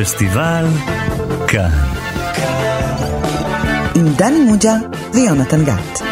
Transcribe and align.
הפסטיבל 0.00 0.64
כאן. 1.48 1.70
עם 3.94 4.06
דני 4.16 4.40
מוג'ה 4.44 4.74
ויונתן 5.14 5.64
גת. 5.64 6.02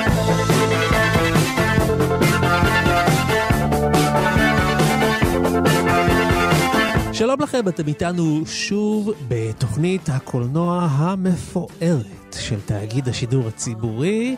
שלום 7.13 7.41
לכם, 7.43 7.69
אתם 7.69 7.87
איתנו 7.89 8.43
שוב 8.47 9.11
בתוכנית 9.29 10.09
הקולנוע 10.09 10.89
המפוארת 10.91 12.37
של 12.39 12.61
תאגיד 12.67 13.09
השידור 13.09 13.49
הציבורי. 13.49 14.37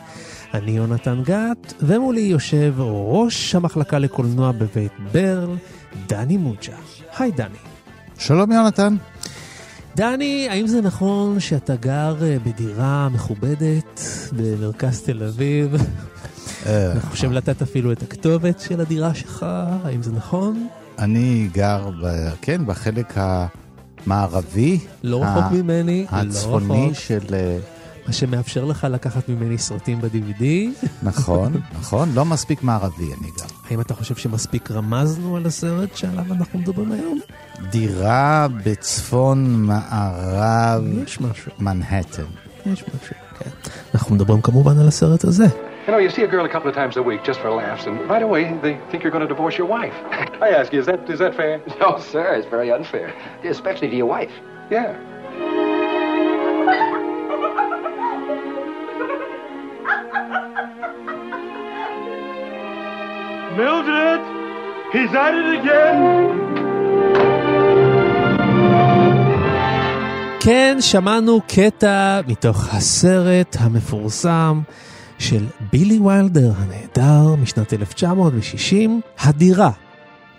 אני 0.53 0.71
יונתן 0.71 1.23
גת, 1.23 1.73
ומולי 1.81 2.21
יושב 2.21 2.73
ראש 2.77 3.55
המחלקה 3.55 3.99
לקולנוע 3.99 4.51
בבית 4.51 4.93
ברל, 5.11 5.55
דני 6.07 6.37
מוג'ה. 6.37 6.75
היי 7.17 7.31
דני. 7.31 7.57
שלום 8.17 8.51
יונתן. 8.51 8.95
דני, 9.99 10.47
האם 10.49 10.67
זה 10.67 10.81
נכון 10.81 11.39
שאתה 11.39 11.75
גר 11.75 12.15
אה, 12.21 12.37
בדירה 12.45 13.09
מכובדת 13.09 14.01
במרכז 14.31 15.01
תל 15.01 15.23
אביב? 15.23 15.75
אה, 16.65 16.91
אני 16.91 16.99
חושב 17.01 17.31
לתת 17.31 17.61
אפילו 17.61 17.91
את 17.91 18.03
הכתובת 18.03 18.59
של 18.59 18.81
הדירה 18.81 19.13
שלך, 19.13 19.45
האם 19.83 20.03
זה 20.03 20.11
נכון? 20.11 20.67
אני 20.99 21.49
גר, 21.53 21.89
ב, 22.03 22.29
כן, 22.41 22.65
בחלק 22.65 23.13
המערבי. 23.15 24.79
לא 25.03 25.23
רחוק 25.23 25.51
ממני, 25.51 26.05
לא 26.11 26.17
הצפוני 26.17 26.85
רחוק. 26.85 26.93
של... 26.93 27.35
אה, 28.09 28.11
מה 28.11 28.13
שמאפשר 28.13 28.65
לך 28.65 28.87
לקחת 28.91 29.29
ממני 29.29 29.57
סרטים 29.57 30.01
ב-DVD. 30.01 30.43
נכון, 31.03 31.53
נכון, 31.79 32.09
לא 32.15 32.25
מספיק 32.25 32.63
מערבי 32.63 33.03
אני 33.03 33.31
גר. 33.37 33.45
האם 33.69 33.81
אתה 33.81 33.93
חושב 33.93 34.15
שמספיק 34.15 34.71
רמזנו 34.71 35.37
על 35.37 35.45
הסרט 35.45 35.95
שעליו 35.95 36.25
אנחנו 36.31 36.59
מדברים 36.59 36.91
היום? 36.91 37.19
דירה 37.69 38.47
בצפון 38.65 39.65
מערב 39.65 40.83
יש 41.03 41.21
משהו, 41.21 41.51
מנהטן. 41.59 42.23
יש 42.65 42.83
משהו, 42.83 43.15
כן. 43.39 43.49
אנחנו 43.93 44.15
מדברים 44.15 44.41
כמובן 44.41 44.79
על 44.79 44.87
הסרט 44.87 45.23
הזה. 45.23 45.45
You 45.87 45.91
know, 45.91 45.97
you 45.97 46.09
see 46.09 46.23
a 46.23 46.27
girl 46.27 46.45
a 46.45 46.53
couple 46.55 46.69
of 46.69 46.75
times 46.75 46.97
a 46.97 47.01
week 47.01 47.21
just 47.29 47.39
for 47.43 47.49
laughs, 47.49 47.83
and 47.87 47.95
right 48.13 48.25
away 48.29 48.43
they 48.65 48.73
think 48.89 48.99
you're 49.03 49.15
going 49.17 49.27
to 49.27 49.33
divorce 49.35 49.55
your 49.61 49.69
wife. 49.77 49.97
I 50.47 50.49
ask 50.59 50.67
you, 50.73 50.79
is 50.83 50.87
that 50.91 50.99
is 51.15 51.19
that 51.23 51.33
fair? 51.41 51.53
No, 51.83 51.89
sir, 52.13 52.27
it's 52.37 52.49
very 52.57 52.69
unfair, 52.77 53.07
especially 53.55 53.89
to 53.93 53.97
your 54.01 54.09
wife. 54.17 54.35
Yeah. 54.77 55.08
Mildred! 63.59 64.21
He's 64.93 65.13
at 65.23 65.33
it 65.39 65.47
again! 65.59 66.09
כן, 70.39 70.77
שמענו 70.81 71.41
קטע 71.47 72.19
מתוך 72.27 72.73
הסרט 72.73 73.55
המפורסם 73.59 74.61
של 75.17 75.45
בילי 75.71 75.99
ויילדר 75.99 76.51
הנהדר 76.57 77.35
משנת 77.41 77.73
1960, 77.73 79.01
הדירה, 79.19 79.71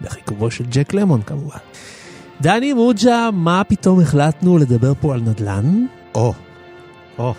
בחיכובו 0.00 0.50
של 0.50 0.64
ג'ק 0.70 0.94
למון 0.94 1.22
כמובן. 1.22 1.58
דני 2.40 2.72
מוג'ה, 2.72 3.30
מה 3.32 3.62
פתאום 3.64 4.00
החלטנו 4.00 4.58
לדבר 4.58 4.92
פה 5.00 5.14
על 5.14 5.20
נדל"ן? 5.20 5.86
או, 6.14 6.32
או, 7.18 7.34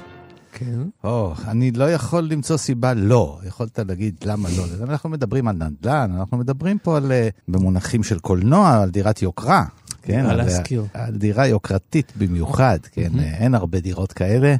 כן. 0.66 0.80
או, 1.04 1.34
אני 1.48 1.72
לא 1.72 1.92
יכול 1.92 2.24
למצוא 2.24 2.58
סיבה 2.58 2.94
לא. 2.94 3.40
יכולת 3.48 3.80
להגיד 3.80 4.16
למה 4.26 4.50
לא. 4.58 4.64
אנחנו 4.84 5.10
מדברים 5.10 5.48
על 5.48 5.56
נדל"ן, 5.56 6.12
אנחנו 6.20 6.38
מדברים 6.38 6.78
פה 6.78 6.98
על, 6.98 7.12
אה, 7.12 7.30
במונחים 7.48 8.04
של 8.04 8.20
קולנוע, 8.20 8.82
על 8.82 8.90
דירת 8.90 9.22
יוקרה. 9.22 9.66
כן, 10.02 10.24
מה 10.24 10.32
על, 10.32 10.38
להזכיר. 10.38 10.86
על 10.94 11.16
דירה 11.18 11.48
יוקרתית 11.48 12.14
במיוחד, 12.18 12.80
כן, 12.92 13.20
אה, 13.20 13.24
אין 13.24 13.56
הרבה 13.56 13.80
דירות 13.80 14.14
כאלה. 14.14 14.56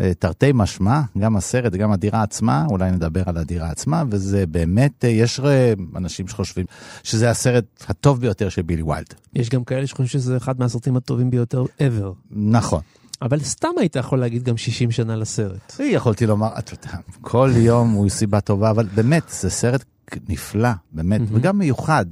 אה, 0.00 0.14
תרתי 0.14 0.50
משמע, 0.54 1.00
גם 1.18 1.36
הסרט, 1.36 1.72
גם 1.72 1.92
הדירה 1.92 2.22
עצמה, 2.22 2.66
אולי 2.70 2.90
נדבר 2.90 3.22
על 3.26 3.36
הדירה 3.36 3.70
עצמה, 3.70 4.02
וזה 4.10 4.46
באמת, 4.46 5.04
אה, 5.04 5.10
יש 5.10 5.40
אה, 5.40 5.72
אנשים 5.96 6.28
שחושבים 6.28 6.66
שזה 7.02 7.30
הסרט 7.30 7.64
הטוב 7.88 8.20
ביותר 8.20 8.48
של 8.48 8.62
בילי 8.62 8.82
ויילד. 8.82 9.14
יש 9.34 9.48
גם 9.48 9.64
כאלה 9.64 9.86
שחושבים 9.86 10.06
שזה 10.06 10.36
אחד 10.36 10.60
מהסרטים 10.60 10.96
הטובים 10.96 11.30
ביותר 11.30 11.64
ever. 11.64 12.12
נכון. 12.30 12.80
אבל 13.22 13.40
סתם 13.40 13.68
היית 13.78 13.96
יכול 13.96 14.20
להגיד 14.20 14.42
גם 14.42 14.56
60 14.56 14.90
שנה 14.90 15.16
לסרט. 15.16 15.80
יכולתי 15.80 16.26
לומר, 16.26 16.48
אתה 16.58 16.74
יודע, 16.74 16.98
כל 17.20 17.50
יום 17.56 17.90
הוא 17.90 18.08
סיבה 18.08 18.40
טובה, 18.40 18.70
אבל 18.70 18.86
באמת, 18.94 19.22
זה 19.28 19.50
סרט 19.50 19.84
נפלא, 20.28 20.70
באמת, 20.92 21.20
וגם 21.32 21.58
מיוחד. 21.58 22.06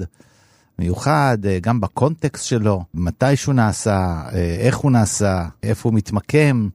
מיוחד, 0.78 1.38
אה, 1.44 1.58
גם 1.60 1.80
בקונטקסט 1.80 2.44
שלו, 2.44 2.84
מתי 2.94 3.36
שהוא 3.36 3.54
נעשה, 3.54 4.22
אה, 4.32 4.56
איך 4.60 4.76
הוא 4.76 4.92
נעשה, 4.92 5.44
איפה 5.62 5.88
הוא 5.88 5.96
מתמקם. 5.96 6.68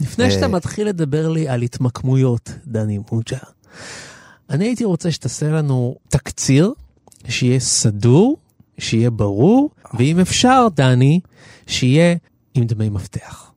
לפני 0.00 0.24
אה, 0.24 0.30
שאתה 0.30 0.48
מתחיל 0.48 0.88
לדבר 0.88 1.28
לי 1.28 1.48
על 1.48 1.62
התמקמויות, 1.62 2.52
דני 2.66 2.98
מוג'ה, 3.12 3.38
אני 4.50 4.64
הייתי 4.64 4.84
רוצה 4.84 5.10
שתעשה 5.10 5.50
לנו 5.50 5.96
תקציר, 6.08 6.72
שיהיה 7.28 7.60
סדור, 7.60 8.36
שיהיה 8.78 9.10
ברור, 9.10 9.70
ואם 9.94 10.20
אפשר, 10.20 10.66
דני, 10.74 11.20
שיהיה 11.66 12.16
עם 12.54 12.64
דמי 12.64 12.88
מפתח. 12.88 13.49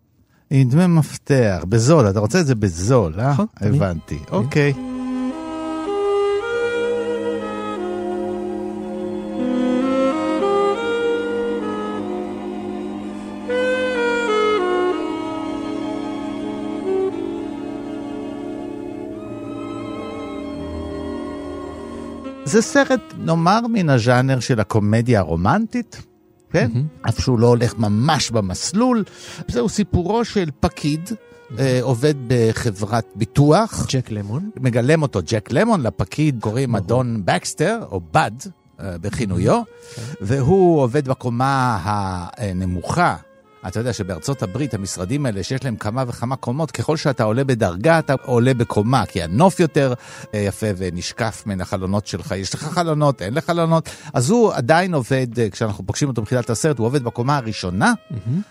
עם 0.56 0.70
דמי 0.70 0.88
מפתח, 0.88 1.66
בזול, 1.70 2.10
אתה 2.10 2.20
רוצה 2.20 2.40
את 2.40 2.46
זה 2.46 2.56
בזול, 2.56 3.14
אה? 3.20 3.32
נכון, 3.32 3.46
תמיד. 3.60 3.74
הבנתי, 3.74 4.18
אוקיי. 4.32 4.74
זה 22.46 22.62
סרט, 22.62 23.14
נאמר, 23.18 23.60
מן 23.70 23.90
הז'אנר 23.90 24.40
של 24.40 24.60
הקומדיה 24.60 25.20
הרומנטית, 25.20 26.13
כן? 26.54 26.72
אף 27.10 27.20
שהוא 27.20 27.40
לא 27.40 27.48
הולך 27.48 27.78
ממש 27.78 28.32
במסלול. 28.32 29.04
זהו 29.48 29.70
סיפורו 29.70 30.26
של 30.26 30.50
פקיד, 30.60 31.10
אה, 31.60 31.80
עובד 31.82 32.14
בחברת 32.28 33.06
ביטוח, 33.16 33.86
ג'ק 33.90 34.12
למון. 34.12 34.50
מגלם 34.60 35.02
אותו 35.02 35.20
ג'ק 35.26 35.52
למון, 35.52 35.82
לפקיד 35.82 36.38
קוראים 36.42 36.76
אדון 36.76 37.22
בקסטר, 37.26 37.80
או 37.92 38.02
בד, 38.14 38.32
אה, 38.80 38.98
בכינויו, 38.98 39.62
והוא 40.22 40.82
עובד 40.82 41.08
בקומה 41.08 41.80
הנמוכה. 42.38 43.16
אתה 43.68 43.80
יודע 43.80 43.94
שבארצות 43.94 44.44
הברית 44.44 44.74
המשרדים 44.74 45.26
האלה 45.26 45.44
שיש 45.44 45.64
להם 45.64 45.76
כמה 45.76 46.04
וכמה 46.08 46.36
קומות, 46.36 46.72
ככל 46.72 46.98
שאתה 46.98 47.24
עולה 47.24 47.44
בדרגה 47.44 48.00
אתה 48.00 48.16
עולה 48.22 48.54
בקומה, 48.54 49.06
כי 49.06 49.24
הנוף 49.24 49.60
יותר 49.60 49.94
אה, 50.34 50.40
יפה 50.40 50.68
ונשקף 50.78 51.44
מן 51.46 51.62
החלונות 51.62 52.08
שלך. 52.08 52.32
יש 52.32 52.54
לך 52.54 52.64
חלונות, 52.64 53.22
אין 53.22 53.34
לך 53.34 53.46
חלונות, 53.46 53.90
אז 54.14 54.30
הוא 54.30 54.54
עדיין 54.54 54.94
עובד, 54.94 55.40
אה, 55.40 55.50
כשאנחנו 55.50 55.86
פוגשים 55.86 56.08
אותו 56.08 56.22
בתחילת 56.22 56.50
הסרט, 56.50 56.78
הוא 56.78 56.88
עובד 56.88 57.04
בקומה 57.04 57.38
הראשונה, 57.38 57.94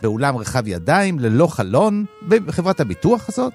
באולם 0.03 0.37
רחב 0.37 0.67
ידיים, 0.67 1.19
ללא 1.19 1.47
חלון, 1.47 2.05
בחברת 2.29 2.81
הביטוח 2.81 3.29
הזאת. 3.29 3.53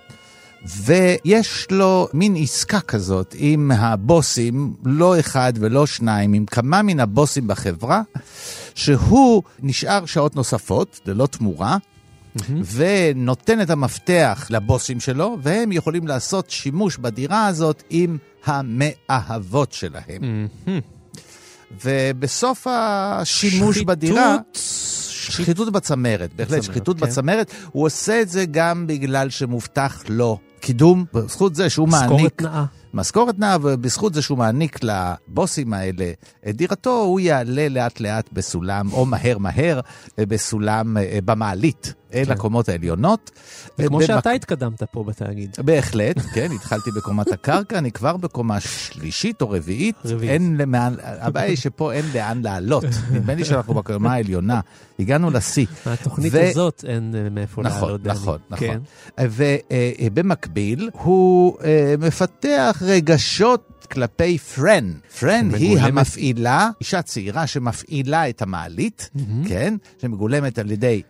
ויש 0.66 1.68
לו 1.72 2.08
מין 2.14 2.36
עסקה 2.36 2.80
כזאת 2.80 3.36
עם 3.38 3.72
הבוסים, 3.72 4.74
לא 4.86 5.20
אחד 5.20 5.54
ולא 5.60 5.86
שניים, 5.86 6.34
עם 6.34 6.46
כמה 6.46 6.82
מן 6.82 7.00
הבוסים 7.00 7.48
בחברה, 7.48 8.02
שהוא 8.78 9.44
נשאר 9.60 10.06
שעות 10.06 10.36
נוספות, 10.36 11.00
ללא 11.06 11.28
תמורה, 11.28 11.78
ונותן 12.74 13.62
את 13.62 13.70
המפתח 13.70 14.48
לבוסים 14.50 15.00
שלו, 15.00 15.38
והם 15.42 15.72
יכולים 15.72 16.08
לעשות 16.08 16.50
שימוש 16.50 16.98
בדירה 16.98 17.48
הזאת 17.48 17.84
עם 17.90 18.18
המאהבות 18.46 19.72
שלהם. 19.72 20.48
ובסוף 21.86 22.68
השימוש 22.70 23.76
שחיתות. 23.76 23.88
בדירה... 23.88 24.38
שחיתות 25.30 25.72
בצמרת, 25.72 26.34
בהחלט 26.34 26.58
בצמרת, 26.58 26.64
שחיתות 26.64 27.00
כן. 27.00 27.06
בצמרת. 27.06 27.52
הוא 27.72 27.86
עושה 27.86 28.22
את 28.22 28.30
זה 28.30 28.46
גם 28.46 28.88
בגלל 28.88 29.30
שמובטח 29.30 30.04
לו 30.10 30.40
קידום, 30.60 31.06
בזכות 31.14 31.56
זה 31.56 31.70
שהוא 31.70 31.88
מעניק... 31.88 32.12
משכורת 32.12 32.42
נאה. 32.42 32.66
משכורת 32.94 33.40
נאה, 33.40 33.58
ובזכות 33.62 34.14
זה 34.14 34.22
שהוא 34.22 34.38
מעניק 34.38 34.80
לבוסים 34.84 35.74
האלה 35.74 36.12
את 36.50 36.56
דירתו, 36.56 37.02
הוא 37.02 37.20
יעלה 37.20 37.70
לאט 37.70 38.00
לאט 38.00 38.30
בסולם, 38.34 38.92
או 38.92 39.06
מהר 39.06 39.38
מהר, 39.38 39.80
אה, 40.20 40.26
בסולם, 40.26 40.98
אה, 40.98 41.20
במעלית, 41.26 41.94
אל 42.14 42.32
הקומות 42.32 42.70
העליונות. 42.70 43.32
וכמו 43.80 44.02
אה, 44.02 44.06
שאתה 44.06 44.30
במק- 44.30 44.36
התקדמת 44.36 44.84
פה 44.84 45.04
בתאגיד. 45.04 45.56
בהחלט, 45.60 46.20
כן, 46.34 46.52
התחלתי 46.56 46.92
בקומת 46.92 47.32
הקרקע, 47.32 47.78
אני 47.78 47.92
כבר 47.92 48.18
בקומה 48.18 48.60
שלישית 48.60 49.42
או 49.42 49.50
רביעית. 49.50 49.96
רביעית. 50.06 50.32
אין 50.32 50.58
למען, 50.58 50.94
הבעיה 51.04 51.46
היא 51.48 51.58
שפה 51.58 51.94
אין 51.94 52.06
לאן 52.14 52.42
לעלות. 52.42 52.84
נדמה 53.14 53.36
לי 53.36 53.46
שאנחנו 53.46 53.74
בקומה 53.74 54.14
העליונה, 54.14 54.60
הגענו 55.00 55.30
לשיא. 55.32 55.66
מהתוכנית 55.86 56.34
ו- 56.34 56.50
הזאת 56.50 56.86
אין 56.88 57.16
אה, 57.16 57.30
מאיפה 57.30 57.62
נכון, 57.62 57.82
לעלות, 57.82 58.02
דני. 58.02 58.14
נכון, 58.14 58.40
נכון. 58.50 58.68
כן. 58.68 58.80
ובמקביל, 60.00 60.90
הוא 60.94 61.58
אה, 61.64 61.96
מפתח 62.78 62.84
רגשות 62.84 63.88
כלפי 63.92 64.38
פרן. 64.38 64.94
פרן 65.20 65.50
היא 65.54 65.80
המפעילה, 65.80 66.70
אישה 66.82 67.02
צעירה 67.02 67.48
שמפעילה 67.48 68.30
את 68.30 68.42
המעלית, 68.42 69.10
כן? 69.48 69.76
שמגולמת 70.02 70.60
על 70.60 70.72
ידי 70.72 71.02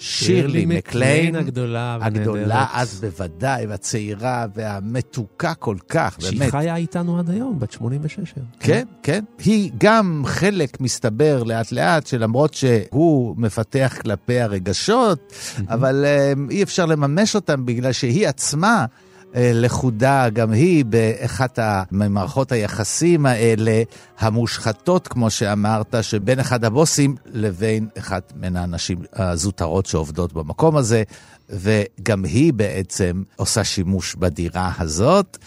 שירלי 0.00 0.66
מקליין, 0.66 1.36
הגדולה 1.36 1.98
הגדולה. 2.00 2.66
אז 2.72 3.00
בוודאי, 3.00 3.66
והצעירה 3.66 4.46
והמתוקה 4.54 5.54
כל 5.54 5.76
כך, 5.88 6.16
שהיא 6.20 6.38
באמת. 6.38 6.50
חיה 6.50 6.76
איתנו 6.76 7.18
עד 7.18 7.30
היום, 7.30 7.58
בת 7.58 7.72
86. 7.72 8.34
כן, 8.60 8.86
כן. 9.02 9.24
היא 9.44 9.70
גם 9.78 10.22
חלק, 10.26 10.80
מסתבר, 10.80 11.42
לאט 11.42 11.72
לאט, 11.72 12.06
שלמרות 12.06 12.54
שהוא 12.54 13.34
מפתח 13.38 13.96
כלפי 14.02 14.40
הרגשות, 14.40 15.32
אבל 15.68 16.04
אה, 16.04 16.32
אי 16.50 16.62
אפשר 16.62 16.86
לממש 16.86 17.34
אותם 17.34 17.66
בגלל 17.66 17.92
שהיא 17.92 18.28
עצמה... 18.28 18.86
אה, 19.34 19.50
לכודה 19.54 20.28
גם 20.28 20.52
היא 20.52 20.84
באחת 20.84 21.58
ממערכות 21.92 22.52
היחסים 22.52 23.26
האלה, 23.26 23.82
המושחתות, 24.18 25.08
כמו 25.08 25.30
שאמרת, 25.30 25.94
שבין 26.02 26.40
אחד 26.40 26.64
הבוסים 26.64 27.16
לבין 27.26 27.88
אחת 27.98 28.32
מן 28.36 28.56
הנשים 28.56 28.98
הזוטרות 29.12 29.86
שעובדות 29.86 30.32
במקום 30.32 30.76
הזה, 30.76 31.02
וגם 31.50 32.24
היא 32.24 32.52
בעצם 32.52 33.22
עושה 33.36 33.64
שימוש 33.64 34.14
בדירה 34.14 34.72
הזאת. 34.78 35.38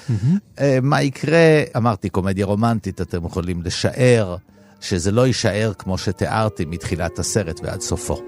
אה, 0.59 0.79
מה 0.81 1.01
יקרה? 1.01 1.63
אמרתי, 1.77 2.09
קומדיה 2.09 2.45
רומנטית, 2.45 3.01
אתם 3.01 3.25
יכולים 3.25 3.61
לשער 3.61 4.35
שזה 4.81 5.11
לא 5.11 5.27
יישאר 5.27 5.71
כמו 5.77 5.97
שתיארתי 5.97 6.65
מתחילת 6.65 7.19
הסרט 7.19 7.59
ועד 7.63 7.81
סופו. 7.81 8.21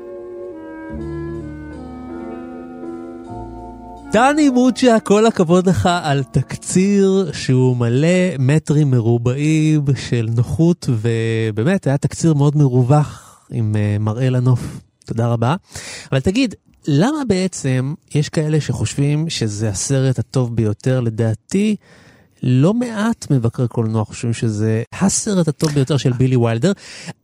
דני 4.14 4.50
מוצ'ה, 4.50 5.00
כל 5.00 5.26
הכבוד 5.26 5.68
לך 5.68 5.90
על 6.04 6.24
תקציר 6.24 7.32
שהוא 7.34 7.78
מלא 7.78 8.38
מטרים 8.40 8.92
מרובעים 8.92 9.86
של 9.96 10.30
נוחות, 10.36 10.90
ובאמת 10.90 11.88
היה 11.88 11.98
תקציר 11.98 12.34
מאוד 12.34 12.58
מרווח 12.58 13.40
עם 13.52 13.76
אה, 13.76 13.98
מראה 14.00 14.30
לנוף. 14.30 14.60
תודה 15.06 15.28
רבה. 15.28 15.56
אבל 16.12 16.20
תגיד, 16.20 16.56
למה 16.88 17.18
בעצם 17.28 17.94
יש 18.16 18.30
כאלה 18.30 18.62
שחושבים 18.62 19.30
שזה 19.30 19.70
הסרט 19.70 20.20
הטוב 20.20 20.56
ביותר? 20.56 21.00
לדעתי, 21.00 21.76
לא 22.44 22.74
מעט 22.74 23.28
מבקרי 23.32 23.68
קולנוע 23.68 24.06
חושבים 24.06 24.34
שזה 24.34 24.84
הסרט 25.02 25.48
הטוב 25.48 25.72
ביותר 25.72 25.98
של 25.98 26.14
בילי 26.14 26.36
ויילדר, 26.36 26.72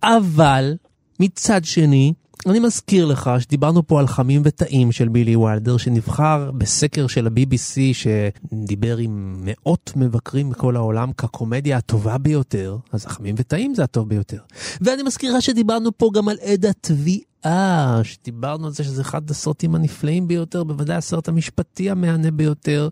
אבל 0.04 0.74
מצד 1.20 1.66
שני, 1.66 2.14
אני 2.48 2.60
מזכיר 2.60 3.06
לך 3.06 3.32
שדיברנו 3.40 3.88
פה 3.88 4.00
על 4.00 4.08
חמים 4.08 4.42
וטעים 4.46 4.92
של 4.92 5.08
בילי 5.08 5.36
ויילדר 5.36 5.78
שנבחר 5.78 6.52
בסקר 6.52 7.08
של 7.08 7.28
ה-BBC 7.28 7.80
שדיבר 7.94 8.98
עם 8.98 9.42
מאות 9.44 9.92
מבקרים 9.96 10.50
מכל 10.50 10.76
העולם 10.76 11.14
כקומדיה 11.14 11.78
הטובה 11.78 12.18
ביותר, 12.18 12.78
אז 12.92 13.06
החמים 13.06 13.36
וטעים 13.38 13.76
זה 13.76 13.84
הטוב 13.84 14.10
ביותר. 14.10 14.40
ואני 14.82 15.04
מזכירה 15.04 15.42
שדיברנו 15.42 15.98
פה 15.98 16.10
גם 16.14 16.30
על 16.30 16.38
עד 16.42 16.66
התביעה, 16.66 18.02
שדיברנו 18.04 18.66
על 18.66 18.74
זה 18.74 18.84
שזה 18.84 19.02
אחד 19.02 19.32
הסרטים 19.32 19.76
הנפלאים 19.76 20.28
ביותר, 20.28 20.64
בוודאי 20.64 20.96
הסרט 20.96 21.28
המשפטי 21.28 21.90
המהנה 21.90 22.32
ביותר. 22.32 22.90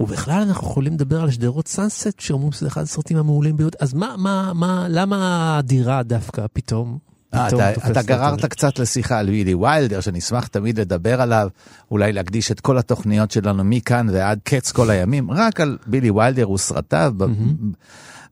ובכלל 0.00 0.42
אנחנו 0.42 0.66
יכולים 0.66 0.92
לדבר 0.92 1.22
על 1.22 1.30
שדרות 1.30 1.68
סאנסט 1.68 2.20
שאומרים 2.20 2.52
שזה 2.52 2.66
אחד 2.66 2.82
הסרטים 2.82 3.16
המעולים 3.16 3.56
ביותר, 3.56 3.78
אז 3.80 3.94
מה, 3.94 4.14
מה, 4.18 4.52
מה, 4.54 4.86
למה 4.88 5.58
הדירה 5.58 6.02
דווקא 6.02 6.46
פתאום? 6.52 7.11
אה, 7.34 7.48
אתה, 7.48 7.70
אתה? 7.90 8.02
גררת 8.02 8.44
קצת 8.44 8.78
לשיחה 8.78 9.18
על 9.18 9.28
בילי 9.28 9.54
ויילדר, 9.54 10.00
שנשמח 10.00 10.46
תמיד 10.46 10.80
לדבר 10.80 11.20
עליו, 11.20 11.48
אולי 11.90 12.12
להקדיש 12.12 12.52
את 12.52 12.60
כל 12.60 12.78
התוכניות 12.78 13.30
שלנו 13.30 13.64
מכאן 13.64 14.06
ועד 14.12 14.38
קץ 14.44 14.72
כל 14.72 14.90
הימים, 14.90 15.30
רק 15.30 15.60
על 15.60 15.78
בילי 15.86 16.10
ויילדר 16.10 16.50
וסרטיו. 16.50 17.12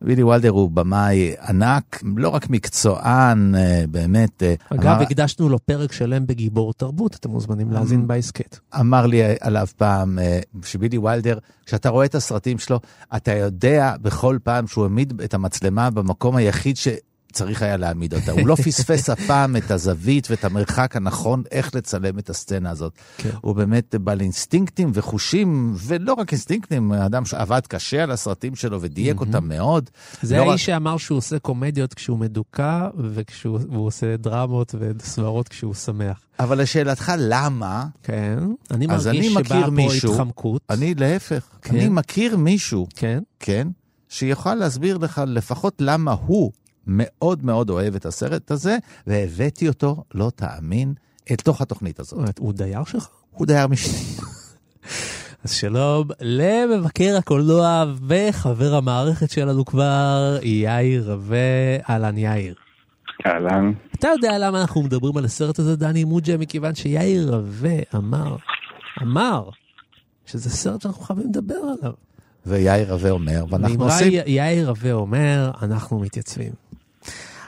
בילי 0.02 0.22
ויילדר 0.22 0.48
הוא 0.50 0.70
במאי 0.70 1.34
ענק, 1.48 2.02
לא 2.16 2.28
רק 2.28 2.50
מקצוען, 2.50 3.54
אה, 3.54 3.84
באמת. 3.90 4.42
אה, 4.42 4.54
אגב, 4.70 4.86
אמר- 4.86 5.02
הקדשנו 5.02 5.48
לו 5.48 5.58
פרק 5.58 5.92
שלם 5.92 6.26
בגיבור 6.26 6.72
תרבות, 6.72 7.14
אתם 7.14 7.30
מוזמנים 7.30 7.72
להאזין 7.72 8.06
בהסכת. 8.06 8.58
אמר 8.80 9.06
לי 9.06 9.20
עליו 9.40 9.66
פעם, 9.76 10.18
שבילי 10.64 10.98
ויילדר, 10.98 11.38
כשאתה 11.66 11.88
רואה 11.88 12.04
את 12.06 12.14
הסרטים 12.14 12.58
שלו, 12.58 12.80
אתה 13.16 13.32
יודע 13.34 13.94
בכל 14.02 14.38
פעם 14.42 14.66
שהוא 14.66 14.84
העמיד 14.84 15.20
את 15.24 15.34
המצלמה 15.34 15.90
במקום 15.90 16.36
היחיד 16.36 16.76
שצריך 17.30 17.62
היה 17.62 17.76
להעמיד 17.76 18.14
אותה. 18.14 18.32
הוא 18.32 18.48
לא 18.48 18.54
פספס 18.54 19.10
אף 19.10 19.20
פעם 19.26 19.56
את 19.56 19.70
הזווית 19.70 20.30
ואת 20.30 20.44
המרחק 20.44 20.96
הנכון 20.96 21.42
איך 21.50 21.74
לצלם 21.74 22.18
את 22.18 22.30
הסצנה 22.30 22.70
הזאת. 22.70 22.92
כן. 23.16 23.30
הוא 23.40 23.54
באמת 23.54 23.94
בעל 23.94 24.20
אינסטינקטים 24.20 24.90
וחושים, 24.94 25.74
ולא 25.78 26.12
רק 26.12 26.32
אינסטינקטים, 26.32 26.92
אדם 26.92 27.24
שעבד 27.24 27.60
קשה 27.68 28.02
על 28.02 28.10
הסרטים 28.10 28.54
שלו 28.56 28.80
ודייק 28.82 29.20
אותם 29.20 29.48
מאוד. 29.48 29.90
זה 30.22 30.36
לא 30.36 30.42
רק- 30.42 30.48
האיש 30.48 30.66
שאמר 30.66 30.96
שהוא 30.96 31.18
עושה 31.18 31.38
קומדיות 31.38 31.94
כשהוא 31.94 32.18
מדוכא, 32.18 32.88
והוא 32.96 33.86
עושה 33.86 34.16
דרמות 34.16 34.74
וסברות 34.78 35.48
כשהוא 35.48 35.74
שמח. 35.74 36.20
אבל 36.40 36.60
לשאלתך 36.62 37.12
למה, 37.18 37.84
כן, 38.02 38.38
אני 38.70 38.86
אז 38.90 39.08
אני 39.08 39.28
מרגיש 39.28 39.46
שבאה 39.48 39.64
פה 39.64 39.70
מישהו, 39.70 40.12
התחמקות. 40.12 40.62
אני 40.70 40.94
להפך, 40.94 41.48
כן. 41.62 41.74
אני 41.76 41.88
מכיר 41.88 42.36
מישהו 42.36 42.86
כן, 42.96 43.18
כן, 43.40 43.68
שיוכל 44.08 44.54
להסביר 44.54 44.98
לך 44.98 45.22
לפחות 45.26 45.74
למה 45.80 46.14
הוא 46.26 46.52
מאוד 46.86 47.44
מאוד 47.44 47.70
אוהב 47.70 47.94
את 47.94 48.06
הסרט 48.06 48.50
הזה, 48.50 48.78
והבאתי 49.06 49.68
אותו, 49.68 50.04
לא 50.14 50.30
תאמין, 50.36 50.94
אל 51.30 51.36
תוך 51.36 51.60
התוכנית 51.60 52.00
הזאת. 52.00 52.38
הוא 52.38 52.52
דייר 52.52 52.84
שלך? 52.84 53.08
הוא 53.30 53.46
דייר 53.46 53.66
משנה. 53.66 53.94
אז 55.44 55.52
שלום 55.52 56.08
למבקר 56.20 57.16
הקולנוע 57.18 57.84
וחבר 58.08 58.74
המערכת 58.74 59.30
שלנו 59.30 59.64
כבר, 59.64 60.38
יאיר 60.42 61.12
רווה, 61.12 61.76
אהלן 61.90 62.18
יאיר. 62.18 62.54
אהלן. 63.26 63.72
אתה 63.98 64.08
יודע 64.08 64.38
למה 64.38 64.60
אנחנו 64.60 64.82
מדברים 64.82 65.16
על 65.16 65.24
הסרט 65.24 65.58
הזה, 65.58 65.76
דני 65.76 66.04
מוג'ה? 66.04 66.36
מכיוון 66.36 66.74
שיאיר 66.74 67.34
רווה 67.34 67.78
אמר, 67.94 68.36
אמר, 69.02 69.48
שזה 70.26 70.50
סרט 70.50 70.80
שאנחנו 70.80 71.02
חייבים 71.02 71.26
לדבר 71.26 71.54
עליו. 71.54 71.92
ויאיר 72.46 72.92
רווה 72.92 73.10
אומר, 73.10 73.44
ואנחנו 73.50 73.84
עושים... 73.84 74.12
יאיר 74.26 74.68
רווה 74.68 74.92
אומר, 74.92 75.50
אנחנו 75.62 75.98
מתייצבים. 75.98 76.69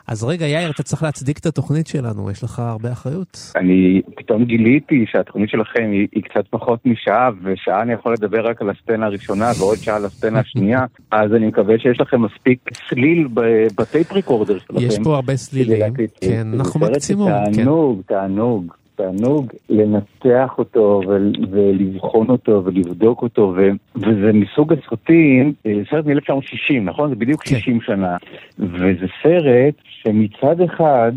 אז 0.07 0.25
רגע, 0.25 0.47
יאיר, 0.47 0.71
אתה 0.71 0.83
צריך 0.83 1.03
להצדיק 1.03 1.39
את 1.39 1.47
התוכנית 1.47 1.87
שלנו, 1.87 2.31
יש 2.31 2.45
לך 2.45 2.59
הרבה 2.59 2.93
אחריות. 2.93 3.53
אני 3.57 4.03
פתאום 4.17 4.45
גיליתי 4.45 5.05
שהתוכנית 5.13 5.51
שלכם 5.51 5.91
היא, 5.93 6.09
היא 6.13 6.23
קצת 6.23 6.45
פחות 6.51 6.87
משעה, 6.87 7.31
ושעה 7.43 7.83
אני 7.83 7.93
יכול 7.93 8.13
לדבר 8.13 8.47
רק 8.47 8.63
על 8.63 8.71
הסצנה 8.71 9.07
הראשונה 9.07 9.51
ועוד 9.59 9.79
שעה 9.79 9.97
על 9.97 10.05
הסצנה 10.05 10.41
השנייה, 10.41 10.85
אז 11.11 11.35
אני 11.35 11.47
מקווה 11.47 11.79
שיש 11.79 12.01
לכם 12.01 12.23
מספיק 12.23 12.59
צליל 12.89 13.29
ב- 13.35 13.67
בטייפ 13.79 14.13
ריקורדר 14.13 14.59
שלכם. 14.59 14.75
יש 14.79 14.99
פה 15.05 15.15
הרבה 15.15 15.37
סלילים. 15.37 15.95
כן, 16.21 16.47
אנחנו 16.55 16.81
מקצימום, 16.81 17.33
כן. 17.33 17.53
תענוג, 17.53 18.03
תענוג, 18.07 18.73
תענוג 18.95 19.53
לנתח 19.69 20.55
אותו 20.59 21.01
ול- 21.07 21.33
ולבחון 21.51 22.29
אותו 22.29 22.63
ולבדוק 22.65 23.23
אותו, 23.23 23.55
ו- 23.57 23.71
וזה 23.97 24.33
מסוג 24.33 24.73
הסרטים, 24.73 25.53
אה, 25.67 25.81
סרט 25.91 26.07
מ-1960, 26.07 26.81
נכון? 26.83 27.09
זה 27.09 27.15
בדיוק 27.15 27.43
כן. 27.43 27.57
60 27.57 27.81
שנה, 27.81 28.17
וזה 28.59 29.07
סרט 29.23 29.75
שמצד 29.85 30.61
אחד 30.61 31.13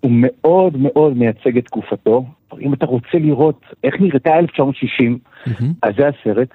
הוא 0.00 0.10
מאוד 0.14 0.76
מאוד 0.76 1.16
מייצג 1.16 1.58
את 1.58 1.64
תקופתו. 1.64 2.24
אם 2.60 2.74
אתה 2.74 2.86
רוצה 2.86 3.18
לראות 3.18 3.60
איך 3.84 4.00
נראתה 4.00 4.38
1960, 4.38 5.18
מהמם. 5.46 5.72
אז 5.82 5.94
זה 5.96 6.08
הסרט. 6.08 6.48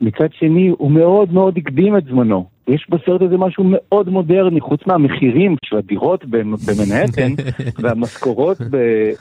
מצד 0.00 0.28
שני, 0.32 0.68
הוא 0.78 0.90
מאוד 0.90 1.32
מאוד 1.32 1.58
הקדים 1.58 1.96
את 1.96 2.04
זמנו. 2.04 2.44
יש 2.68 2.86
בסרט 2.90 3.22
הזה 3.22 3.36
משהו 3.36 3.64
מאוד 3.66 4.08
מודרני, 4.08 4.60
חוץ 4.60 4.80
מהמחירים 4.86 5.56
של 5.64 5.76
הדירות 5.76 6.24
במ- 6.24 6.54
במנהטן 6.66 7.32
והמשכורות 7.82 8.58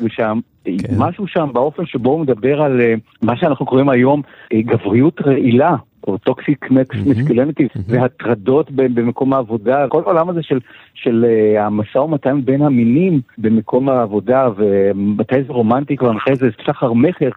שם, 0.09 0.39
כן. 0.65 0.71
משהו 0.97 1.27
שם 1.27 1.49
באופן 1.53 1.85
שבו 1.85 2.09
הוא 2.09 2.19
מדבר 2.19 2.61
על 2.61 2.81
אה, 2.81 2.93
מה 3.21 3.37
שאנחנו 3.37 3.65
קוראים 3.65 3.89
היום 3.89 4.21
אה, 4.53 4.61
גבריות 4.61 5.21
רעילה. 5.25 5.75
או 6.07 6.17
toxic 6.17 6.69
masculinity, 7.05 7.67
והטרדות 7.87 8.71
ב- 8.71 8.99
במקום 8.99 9.33
העבודה, 9.33 9.87
כל 9.89 10.01
העולם 10.05 10.29
הזה 10.29 10.43
של, 10.43 10.59
של 10.93 11.25
אה, 11.25 11.65
המשא 11.65 11.97
ומתן 11.97 12.41
בין 12.45 12.61
המינים 12.61 13.21
במקום 13.37 13.89
העבודה, 13.89 14.49
ומתי 14.57 15.43
זה 15.43 15.53
רומנטי 15.53 15.97
כבר, 15.97 16.11
מתי 16.11 16.35
זה 16.35 16.49
סחר 16.65 16.93
מכר, 16.93 17.29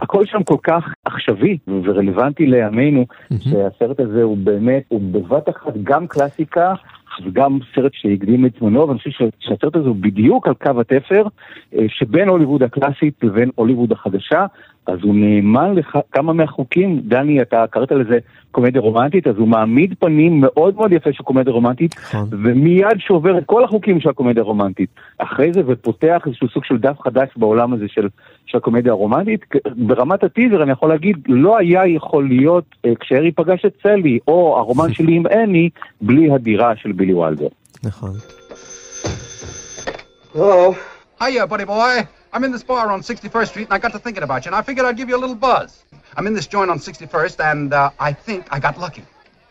הכל 0.00 0.26
שם 0.26 0.42
כל 0.42 0.56
כך 0.62 0.88
עכשווי 1.04 1.58
ורלוונטי 1.68 2.46
לימינו, 2.46 3.06
שהסרט 3.40 4.00
הזה 4.00 4.22
הוא 4.22 4.36
באמת, 4.36 4.82
הוא 4.88 5.00
בבת 5.12 5.48
אחת 5.48 5.72
גם 5.82 6.06
קלאסיקה 6.06 6.74
וגם 7.24 7.58
סרט 7.74 7.92
שהקדים 7.94 8.46
את 8.46 8.52
זמנו, 8.60 8.88
ואני 8.88 8.98
חושב 8.98 9.10
שהסרט 9.38 9.76
הזה 9.76 9.88
הוא 9.88 9.96
בדיוק 10.00 10.46
על 10.48 10.54
קו 10.54 10.80
התפר 10.80 11.26
אה, 11.74 11.84
שבין 11.88 12.28
הוליווד 12.28 12.62
הקלאסית 12.62 13.14
לבין 13.22 13.50
הוליווד 13.54 13.92
החדשה, 13.92 14.46
אז 14.86 14.98
הוא 15.02 15.14
נאמן 15.14 15.74
לכמה 15.74 16.32
מהחוקים, 16.32 17.00
דני, 17.04 17.42
אתה 17.42 17.64
קראת 17.70 17.92
לזה 17.92 18.18
קומדיה 18.50 18.80
רומנטית, 18.80 19.26
אז 19.26 19.36
הוא 19.36 19.48
מעמיד 19.48 19.94
פנים 19.98 20.40
מאוד 20.40 20.76
מאוד 20.76 20.92
יפה 20.92 21.12
של 21.12 21.22
קומדיה 21.22 21.52
רומנטית, 21.52 21.94
נכון. 21.98 22.28
ומיד 22.30 22.98
שובר 22.98 23.38
את 23.38 23.42
כל 23.46 23.64
החוקים 23.64 24.00
של 24.00 24.08
הקומדיה 24.08 24.42
הרומנטית. 24.42 24.90
אחרי 25.18 25.52
זה 25.52 25.60
ופותח 25.66 26.22
איזשהו 26.26 26.48
סוג 26.48 26.64
של 26.64 26.78
דף 26.78 27.00
חדש 27.00 27.28
בעולם 27.36 27.72
הזה 27.72 27.84
של, 27.88 28.08
של 28.46 28.58
הקומדיה 28.58 28.92
הרומנטית. 28.92 29.44
ברמת 29.76 30.24
הטיזר 30.24 30.62
אני 30.62 30.72
יכול 30.72 30.88
להגיד, 30.88 31.16
לא 31.26 31.58
היה 31.58 31.86
יכול 31.86 32.28
להיות 32.28 32.64
אה, 32.84 32.92
כשהארי 33.00 33.32
פגש 33.32 33.64
את 33.64 33.72
סלי, 33.82 34.18
או 34.28 34.58
הרומן 34.58 34.92
שלי 34.94 35.14
עם 35.14 35.26
אני, 35.26 35.70
בלי 36.00 36.30
הדירה 36.30 36.76
של 36.76 36.92
בילי 36.92 37.14
וולדר. 37.14 37.48
נכון. 37.84 38.10
Hello. 40.34 40.74
Hiya, 41.20 41.46
buddy 41.46 41.66
boy. 41.66 42.21
I'm 42.34 42.44
in 42.44 42.52
this 42.52 42.62
bar 42.62 42.90
on 42.90 43.02
61st 43.02 43.48
Street, 43.48 43.64
and 43.64 43.74
I 43.74 43.78
got 43.78 43.92
to 43.92 43.98
thinking 43.98 44.22
about 44.22 44.46
you, 44.46 44.48
and 44.48 44.56
I 44.56 44.62
figured 44.62 44.86
I'd 44.86 44.96
give 44.96 45.10
you 45.10 45.16
a 45.16 45.18
little 45.18 45.34
buzz. 45.34 45.84
I'm 46.16 46.26
in 46.26 46.32
this 46.32 46.46
joint 46.46 46.70
on 46.70 46.78
61st, 46.78 47.52
and 47.52 47.74
uh, 47.74 47.90
I 47.98 48.14
think 48.14 48.46
I 48.50 48.58
got 48.58 48.78
lucky. 48.78 49.04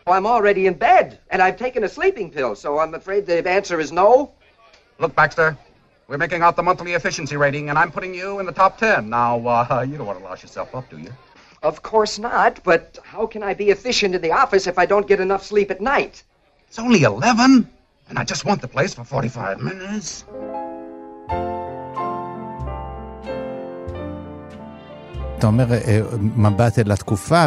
Well, 0.04 0.16
I'm 0.16 0.26
already 0.26 0.66
in 0.66 0.74
bed, 0.74 1.20
and 1.30 1.40
I've 1.40 1.56
taken 1.56 1.84
a 1.84 1.88
sleeping 1.88 2.28
pill, 2.28 2.56
so 2.56 2.80
I'm 2.80 2.94
afraid 2.94 3.24
the 3.24 3.48
answer 3.48 3.78
is 3.78 3.92
no. 3.92 4.32
Look, 4.98 5.14
Baxter, 5.14 5.56
we're 6.08 6.18
making 6.18 6.42
out 6.42 6.56
the 6.56 6.62
monthly 6.64 6.94
efficiency 6.94 7.36
rating, 7.36 7.70
and 7.70 7.78
I'm 7.78 7.92
putting 7.92 8.12
you 8.14 8.40
in 8.40 8.46
the 8.46 8.52
top 8.52 8.78
10. 8.78 9.08
Now, 9.08 9.38
uh, 9.46 9.86
you 9.88 9.96
don't 9.96 10.06
want 10.06 10.18
to 10.18 10.24
louse 10.24 10.42
yourself 10.42 10.74
up, 10.74 10.90
do 10.90 10.98
you? 10.98 11.12
Of 11.62 11.82
course 11.82 12.18
not, 12.18 12.60
but 12.64 12.98
how 13.04 13.26
can 13.28 13.44
I 13.44 13.54
be 13.54 13.70
efficient 13.70 14.16
in 14.16 14.22
the 14.22 14.32
office 14.32 14.66
if 14.66 14.76
I 14.76 14.86
don't 14.86 15.06
get 15.06 15.20
enough 15.20 15.44
sleep 15.44 15.70
at 15.70 15.80
night? 15.80 16.24
It's 16.66 16.80
only 16.80 17.04
11, 17.04 17.70
and 18.08 18.18
I 18.18 18.24
just 18.24 18.44
want 18.44 18.60
the 18.60 18.66
place 18.66 18.92
for 18.92 19.04
45 19.04 19.60
minutes. 19.60 20.24
אתה 25.42 25.48
אומר, 25.48 25.72
אה, 25.72 26.00
מבט 26.36 26.78
אל 26.78 26.92
התקופה 26.92 27.46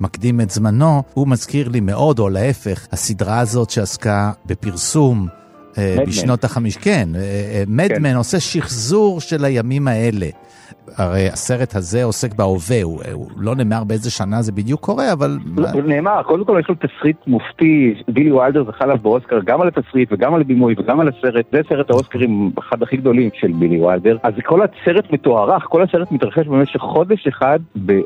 ומקדים 0.00 0.40
את 0.40 0.50
זמנו, 0.50 1.02
הוא 1.14 1.28
מזכיר 1.28 1.68
לי 1.68 1.80
מאוד, 1.80 2.18
או 2.18 2.28
להפך, 2.28 2.86
הסדרה 2.92 3.38
הזאת 3.38 3.70
שעסקה 3.70 4.32
בפרסום 4.46 5.28
אה. 5.78 5.96
בשנות 6.06 6.44
החמישים, 6.44 6.76
כן, 6.76 7.08
מדמן 7.66 8.10
כן. 8.10 8.16
עושה 8.16 8.40
שחזור 8.40 9.20
של 9.20 9.44
הימים 9.44 9.88
האלה. 9.88 10.28
הרי 10.96 11.28
הסרט 11.28 11.76
הזה 11.76 12.04
עוסק 12.04 12.34
בהווה, 12.34 12.82
הוא, 12.82 13.00
הוא 13.12 13.30
לא 13.36 13.54
נאמר 13.54 13.84
באיזה 13.84 14.10
שנה 14.10 14.42
זה 14.42 14.52
בדיוק 14.52 14.80
קורה, 14.80 15.12
אבל... 15.12 15.38
זה 15.56 15.82
נאמר, 15.82 16.22
קודם 16.22 16.44
כל 16.44 16.58
יש 16.60 16.68
לו 16.68 16.74
תסריט 16.74 17.16
מופתי, 17.26 17.94
בילי 18.08 18.32
ויילדר 18.32 18.64
זכה 18.64 18.84
עליו 18.84 18.98
באוסקר 19.02 19.40
גם 19.44 19.60
על 19.60 19.68
התסריט 19.68 20.12
וגם 20.12 20.34
על 20.34 20.40
הבימוי 20.40 20.74
וגם 20.78 21.00
על 21.00 21.08
הסרט, 21.08 21.46
זה 21.52 21.60
סרט 21.68 21.90
האוסקרים 21.90 22.50
אחד 22.58 22.82
הכי 22.82 22.96
גדולים 22.96 23.30
של 23.34 23.52
בילי 23.52 23.84
ויילדר. 23.84 24.16
אז 24.22 24.32
כל 24.44 24.60
הסרט 24.62 25.12
מתוארך, 25.12 25.62
כל 25.68 25.82
הסרט 25.82 26.12
מתרחש 26.12 26.46
במשך 26.46 26.80
חודש 26.80 27.26
אחד, 27.26 27.58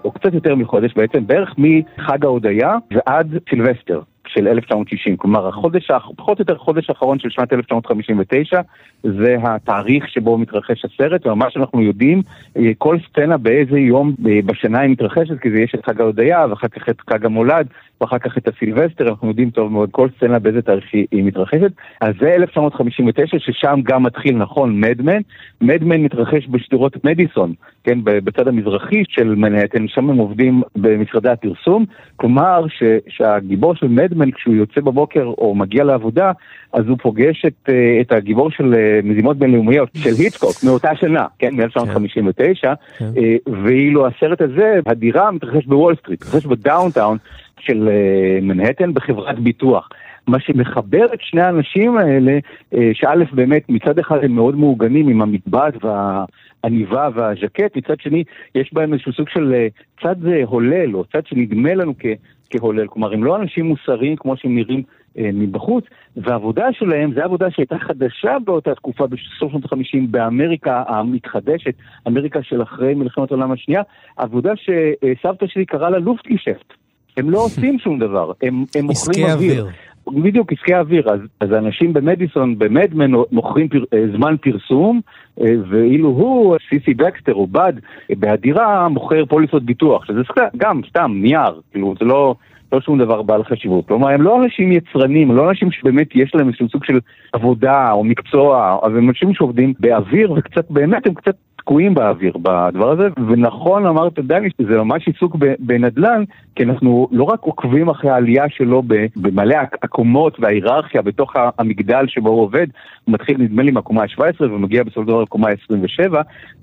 או 0.04 0.10
קצת 0.10 0.34
יותר 0.34 0.54
מחודש 0.54 0.94
בעצם, 0.96 1.26
בערך 1.26 1.54
מחג 1.58 2.24
ההודיה 2.24 2.76
ועד 2.90 3.38
סילבסטר. 3.50 4.00
של 4.38 4.48
1960, 4.48 5.16
כלומר 5.16 5.48
החודש, 5.48 5.90
פחות 6.16 6.38
או 6.38 6.42
יותר 6.42 6.54
החודש 6.54 6.90
האחרון 6.90 7.18
של 7.18 7.30
שנת 7.30 7.52
1959 7.52 8.60
זה 9.02 9.36
התאריך 9.42 10.08
שבו 10.08 10.38
מתרחש 10.38 10.84
הסרט, 10.84 11.26
וממש 11.26 11.56
אנחנו 11.56 11.82
יודעים 11.82 12.22
אה, 12.56 12.70
כל 12.78 12.96
סצנה 13.08 13.36
באיזה 13.36 13.78
יום 13.78 14.14
אה, 14.28 14.38
בשנה 14.46 14.80
היא 14.80 14.90
מתרחשת, 14.90 15.40
כי 15.40 15.50
זה 15.50 15.60
יש 15.60 15.74
את 15.74 15.86
חג 15.86 16.00
ההודיה 16.00 16.46
ואחר 16.50 16.68
כך 16.68 16.88
את 16.88 17.00
חג 17.10 17.24
המולד 17.26 17.66
ואחר 18.00 18.18
כך 18.18 18.38
את 18.38 18.48
הסילבסטר, 18.48 19.08
אנחנו 19.08 19.28
יודעים 19.28 19.50
טוב 19.50 19.72
מאוד 19.72 19.90
כל 19.92 20.08
סצנה 20.16 20.38
באיזה 20.38 20.62
תאריך 20.62 20.84
היא, 20.92 21.24
מתרחשת. 21.24 21.70
אז 22.00 22.14
זה 22.20 22.28
1959 22.34 23.38
ששם 23.38 23.80
גם 23.82 24.02
מתחיל 24.02 24.36
נכון 24.36 24.80
מדמן, 24.80 25.20
מדמן 25.60 26.00
מתרחש 26.00 26.48
בשדרות 26.50 27.04
מדיסון, 27.04 27.52
כן, 27.84 27.98
בצד 28.04 28.48
המזרחי 28.48 29.02
של 29.08 29.34
מנהטן, 29.34 29.88
שם 29.88 30.10
הם 30.10 30.16
עובדים 30.16 30.62
במשרדי 30.76 31.28
הפרסום, 31.28 31.84
כלומר 32.16 32.64
ש, 32.68 32.82
שהגיבור 33.08 33.74
של 33.74 33.88
מדמן 33.88 34.30
כשהוא 34.30 34.54
יוצא 34.54 34.80
בבוקר 34.80 35.24
או 35.24 35.54
מגיע 35.54 35.84
לעבודה, 35.84 36.32
אז 36.72 36.88
הוא 36.88 36.98
פוגש 37.02 37.44
את, 37.46 37.68
אה, 37.68 38.00
את 38.00 38.12
הגיבור 38.12 38.50
של 38.50 38.74
אה, 38.74 39.00
מזימות 39.04 39.36
בינלאומיות, 39.36 39.88
של 39.94 40.10
היצ'קוק, 40.18 40.64
מאותה 40.64 40.96
שנה, 41.00 41.26
כן, 41.38 41.54
מ-1959, 41.54 42.74
כן. 42.98 43.04
אה, 43.16 43.36
ואילו 43.62 44.06
הסרט 44.06 44.40
הזה, 44.40 44.80
הדירה 44.86 45.30
מתרחש 45.30 45.66
בוול 45.66 45.94
סטריט, 45.96 46.24
מתרחש 46.24 46.46
בדאונטאון 46.46 47.18
של 47.60 47.88
אה, 47.88 48.38
מנהטן 48.42 48.94
בחברת 48.94 49.38
ביטוח. 49.38 49.88
מה 50.26 50.40
שמחבר 50.40 51.04
את 51.14 51.20
שני 51.20 51.40
האנשים 51.40 51.98
האלה, 51.98 52.38
אה, 52.74 52.90
שא' 52.94 53.24
באמת 53.32 53.62
מצד 53.68 53.98
אחד 53.98 54.24
הם 54.24 54.32
מאוד 54.32 54.56
מעוגנים 54.56 55.08
עם 55.08 55.22
המגבעת 55.22 55.74
והעניבה 55.84 57.08
והז'קט, 57.14 57.76
מצד 57.76 58.00
שני 58.00 58.24
יש 58.54 58.70
בהם 58.72 58.92
איזשהו 58.92 59.12
סוג 59.12 59.28
של 59.28 59.54
אה, 59.54 59.68
צד 60.02 60.26
הולל, 60.46 60.96
או 60.96 61.04
צד 61.04 61.26
שנדמה 61.26 61.74
לנו 61.74 61.94
כ... 61.98 62.06
כהולל, 62.50 62.86
כלומר 62.86 63.12
הם 63.12 63.24
לא 63.24 63.36
אנשים 63.36 63.66
מוסריים 63.66 64.16
כמו 64.16 64.36
שהם 64.36 64.54
נראים 64.54 64.82
אה, 65.18 65.30
מבחוץ, 65.32 65.84
והעבודה 66.16 66.72
שלהם 66.72 67.14
זו 67.14 67.20
עבודה 67.20 67.50
שהייתה 67.50 67.78
חדשה 67.78 68.36
באותה 68.44 68.74
תקופה 68.74 69.06
בסוף 69.06 69.52
שנות 69.52 69.64
ה-50 69.64 70.06
באמריקה 70.10 70.82
המתחדשת, 70.88 71.74
אמריקה 72.08 72.42
של 72.42 72.62
אחרי 72.62 72.94
מלחמת 72.94 73.30
העולם 73.30 73.52
השנייה, 73.52 73.82
עבודה 74.16 74.52
שסבתא 74.56 75.46
שלי 75.46 75.66
קראה 75.66 75.90
לה 75.90 75.98
לופטגישפט. 75.98 76.85
הם 77.16 77.30
לא 77.30 77.38
עושים 77.44 77.78
שום 77.84 77.98
דבר, 77.98 78.32
הם, 78.42 78.64
הם 78.74 78.84
מוכרים 78.84 79.26
אוויר. 79.26 79.66
בדיוק, 80.08 80.52
עסקי 80.52 80.74
אוויר. 80.74 81.10
אז, 81.10 81.20
אז 81.40 81.52
האנשים 81.52 81.92
במדיסון, 81.92 82.58
במדמן, 82.58 83.10
מוכרים 83.32 83.68
פר, 83.68 83.84
אה, 83.94 84.04
זמן 84.16 84.36
פרסום, 84.40 85.00
אה, 85.40 85.46
ואילו 85.68 86.08
הוא, 86.08 86.56
סי 86.68 86.81
סי 86.81 86.94
בקסטר 86.94 87.34
או 87.34 87.46
בד, 87.46 87.72
בהדירה 88.10 88.88
מוכר 88.88 89.24
פוליסות 89.26 89.62
ביטוח, 89.62 90.04
שזה 90.04 90.20
סתם- 90.32 90.56
גם 90.56 90.80
סתם 90.88 91.12
נייר, 91.14 91.60
כאילו 91.72 91.94
זה 92.00 92.04
לא, 92.04 92.34
לא 92.72 92.80
שום 92.80 92.98
דבר 92.98 93.22
בעל 93.22 93.44
חשיבות. 93.44 93.88
כלומר, 93.88 94.08
הם 94.08 94.22
לא 94.22 94.44
אנשים 94.44 94.72
יצרנים, 94.72 95.36
לא 95.36 95.50
אנשים 95.50 95.70
שבאמת 95.72 96.08
יש 96.14 96.34
להם 96.34 96.48
איזשהו 96.48 96.68
סוג 96.68 96.84
של 96.84 96.98
עבודה 97.32 97.92
או 97.92 98.04
מקצוע, 98.04 98.78
אבל 98.82 98.98
הם 98.98 99.08
אנשים 99.08 99.34
שעובדים 99.34 99.74
באוויר, 99.80 100.32
וקצת, 100.32 100.70
באמת 100.70 101.06
הם 101.06 101.14
קצת 101.14 101.34
תקועים 101.66 101.94
באוויר 101.94 102.32
בדבר 102.42 102.90
הזה, 102.90 103.08
ונכון 103.28 103.86
אמרת 103.86 104.18
דני, 104.18 104.48
זה 104.58 104.78
ממש 104.78 105.06
עיסוק 105.06 105.36
בנדל"ן, 105.58 106.24
כי 106.54 106.64
אנחנו 106.64 107.08
לא 107.12 107.24
רק 107.24 107.42
עוקבים 107.42 107.88
אחרי 107.88 108.10
העלייה 108.10 108.44
שלו 108.48 108.82
במלא 109.16 109.54
הק- 109.54 109.84
הקומות 109.84 110.36
וההיררכיה 110.40 111.02
בתוך 111.02 111.32
המגדל 111.58 112.04
שבו 112.08 112.28
הוא 112.28 112.42
עובד, 112.42 112.66
הוא 113.04 113.14
מתחיל 113.14 113.36
נדמה 113.38 113.62
לי 113.62 113.70
מהקומה 113.70 114.02
ה-17 114.02 114.40
ומגיע 114.40 114.82
בסופו 114.82 115.00
של 115.00 115.06
דבר 115.06 115.22
לקומה 115.22 115.48
ה-27, 115.48 116.12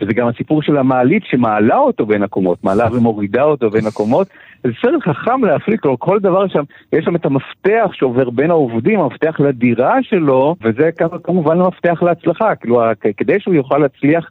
וזה 0.01 0.13
גם 0.13 0.27
הסיפור 0.27 0.61
של 0.61 0.77
המעלית 0.77 1.23
שמעלה 1.25 1.77
אותו 1.77 2.05
בין 2.05 2.23
הקומות, 2.23 2.63
מעלה 2.63 2.87
ומורידה 2.91 3.43
אותו 3.43 3.69
בין 3.69 3.85
הקומות, 3.87 4.27
זה 4.63 4.71
סרט 4.81 5.03
חכם 5.03 5.45
להפליא, 5.45 5.77
כלומר 5.77 5.97
כל 5.99 6.19
דבר 6.19 6.47
שם, 6.47 6.63
יש 6.93 7.05
שם 7.05 7.15
את 7.15 7.25
המפתח 7.25 7.89
שעובר 7.93 8.29
בין 8.29 8.51
העובדים, 8.51 8.99
המפתח 8.99 9.39
לדירה 9.39 9.95
שלו, 10.01 10.55
וזה 10.61 10.89
כמובן 11.23 11.61
המפתח 11.61 12.03
להצלחה, 12.03 12.55
כאילו 12.55 12.81
כדי 13.17 13.39
שהוא 13.39 13.53
יוכל 13.53 13.77
להצליח 13.77 14.29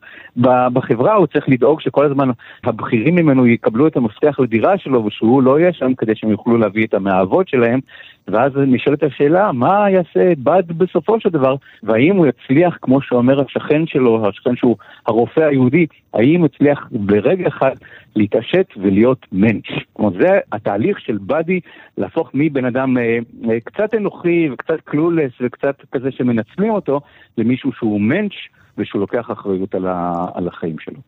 בחברה 0.73 1.15
הוא 1.15 1.27
צריך 1.27 1.49
לדאוג 1.49 1.81
שכל 1.81 2.07
הזמן 2.07 2.29
הבכירים 2.65 3.15
ממנו 3.15 3.47
יקבלו 3.47 3.87
את 3.87 3.97
המפתח 3.97 4.41
לדירה 4.41 4.79
שלו 4.79 5.05
ושהוא 5.05 5.43
לא 5.43 5.61
יהיה 5.61 5.73
שם 5.73 5.95
כדי 5.95 6.13
שהם 6.15 6.31
יוכלו 6.31 6.59
להביא 6.59 6.87
את 6.87 6.95
המאהבות 6.95 7.49
שלהם. 7.49 7.81
ואז 8.29 8.53
נשאלת 8.57 9.03
השאלה 9.03 9.53
מה 9.53 9.91
יעשה 9.91 10.33
בד 10.39 10.63
בסופו 10.69 11.21
של 11.21 11.29
דבר? 11.29 11.55
והאם 11.83 12.17
הוא 12.17 12.27
יצליח 12.27 12.79
כמו 12.83 13.03
שאומר 13.03 13.41
השכן 13.41 13.87
שלו, 13.87 14.29
השכן 14.29 14.57
שהוא 14.57 14.77
הרופא 15.07 15.41
היהודי, 15.41 15.87
האם 16.15 16.41
הוא 16.41 16.49
יצליח 16.55 16.89
ברגע 16.91 17.49
אחד 17.49 17.75
להתעשת 18.17 18.67
ולהיות 18.77 19.27
מענץ'. 19.33 19.65
כלומר 19.93 20.19
זה 20.21 20.39
התהליך 20.53 21.01
של 21.01 21.19
בדי 21.27 21.61
להפוך 21.99 22.31
מבן 22.35 22.65
אדם 22.65 22.99
אה, 22.99 23.19
אה, 23.51 23.61
קצת 23.61 23.95
אנוכי 23.95 24.49
וקצת 24.53 24.81
קלולס 24.85 25.33
וקצת 25.41 25.77
כזה 25.93 26.11
שמנצלים 26.11 26.71
אותו 26.71 27.01
למישהו 27.39 27.73
שהוא 27.73 28.01
מענץ' 28.01 28.33
ושהוא 28.79 29.01
לוקח 29.01 29.31
אחריות 29.33 29.75
על, 29.75 29.87
ה, 29.87 30.27
על 30.35 30.49
החיים 30.49 30.77
שלו. 30.81 30.99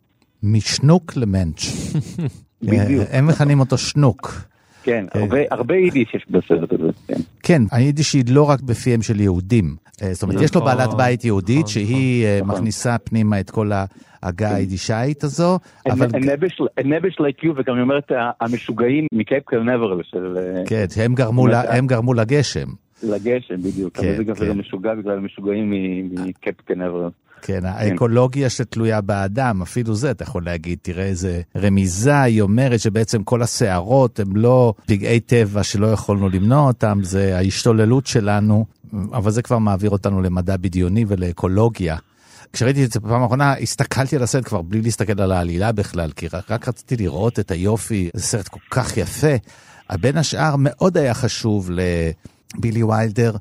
משנוק 0.43 1.17
למנץ'. 1.17 1.61
בדיוק. 2.61 3.03
הם 3.11 3.27
מכנים 3.27 3.59
אותו 3.59 3.77
שנוק. 3.77 4.31
כן, 4.83 5.05
הרבה, 5.13 5.37
הרבה 5.51 5.75
יידיש 5.75 6.13
יש 6.13 6.25
בסרט 6.29 6.73
הזה, 6.73 6.89
כן. 7.07 7.19
כן, 7.43 7.61
היידיש 7.71 8.13
היא 8.13 8.23
לא 8.29 8.49
רק 8.49 8.61
בפיהם 8.61 9.01
של 9.01 9.19
יהודים. 9.19 9.75
אה, 10.01 10.13
זאת 10.13 10.23
אומרת, 10.23 10.41
יש 10.41 10.55
לו 10.55 10.61
נכון, 10.61 10.77
בעלת 10.77 10.93
בית 10.93 11.25
יהודית 11.25 11.57
נכון, 11.57 11.67
שהיא 11.67 12.25
אה, 12.25 12.39
נכון. 12.43 12.55
מכניסה 12.55 12.97
פנימה 12.97 13.39
את 13.39 13.49
כל 13.49 13.71
ההגה 14.25 14.55
היידישאית 14.55 15.23
הזו, 15.23 15.59
אבל 15.85 16.07
נבש 16.85 17.19
לייק 17.19 17.43
יו, 17.43 17.53
וגם 17.57 17.75
היא 17.75 17.81
אומרת 17.81 18.11
המשוגעים 18.41 19.07
מקייפ 19.11 19.43
קרנברל 19.45 20.01
של 20.03 20.37
אה, 20.37 20.63
כן, 20.67 20.85
הם 21.69 21.87
גרמו 21.87 22.13
לגשם. 22.13 22.67
לגשם 23.03 23.61
בדיוק, 23.61 23.97
כן, 23.97 24.07
אבל 24.07 24.17
זה 24.17 24.23
גם 24.23 24.35
כן. 24.35 24.51
משוגע 24.51 24.95
בגלל 24.95 25.17
המשוגעים 25.17 25.73
מקייפ 26.11 26.61
קרנברל. 26.61 27.09
כן, 27.41 27.65
האקולוגיה 27.65 28.49
שתלויה 28.49 29.01
באדם, 29.01 29.61
אפילו 29.61 29.95
זה 29.95 30.11
אתה 30.11 30.23
יכול 30.23 30.45
להגיד, 30.45 30.79
תראה 30.81 31.05
איזה 31.05 31.41
רמיזה, 31.57 32.21
היא 32.21 32.41
אומרת 32.41 32.79
שבעצם 32.79 33.23
כל 33.23 33.41
הסערות 33.41 34.19
הם 34.19 34.35
לא 34.35 34.73
פגעי 34.85 35.19
טבע 35.19 35.63
שלא 35.63 35.87
יכולנו 35.87 36.29
למנוע 36.29 36.67
אותם, 36.67 36.99
זה 37.01 37.37
ההשתוללות 37.37 38.05
שלנו, 38.07 38.65
אבל 39.13 39.31
זה 39.31 39.41
כבר 39.41 39.57
מעביר 39.57 39.89
אותנו 39.89 40.21
למדע 40.21 40.57
בדיוני 40.57 41.05
ולאקולוגיה. 41.07 41.97
כשראיתי 42.55 42.85
את 42.85 42.91
זה 42.91 42.99
בפעם 42.99 43.21
האחרונה, 43.21 43.53
הסתכלתי 43.53 44.15
על 44.15 44.23
הסרט 44.23 44.47
כבר 44.47 44.61
בלי 44.61 44.81
להסתכל 44.81 45.21
על 45.21 45.31
העלילה 45.31 45.71
בכלל, 45.71 46.11
כי 46.11 46.27
רק, 46.27 46.51
רק 46.51 46.67
רציתי 46.67 46.95
לראות 46.97 47.39
את 47.39 47.51
היופי, 47.51 48.09
זה 48.13 48.21
סרט 48.21 48.47
כל 48.47 48.59
כך 48.69 48.97
יפה. 48.97 49.35
בין 49.93 50.17
השאר, 50.17 50.55
מאוד 50.57 50.97
היה 50.97 51.13
חשוב 51.13 51.69
לבילי 51.71 52.83
ויילדר 52.83 53.35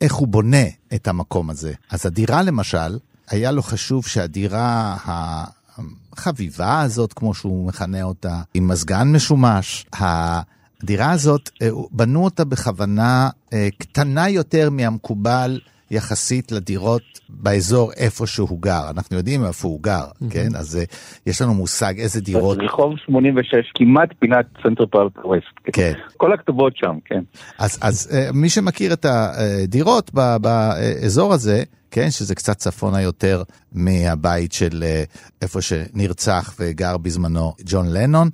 איך 0.00 0.14
הוא 0.14 0.28
בונה 0.28 0.64
את 0.94 1.08
המקום 1.08 1.50
הזה. 1.50 1.72
אז 1.90 2.06
הדירה 2.06 2.42
למשל, 2.42 2.98
היה 3.28 3.50
לו 3.50 3.62
חשוב 3.62 4.06
שהדירה 4.06 4.96
החביבה 5.06 6.80
הזאת, 6.80 7.12
כמו 7.12 7.34
שהוא 7.34 7.66
מכנה 7.66 8.02
אותה, 8.02 8.40
עם 8.54 8.68
מזגן 8.68 9.12
משומש, 9.12 9.86
הדירה 9.92 11.10
הזאת, 11.10 11.50
אה, 11.62 11.68
בנו 11.90 12.24
אותה 12.24 12.44
בכוונה 12.44 13.30
אה, 13.52 13.68
קטנה 13.78 14.28
יותר 14.28 14.70
מהמקובל. 14.70 15.60
יחסית 15.94 16.52
לדירות 16.52 17.02
באזור 17.28 17.92
איפה 17.92 18.26
שהוא 18.26 18.62
גר. 18.62 18.90
אנחנו 18.90 19.16
יודעים 19.16 19.44
איפה 19.44 19.68
הוא 19.68 19.82
גר, 19.82 20.04
כן? 20.30 20.48
אז 20.56 20.76
אה, 20.76 20.84
יש 21.26 21.42
לנו 21.42 21.54
מושג 21.54 22.00
איזה 22.00 22.20
דירות... 22.20 22.58
רחוב 22.60 22.94
86, 23.06 23.72
כמעט 23.74 24.08
פינת 24.18 24.46
סנטרל 24.62 24.86
פארק 24.86 25.24
ווסט. 25.24 25.72
כן. 25.72 25.92
כל 26.16 26.32
הכתובות 26.32 26.76
שם, 26.76 26.94
כן. 27.04 27.20
אז, 27.58 27.78
אז 27.82 28.10
אה, 28.12 28.32
מי 28.32 28.48
שמכיר 28.48 28.92
את 28.92 29.06
הדירות 29.08 30.10
ב- 30.14 30.36
באזור 30.40 31.32
הזה, 31.32 31.62
כן, 31.90 32.10
שזה 32.10 32.34
קצת 32.34 32.56
צפונה 32.56 33.02
יותר 33.02 33.42
מהבית 33.72 34.52
של 34.52 34.82
אה, 34.82 35.04
איפה 35.42 35.60
שנרצח 35.60 36.54
וגר 36.60 36.96
בזמנו 36.96 37.52
ג'ון 37.64 37.86
לנון, 37.88 38.28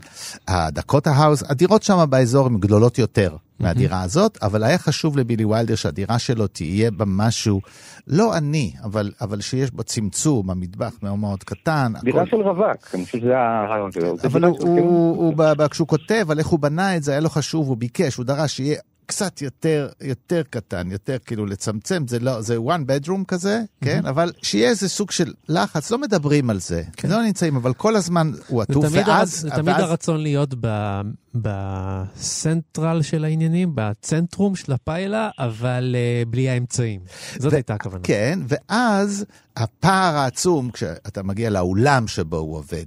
הדקוטה 0.49 1.11
האוס, 1.11 1.51
הדירות 1.51 1.83
שם 1.83 2.05
באזור 2.11 2.47
הן 2.47 2.59
גדולות 2.59 2.99
יותר 2.99 3.37
מהדירה 3.61 4.03
הזאת, 4.03 4.39
אבל 4.43 4.63
היה 4.65 4.79
חשוב 4.79 5.19
לבילי 5.19 5.45
ויילדר 5.45 5.75
שהדירה 5.75 6.19
שלו 6.19 6.47
תהיה 6.47 6.91
בה 6.91 7.05
משהו, 7.09 7.61
לא 8.07 8.35
עני, 8.35 8.73
אבל, 8.85 9.11
אבל 9.21 9.41
שיש 9.41 9.71
בו 9.71 9.83
צמצום, 9.83 10.51
המטבח 10.51 10.93
מאוד 11.03 11.19
מאוד 11.19 11.45
קטן. 11.45 11.93
דירה 12.03 12.23
הכל- 12.23 12.31
של 12.31 12.37
רווק, 12.37 12.95
אני 12.95 13.05
חושב 13.05 13.19
שזה 13.19 13.33
הרעיון 13.39 13.93
שלו. 13.93 14.17
אבל 14.25 14.41
דירה 14.41 14.49
הוא, 14.49 14.79
הוא, 14.79 15.17
הוא, 15.17 15.35
ב- 15.37 15.67
כשהוא 15.67 15.89
כותב 15.89 16.27
על 16.31 16.39
איך 16.39 16.47
הוא 16.47 16.59
בנה 16.61 16.97
את 16.97 17.03
זה, 17.03 17.11
היה 17.13 17.21
לו 17.21 17.31
חשוב, 17.31 17.69
הוא 17.69 17.77
ביקש, 17.77 18.17
הוא 18.17 18.25
דרש 18.27 18.57
שיהיה 18.57 18.81
קצת 19.11 19.43
יותר, 19.43 19.89
יותר 20.01 20.43
קטן, 20.51 20.91
יותר 20.91 21.17
כאילו 21.27 21.47
לצמצם, 21.47 22.05
זה 22.09 22.19
לא, 22.19 22.41
זה 22.43 22.57
one 22.57 22.81
bedroom 23.07 23.25
כזה, 23.29 23.63
כן? 23.81 24.07
אבל 24.07 24.33
שיהיה 24.43 24.69
איזה 24.71 24.89
סוג 24.89 25.11
של 25.11 25.33
לחץ, 25.49 25.91
לא 25.91 25.99
מדברים 25.99 26.51
על 26.51 26.61
זה, 26.61 26.83
לא 27.09 27.23
נמצאים, 27.23 27.57
אבל 27.57 27.73
כל 27.75 27.97
הזמן 27.97 28.33
הוא 28.49 28.63
עטוף, 28.63 28.85
ואז, 29.07 29.45
הרצ- 29.45 29.55
תמיד 29.57 29.69
ואז 29.75 29.83
הרצון 29.83 30.21
להיות 30.21 30.55
ב- 30.61 31.01
בסנטרל 31.35 33.03
של 33.03 33.25
העניינים, 33.25 33.73
בצנטרום 33.75 34.57
של 34.57 34.73
הפיילה, 34.73 35.31
אבל 35.39 35.97
אה, 35.99 36.23
בלי 36.31 36.49
האמצעים. 36.51 37.01
זאת 37.39 37.53
ו- 37.53 37.57
הייתה 37.57 37.75
הכוונה. 37.75 38.03
כן, 38.05 38.39
ואז 38.49 39.25
הפער 39.57 40.17
העצום, 40.17 40.71
כשאתה 40.71 41.23
מגיע 41.23 41.51
לאולם 41.51 42.09
שבו 42.09 42.37
הוא 42.37 42.57
עובד, 42.57 42.85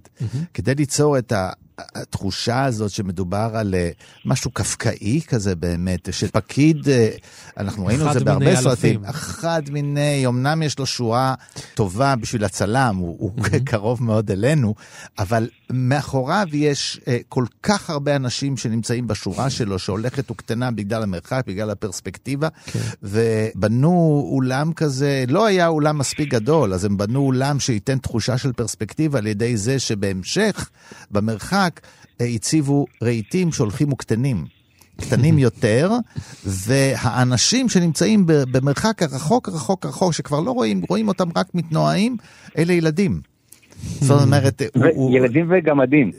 כדי 0.54 0.76
ליצור 0.76 1.18
את 1.18 1.32
ה... 1.32 1.50
התחושה 1.78 2.64
הזאת 2.66 2.92
שמדובר 2.92 3.52
על 3.54 3.76
אה, 3.76 3.90
משהו 4.26 4.52
קפקאי 4.52 5.22
כזה 5.28 5.56
באמת, 5.56 6.10
של 6.12 6.28
פקיד, 6.28 6.90
אה, 6.90 7.10
אנחנו 7.58 7.86
ראינו 7.86 8.08
את 8.08 8.14
זה 8.14 8.24
בהרבה 8.24 8.46
מיני 8.46 8.58
סרטים, 8.62 8.96
אלפים. 9.00 9.06
אחד 9.06 9.62
מיני, 9.72 10.28
אמנם 10.28 10.62
יש 10.62 10.80
לו 10.80 10.86
שורה 10.86 11.34
טובה 11.74 12.16
בשביל 12.16 12.44
הצלם, 12.44 12.96
הוא, 12.96 13.16
הוא 13.20 13.32
קרוב 13.66 14.04
מאוד 14.04 14.32
אלינו, 14.32 14.76
אבל 15.20 15.50
מאחוריו 15.70 16.48
יש 16.54 17.00
אה, 17.08 17.18
כל 17.30 17.46
כך 17.64 17.90
הרבה 17.90 18.16
אנשים 18.16 18.58
שנמצאים 18.58 19.08
בשורה 19.08 19.50
שלו, 19.50 19.80
שהולכת 19.80 20.32
וקטנה 20.32 20.72
בגלל 20.72 21.04
המרחק, 21.04 21.44
בגלל 21.48 21.70
הפרספקטיבה, 21.70 22.48
ובנו 23.04 24.24
אולם 24.32 24.74
כזה, 24.74 25.24
לא 25.28 25.46
היה 25.46 25.68
אולם 25.68 25.98
מספיק 25.98 26.30
גדול, 26.30 26.74
אז 26.74 26.86
הם 26.86 26.98
בנו 26.98 27.20
אולם 27.20 27.60
שייתן 27.60 27.98
תחושה 27.98 28.38
של 28.38 28.54
פרספקטיבה 28.54 29.20
על 29.20 29.28
ידי 29.28 29.58
זה 29.58 29.80
שבהמשך, 29.80 30.70
במרחק, 31.12 31.63
אה, 32.22 32.26
הציבו 32.26 32.86
רהיטים 33.04 33.52
שהולכים 33.52 33.92
וקטנים. 33.94 34.46
קטנים 35.02 35.38
יותר, 35.48 35.92
והאנשים 36.46 37.70
שנמצאים 37.70 38.24
במרחק 38.28 39.02
הרחוק 39.04 39.50
רחוק 39.50 39.86
רחוק, 39.86 40.14
שכבר 40.14 40.40
לא 40.40 40.52
רואים, 40.52 40.82
רואים 40.90 41.08
אותם 41.08 41.30
רק 41.36 41.48
מתנועים, 41.56 42.18
אלה 42.58 42.74
ילדים. 42.74 43.22
זאת 44.02 44.22
אומרת, 44.22 44.62
הוא- 44.96 45.12
וילדים 45.12 45.46
וגמדים, 45.50 46.12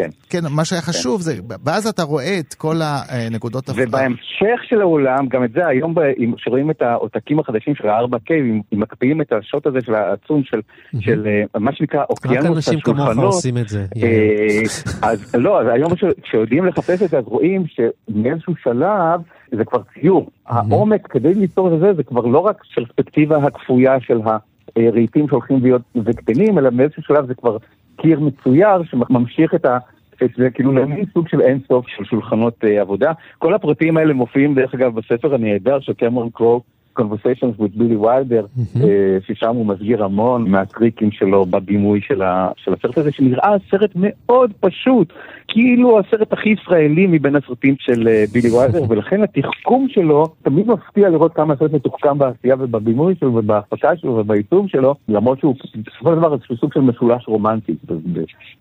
כן. 0.00 0.10
כן, 0.30 0.38
מה 0.50 0.64
שהיה 0.64 0.82
חשוב 0.82 1.20
זה, 1.20 1.34
ואז 1.64 1.86
אתה 1.86 2.02
רואה 2.02 2.38
את 2.38 2.54
כל 2.54 2.76
הנקודות 2.82 3.68
הפרעה. 3.68 3.84
ובהמשך 3.88 4.60
של 4.68 4.80
האולם, 4.80 5.28
גם 5.28 5.44
את 5.44 5.52
זה 5.52 5.66
היום, 5.66 5.94
כשרואים 6.36 6.70
את 6.70 6.82
העותקים 6.82 7.38
החדשים 7.38 7.74
של 7.74 7.88
ה-4K, 7.88 8.32
אם 8.32 8.80
מקפיאים 8.80 9.20
את 9.20 9.32
השוט 9.32 9.66
הזה 9.66 9.78
של 9.86 9.94
העצום 9.94 10.42
של, 10.44 10.60
של 11.00 11.26
אה, 11.26 11.60
מה 11.60 11.72
שנקרא 11.72 12.00
רק 12.02 12.10
אוקיינוס 12.10 12.56
אנשים 12.56 12.80
כמוך 12.80 13.00
השולחנות, 13.00 13.24
עושים 13.24 13.58
את 13.58 13.68
זה. 13.68 13.86
אה, 14.02 14.58
אז 15.02 15.34
לא, 15.34 15.60
אז 15.60 15.66
היום 15.74 15.94
כש- 15.94 16.04
כשיודעים 16.22 16.64
לחפש 16.66 17.02
את 17.02 17.08
זה, 17.08 17.18
אז 17.18 17.24
רואים 17.26 17.64
שמאיזשהו 17.66 18.54
שלב 18.62 19.20
זה 19.52 19.64
כבר 19.64 19.80
ציור. 19.94 20.30
העומק 20.46 21.06
כדי 21.10 21.34
ליצור 21.34 21.74
את 21.74 21.80
זה, 21.80 21.92
זה 21.96 22.02
כבר 22.02 22.20
לא 22.26 22.38
רק 22.38 22.56
פרספקטיבה 22.74 23.36
הכפויה 23.36 24.00
של 24.00 24.18
הרהיטים 24.76 25.28
שהולכים 25.28 25.58
להיות 25.62 25.82
וקטנים, 26.04 26.58
אלא 26.58 26.70
מאיזשהו 26.70 27.02
שלב 27.02 27.26
זה 27.26 27.34
כבר 27.34 27.56
קיר 28.00 28.20
מצויר 28.20 28.82
שממשיך 28.84 29.54
את 29.54 29.64
ה... 29.64 29.78
את 30.24 30.30
זה 30.36 30.50
כאילו 30.50 30.72
למין 30.72 31.04
סוג 31.14 31.28
של 31.28 31.40
אין 31.40 31.58
סוף 31.68 31.88
של 31.88 32.04
שולחנות 32.04 32.64
אה, 32.64 32.80
עבודה. 32.80 33.12
כל 33.38 33.54
הפרטים 33.54 33.96
האלה 33.96 34.14
מופיעים 34.14 34.54
דרך 34.54 34.74
אגב 34.74 34.94
בספר 34.94 35.34
הנהדר 35.34 35.80
של 35.80 35.92
קמרון 35.92 36.30
קרואו, 36.30 36.62
Conversations 37.00 37.60
with 37.60 37.78
בילי 37.78 37.96
ויילדר, 37.96 38.46
אה, 38.76 39.18
ששם 39.26 39.56
הוא 39.56 39.66
מסגיר 39.66 40.04
המון 40.04 40.50
מהטריקים 40.50 41.10
שלו 41.12 41.46
בבימוי 41.46 42.00
של, 42.00 42.22
ה, 42.22 42.48
של 42.56 42.72
הסרט 42.72 42.98
הזה, 42.98 43.12
שנראה 43.12 43.54
סרט 43.70 43.90
מאוד 43.94 44.52
פשוט, 44.60 45.12
כאילו 45.48 45.98
הסרט 45.98 46.32
הכי 46.32 46.48
ישראלי 46.48 47.06
מבין 47.06 47.36
הסרטים 47.36 47.74
של 47.78 48.08
אה, 48.08 48.24
בילי 48.32 48.50
ויילדר, 48.50 48.82
ולכן 48.88 49.20
התחכום 49.22 49.86
שלו, 49.88 50.26
תמיד 50.42 50.66
מפתיע 50.68 51.08
לראות 51.08 51.34
כמה 51.34 51.54
הסרט 51.54 51.72
מתוחכם 51.72 52.18
בעשייה 52.18 52.56
ובבימוי 52.58 53.14
שלו 53.20 53.34
ובהפקה 53.34 53.96
שלו 53.96 54.12
ובעיצוב 54.12 54.68
שלו, 54.68 54.94
למרות 55.08 55.40
שהוא 55.40 55.54
בסופו 55.86 56.10
של 56.10 56.16
דבר 56.16 56.34
איזשהו 56.34 56.56
סוג 56.56 56.72
של 56.72 56.80
משולש 56.80 57.28
רומנטי. 57.28 57.74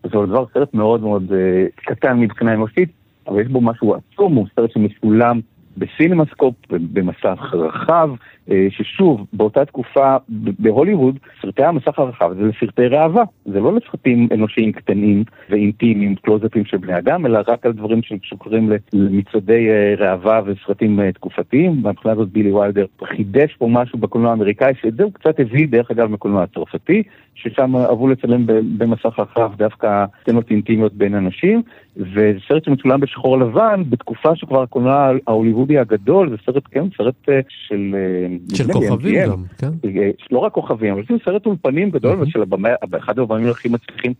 בסופו 0.03 0.23
של 0.25 0.29
דבר 0.29 0.45
סרט 0.53 0.73
מאוד 0.73 1.01
מאוד 1.01 1.31
אה, 1.33 1.65
קטן 1.75 2.19
מבחינה 2.19 2.53
אנושית, 2.53 2.89
אבל 3.27 3.41
יש 3.41 3.47
בו 3.47 3.61
משהו 3.61 3.95
עצום, 3.95 4.35
הוא 4.35 4.47
סרט 4.55 4.71
שמצולם 4.71 5.39
בסינמסקופ, 5.77 6.55
במסך 6.69 7.53
רחב, 7.53 8.09
אה, 8.51 8.67
ששוב, 8.69 9.25
באותה 9.33 9.65
תקופה 9.65 10.17
בהוליווד, 10.59 11.19
סרטי 11.41 11.63
המסך 11.63 11.99
הרחב 11.99 12.33
זה 12.33 12.41
לסרטי 12.41 12.87
ראווה, 12.87 13.23
זה 13.45 13.59
לא 13.59 13.73
לסרטים 13.75 14.27
אנושיים 14.33 14.71
קטנים 14.71 15.23
ואינטימיים, 15.49 16.15
קלוז-אפים 16.15 16.65
של 16.65 16.77
בני 16.77 16.97
אדם, 16.97 17.25
אלא 17.25 17.39
רק 17.47 17.65
על 17.65 17.71
דברים 17.71 18.01
שקשורים 18.03 18.71
למצעדי 18.93 19.69
אה, 19.69 19.93
ראווה 19.97 20.41
וסרטים 20.45 20.99
אה, 20.99 21.11
תקופתיים. 21.11 21.79
מהבחינה 21.83 22.13
הזאת 22.13 22.29
בילי 22.29 22.51
ויילדר 22.51 22.85
חידש 23.03 23.55
פה 23.57 23.67
משהו 23.67 23.99
בקולנוע 23.99 24.31
האמריקאי, 24.31 24.73
שאת 24.81 24.95
זה 24.95 25.03
הוא 25.03 25.13
קצת 25.13 25.39
הביא 25.39 25.67
דרך 25.67 25.91
אגב 25.91 26.11
מקולנוע 26.11 26.43
הצרפתי, 26.43 27.03
ששם 27.35 27.75
אהבו 27.75 28.07
לצלם 28.07 28.45
במסך 28.77 29.19
רחב 29.19 29.51
דווקא 29.57 30.05
סצנות 30.21 30.51
אינטימיות 30.51 30.93
בין 30.93 31.15
אנשים, 31.15 31.61
וזה 31.99 32.31
סרט 32.47 32.63
שמצולם 32.63 32.99
בשחור 32.99 33.39
לבן, 33.39 33.83
בתקופה 33.89 34.35
שכבר 34.35 34.61
הקולנוע 34.61 35.11
ההוליוודי 35.27 35.77
הגדול, 35.77 36.29
זה 36.29 36.35
סרט, 36.45 36.63
כן, 36.71 36.83
סרט 36.97 37.29
אה, 37.29 37.39
של... 37.49 37.95
אה, 37.95 38.55
של 38.55 38.73
כוכבים 38.73 39.23
MGM. 39.23 39.29
גם, 39.29 39.43
כן? 39.57 39.67
אה, 39.85 40.09
לא 40.31 40.39
רק 40.39 40.51
כוכבים, 40.51 40.93
אבל 40.93 41.03
זה 41.09 41.15
סרט 41.25 41.45
אולפנים 41.45 41.89
גדול, 41.89 42.21
ושל 42.21 42.41
הבמאי, 42.41 42.71
אחד 42.97 43.19
הבמאים 43.19 43.49
הכי 43.49 43.69
מצליחים 43.69 44.13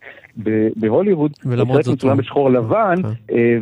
בהוליווד. 0.76 1.32
ולמרות 1.46 1.76
זאת 1.76 1.84
סרט 1.84 1.94
מצולם 1.94 2.16
בשחור 2.16 2.50
לבן, 2.50 2.94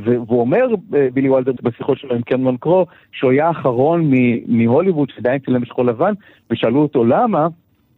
והוא 0.04 0.40
אומר, 0.40 0.66
בילי 1.14 1.28
וולדר, 1.28 1.52
בשיחות 1.62 1.98
שלו 1.98 2.14
עם 2.14 2.22
קרמן 2.22 2.56
קרו, 2.56 2.86
שהוא 3.12 3.30
היה 3.30 3.48
האחרון 3.48 4.10
מהוליווד 4.46 5.08
שעדיין 5.14 5.38
צילם 5.38 5.60
בשחור 5.60 5.84
לבן, 5.84 6.12
ושאלו 6.50 6.82
אותו 6.82 7.04
למה, 7.04 7.48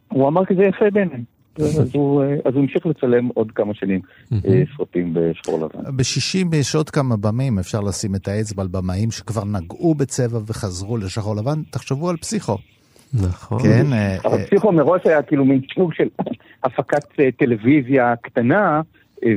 הוא 0.07 0.27
אמר 0.27 0.45
כי 0.45 0.55
זה 0.55 0.63
יפה 0.63 0.89
בעיניי. 0.89 1.21
אז 1.59 1.95
הוא 1.95 2.23
אה, 2.23 2.35
אז 2.45 2.53
הוא 2.53 2.61
המשיך 2.61 2.85
לצלם 2.85 3.27
עוד 3.33 3.51
כמה 3.51 3.73
שנים 3.73 3.99
אה, 4.33 4.63
סרטים 4.77 5.13
בשחור 5.13 5.59
לבן. 5.59 5.97
ב-60 5.97 6.55
יש 6.55 6.75
עוד 6.75 6.89
כמה 6.89 7.17
במים, 7.17 7.59
אפשר 7.59 7.79
לשים 7.79 8.15
את 8.15 8.27
האצבע 8.27 8.61
על 8.61 8.67
במאים 8.71 9.11
שכבר 9.11 9.45
נגעו 9.45 9.95
בצבע 9.95 10.39
וחזרו 10.47 10.97
לשחור 10.97 11.35
לבן. 11.35 11.61
תחשבו 11.71 12.09
על 12.09 12.17
פסיכו, 12.17 12.57
נכון. 13.13 13.59
כן? 13.63 13.93
אה, 13.93 14.17
אבל 14.25 14.45
פסיכו 14.45 14.71
מראש 14.71 15.01
היה 15.05 15.21
כאילו 15.21 15.45
מין 15.45 15.61
סוג 15.75 15.93
של 15.93 16.07
הפקת 16.63 17.05
טלוויזיה 17.37 18.15
קטנה 18.21 18.81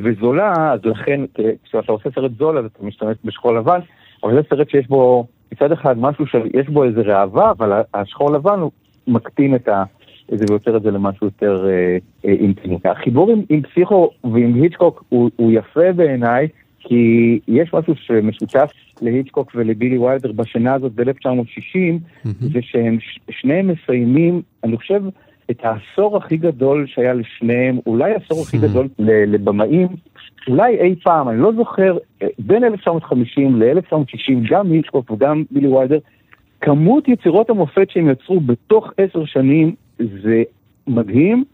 וזולה, 0.05 0.72
אז 0.72 0.81
לכן 0.85 1.20
כשאתה 1.64 1.92
עושה 1.92 2.09
סרט 2.14 2.31
זול 2.38 2.59
אז 2.59 2.64
אתה 2.64 2.85
משתמש 2.85 3.16
בשחור 3.24 3.55
לבן, 3.55 3.79
אבל 4.24 4.35
זה 4.35 4.40
סרט 4.50 4.70
שיש 4.70 4.87
בו 4.88 5.27
מצד 5.53 5.72
אחד 5.72 5.98
משהו 5.98 6.27
שיש 6.27 6.68
בו 6.68 6.85
איזה 6.85 7.00
ראווה, 7.00 7.50
אבל 7.50 7.83
השחור 7.94 8.33
לבן 8.33 8.59
הוא 8.59 8.70
מקטין 9.07 9.55
את 9.55 9.68
ה... 9.68 9.85
זה 10.29 10.45
ויוצר 10.51 10.77
את 10.77 10.83
זה 10.83 10.91
למשהו 10.91 11.27
יותר 11.27 11.67
אה, 11.69 11.99
אה, 12.25 12.31
אינטימי. 12.31 12.79
החיבור 12.85 13.31
עם, 13.31 13.43
עם 13.49 13.63
פסיכו 13.63 14.11
ועם 14.25 14.55
היצ'קוק 14.55 15.05
הוא, 15.09 15.31
הוא 15.37 15.53
יפה 15.53 15.93
בעיניי, 15.93 16.49
כי 16.79 17.39
יש 17.49 17.75
משהו 17.75 17.95
שמשותף 17.97 18.71
להיצ'קוק 19.03 19.53
ולבילי 19.55 19.99
ויילדר 19.99 20.33
בשנה 20.33 20.75
הזאת 20.75 20.93
ב-1960, 20.95 21.79
זה 22.25 22.59
שהם 22.63 22.99
שניהם 23.31 23.69
מסיימים, 23.69 24.43
אני 24.65 24.77
חושב, 24.77 25.03
את 25.51 25.65
העשור 25.65 26.17
הכי 26.17 26.37
גדול 26.37 26.87
שהיה 26.87 27.15
לשניהם, 27.15 27.79
אולי 27.87 28.13
העשור 28.13 28.43
הכי 28.43 28.59
גדול 28.59 28.89
לבמאים, 28.99 29.89
אולי 30.49 30.81
אי 30.81 30.95
פעם, 31.03 31.29
אני 31.29 31.41
לא 31.41 31.53
זוכר, 31.57 31.97
אה, 32.23 32.27
בין 32.39 32.65
1950 32.65 33.63
ל-1960, 33.63 34.51
גם 34.51 34.73
היצ'קוק 34.73 35.11
וגם 35.11 35.45
בילי 35.51 35.69
ויילדר, 35.69 35.99
כמות 36.61 37.09
יצירות 37.09 37.51
המופת 37.51 37.91
שהם 37.91 38.11
יצרו 38.11 38.41
בתוך 38.41 38.93
עשר 38.97 39.25
שנים 39.25 39.75
זה 39.99 40.43
מדהים, 40.87 41.45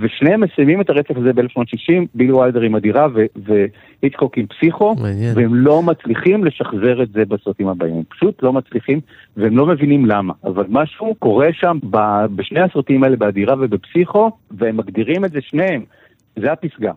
ושניהם 0.00 0.40
מסיימים 0.40 0.80
את 0.80 0.90
הרצף 0.90 1.16
הזה 1.16 1.32
ב-1960, 1.32 2.06
בילי 2.14 2.32
ויילדר 2.32 2.60
עם 2.60 2.74
הדירה 2.74 3.06
והיצ'קוק 3.36 4.38
עם 4.38 4.46
פסיכו, 4.46 4.94
מעניין. 4.94 5.32
והם 5.36 5.54
לא 5.54 5.82
מצליחים 5.82 6.44
לשחזר 6.44 7.02
את 7.02 7.08
זה 7.12 7.24
בסרטים 7.24 7.68
הבאים. 7.68 7.94
הם 7.94 8.02
פשוט 8.08 8.42
לא 8.42 8.52
מצליחים, 8.52 9.00
והם 9.36 9.56
לא 9.56 9.66
מבינים 9.66 10.06
למה. 10.06 10.32
אבל 10.44 10.64
משהו 10.68 11.14
קורה 11.18 11.48
שם 11.52 11.78
בשני 12.36 12.60
הסרטים 12.60 13.04
האלה, 13.04 13.16
בהדירה 13.16 13.54
ובפסיכו, 13.60 14.30
והם 14.50 14.76
מגדירים 14.76 15.24
את 15.24 15.32
זה 15.32 15.40
שניהם. 15.40 15.84
זה 16.36 16.52
הפסגה. 16.52 16.92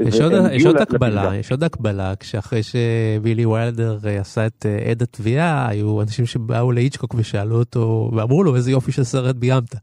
יש 0.00 0.20
עוד, 0.20 0.32
יש 0.52 0.66
עוד 0.66 0.76
הקבלה, 0.76 1.22
לפסגה. 1.22 1.36
יש 1.36 1.50
עוד 1.50 1.64
הקבלה, 1.64 2.12
כשאחרי 2.20 2.60
שבילי 2.62 3.46
ויילדר 3.46 3.98
אה, 4.06 4.20
עשה 4.20 4.46
את 4.46 4.66
אה, 4.66 4.90
עד 4.90 5.02
התביעה, 5.02 5.68
היו 5.68 6.02
אנשים 6.02 6.26
שבאו 6.26 6.72
להיצ'קוק 6.72 7.14
ושאלו 7.14 7.58
אותו, 7.58 8.10
ואמרו 8.16 8.44
לו 8.44 8.56
איזה 8.56 8.70
יופי 8.70 8.92
של 8.92 9.04
סרט 9.04 9.36
ביימת. 9.36 9.74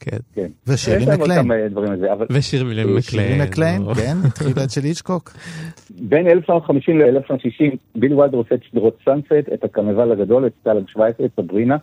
כן. 0.00 0.16
כן. 0.34 0.46
עוד 0.90 1.20
מקליין. 1.20 1.48
לזה, 1.92 2.12
אבל 2.12 2.26
ושירלי 2.30 2.64
מקליין. 2.64 3.42
מקליין, 3.42 3.82
ברור. 3.82 3.94
כן, 3.94 4.16
תחילת 4.34 4.70
של 4.70 4.80
היצ'קוק. 4.80 5.30
בין 6.10 6.26
1950 6.26 6.98
ל-1960, 7.00 7.76
בילי 7.94 8.14
ויילדר 8.14 8.36
עושה 8.36 8.54
את 8.54 8.60
שדרות 8.70 8.98
סאנסט, 9.04 9.32
את 9.54 9.64
הקרנבל 9.64 10.12
הגדול, 10.12 10.46
את 10.46 10.52
סטלג 10.60 10.88
17, 10.88 11.26
את 11.26 11.30
סברינה, 11.36 11.76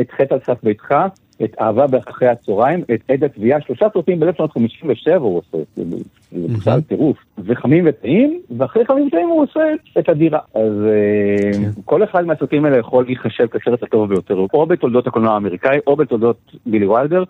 את 0.00 0.10
חטא 0.10 0.34
על 0.34 0.40
סף 0.46 0.62
ביתך, 0.62 0.94
את 1.42 1.54
אהבה 1.60 1.86
באחרי 1.86 2.28
הצהריים, 2.28 2.84
את 2.94 3.10
עד 3.10 3.24
התביעה, 3.24 3.60
שלושה 3.60 3.86
סרטים 3.94 4.20
ב-1957 4.20 5.16
הוא 5.18 5.38
עושה, 5.38 5.58
זה 5.76 5.84
זה 6.32 6.48
בכלל 6.56 6.80
טירוף. 6.80 7.16
וחמים 7.38 7.84
וטעים, 7.88 8.40
ואחרי 8.58 8.86
חמים 8.86 9.06
וטעים 9.06 9.28
הוא 9.28 9.42
עושה 9.42 9.60
את 9.98 10.08
הדירה. 10.08 10.38
אז 10.54 10.72
אה, 10.84 11.70
כל 11.84 12.04
אחד 12.04 12.26
מהסרטים 12.26 12.64
האלה 12.64 12.78
יכול 12.78 13.04
להיחשב 13.04 13.46
כסרט 13.46 13.82
הטוב 13.82 14.08
ביותר, 14.08 14.46
או 14.54 14.66
בתולדות 14.66 15.06
הקולנוע 15.06 15.34
האמריקאי, 15.34 15.78
או 15.86 15.96
בתולדות 15.96 16.56
בילי 16.66 16.86
וילדר. 16.86 17.24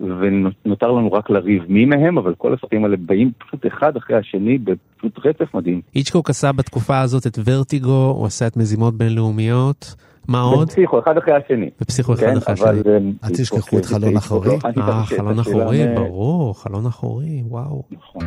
ונותר 0.00 0.92
לנו 0.92 1.12
רק 1.12 1.30
לריב 1.30 1.62
מי 1.68 1.84
מהם, 1.84 2.18
אבל 2.18 2.34
כל 2.34 2.54
הסרטים 2.54 2.84
האלה 2.84 2.96
באים 2.96 3.30
פשוט 3.38 3.66
אחד 3.66 3.96
אחרי 3.96 4.16
השני 4.16 4.58
בפשוט 4.58 5.26
רצף 5.26 5.54
מדהים. 5.54 5.80
היצ'קוק 5.94 6.30
עשה 6.30 6.52
בתקופה 6.52 7.00
הזאת 7.00 7.26
את 7.26 7.38
ורטיגו, 7.44 8.14
הוא 8.16 8.26
עשה 8.26 8.46
את 8.46 8.56
מזימות 8.56 8.94
בינלאומיות. 8.94 9.94
מה 10.28 10.40
עוד? 10.40 10.68
בפסיכו, 10.68 10.98
אחד 10.98 11.18
אחרי 11.18 11.34
השני. 11.34 11.70
בפסיכו 11.80 12.14
אחד 12.14 12.22
כן, 12.22 12.36
אחרי 12.36 12.54
השני. 12.54 12.68
אה, 12.68 12.98
אל 13.24 13.30
תשכחו 13.36 13.56
אוקיי, 13.58 13.78
את 13.78 13.84
חלון 13.84 14.16
אחורי. 14.16 14.58
לא 14.76 14.82
אה, 14.82 15.04
חלון 15.04 15.38
אחורי, 15.38 15.82
אה, 15.82 15.94
ברור, 15.94 16.62
חלון 16.62 16.86
אחורי, 16.86 17.42
וואו. 17.48 17.82
נכון. 17.90 18.22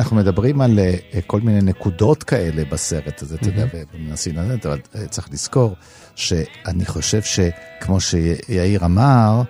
אנחנו 0.00 0.16
מדברים 0.16 0.60
על 0.60 0.78
אה, 0.78 1.20
כל 1.26 1.40
מיני 1.40 1.62
נקודות 1.62 2.22
כאלה 2.22 2.64
בסרט 2.72 3.22
הזה, 3.22 3.36
אתה 3.36 3.48
יודע, 3.48 3.64
ומנסים 3.94 4.36
לדעת, 4.36 4.66
אבל 4.66 4.78
אה, 4.94 5.06
צריך 5.06 5.28
לזכור 5.32 5.74
שאני 6.16 6.84
חושב 6.86 7.22
שכמו 7.22 8.00
שיאיר 8.00 8.84
אמר, 8.84 9.42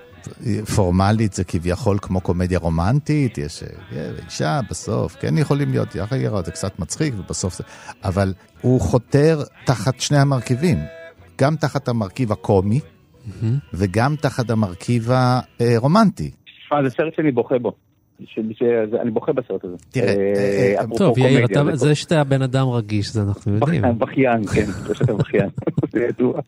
פורמלית 0.77 1.33
זה 1.33 1.45
כביכול 1.45 1.99
כמו 2.03 2.21
קומדיה 2.21 2.59
רומנטית, 2.59 3.39
יש 3.39 3.63
אה, 3.63 4.11
אישה 4.25 4.61
בסוף, 4.71 5.17
כן 5.21 5.39
יכולים 5.39 5.71
להיות 5.71 5.95
יחד 5.95 6.17
זה 6.45 6.51
קצת 6.51 6.79
מצחיק 6.79 7.15
ובסוף 7.19 7.55
זה, 7.55 7.65
אבל 8.05 8.35
הוא 8.61 8.81
חותר 8.81 9.43
תחת 9.67 10.01
שני 10.01 10.19
המרכיבים, 10.19 10.79
גם 11.39 11.57
תחת 11.57 11.89
המרכיב 11.89 12.33
הקומי 12.33 12.81
וגם 13.75 14.17
תחת 14.17 14.51
המרכיב 14.51 15.11
הרומנטי. 15.61 16.31
תשמע, 16.65 16.83
זה 16.83 16.91
סרט 16.91 17.15
שאני 17.17 17.33
בוכה 17.33 17.59
בו. 17.59 17.90
אני 19.01 19.11
בוכה 19.11 19.33
בסרט 19.33 19.65
הזה. 19.65 19.77
תראה, 19.91 20.07
אה, 20.07 20.15
אה, 20.37 20.81
אה, 20.81 20.99
טוב, 20.99 21.19
יאיר, 21.19 21.47
זה 21.73 21.95
שאתה 21.95 22.25
בן 22.25 22.43
אדם 22.43 22.69
רגיש, 22.69 23.13
זה 23.13 23.23
אנחנו 23.23 23.55
יודעים. 23.55 23.83
בכיין, 23.83 23.99
בכיין, 23.99 24.47
כן, 24.47 24.73
זה 24.87 24.95
שאתה 24.95 25.15
בכיין, 25.15 25.49
זה 25.93 26.01
ידוע, 26.01 26.41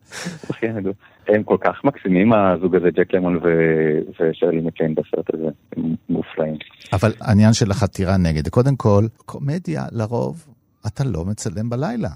בכיין 0.51 0.79
ידוע. 0.79 0.93
הם 1.29 1.43
כל 1.43 1.57
כך 1.61 1.85
מקסימים 1.85 2.33
הזוג 2.33 2.77
הזה, 2.77 2.89
ג'ק 2.91 3.15
למון 3.15 3.41
ושרלי 4.21 4.61
מקליין 4.61 4.95
בסרט 4.95 5.35
הזה, 5.35 5.49
הם 5.77 5.95
מופלאים. 6.09 6.57
אבל 6.93 7.13
העניין 7.21 7.53
של 7.53 7.71
החתירה 7.71 8.17
נגד, 8.17 8.49
קודם 8.49 8.77
כל, 8.77 9.05
קומדיה, 9.27 9.83
לרוב, 9.93 10.47
אתה 10.87 11.05
לא 11.05 11.25
מצלם 11.25 11.71
בלילה. 11.71 12.11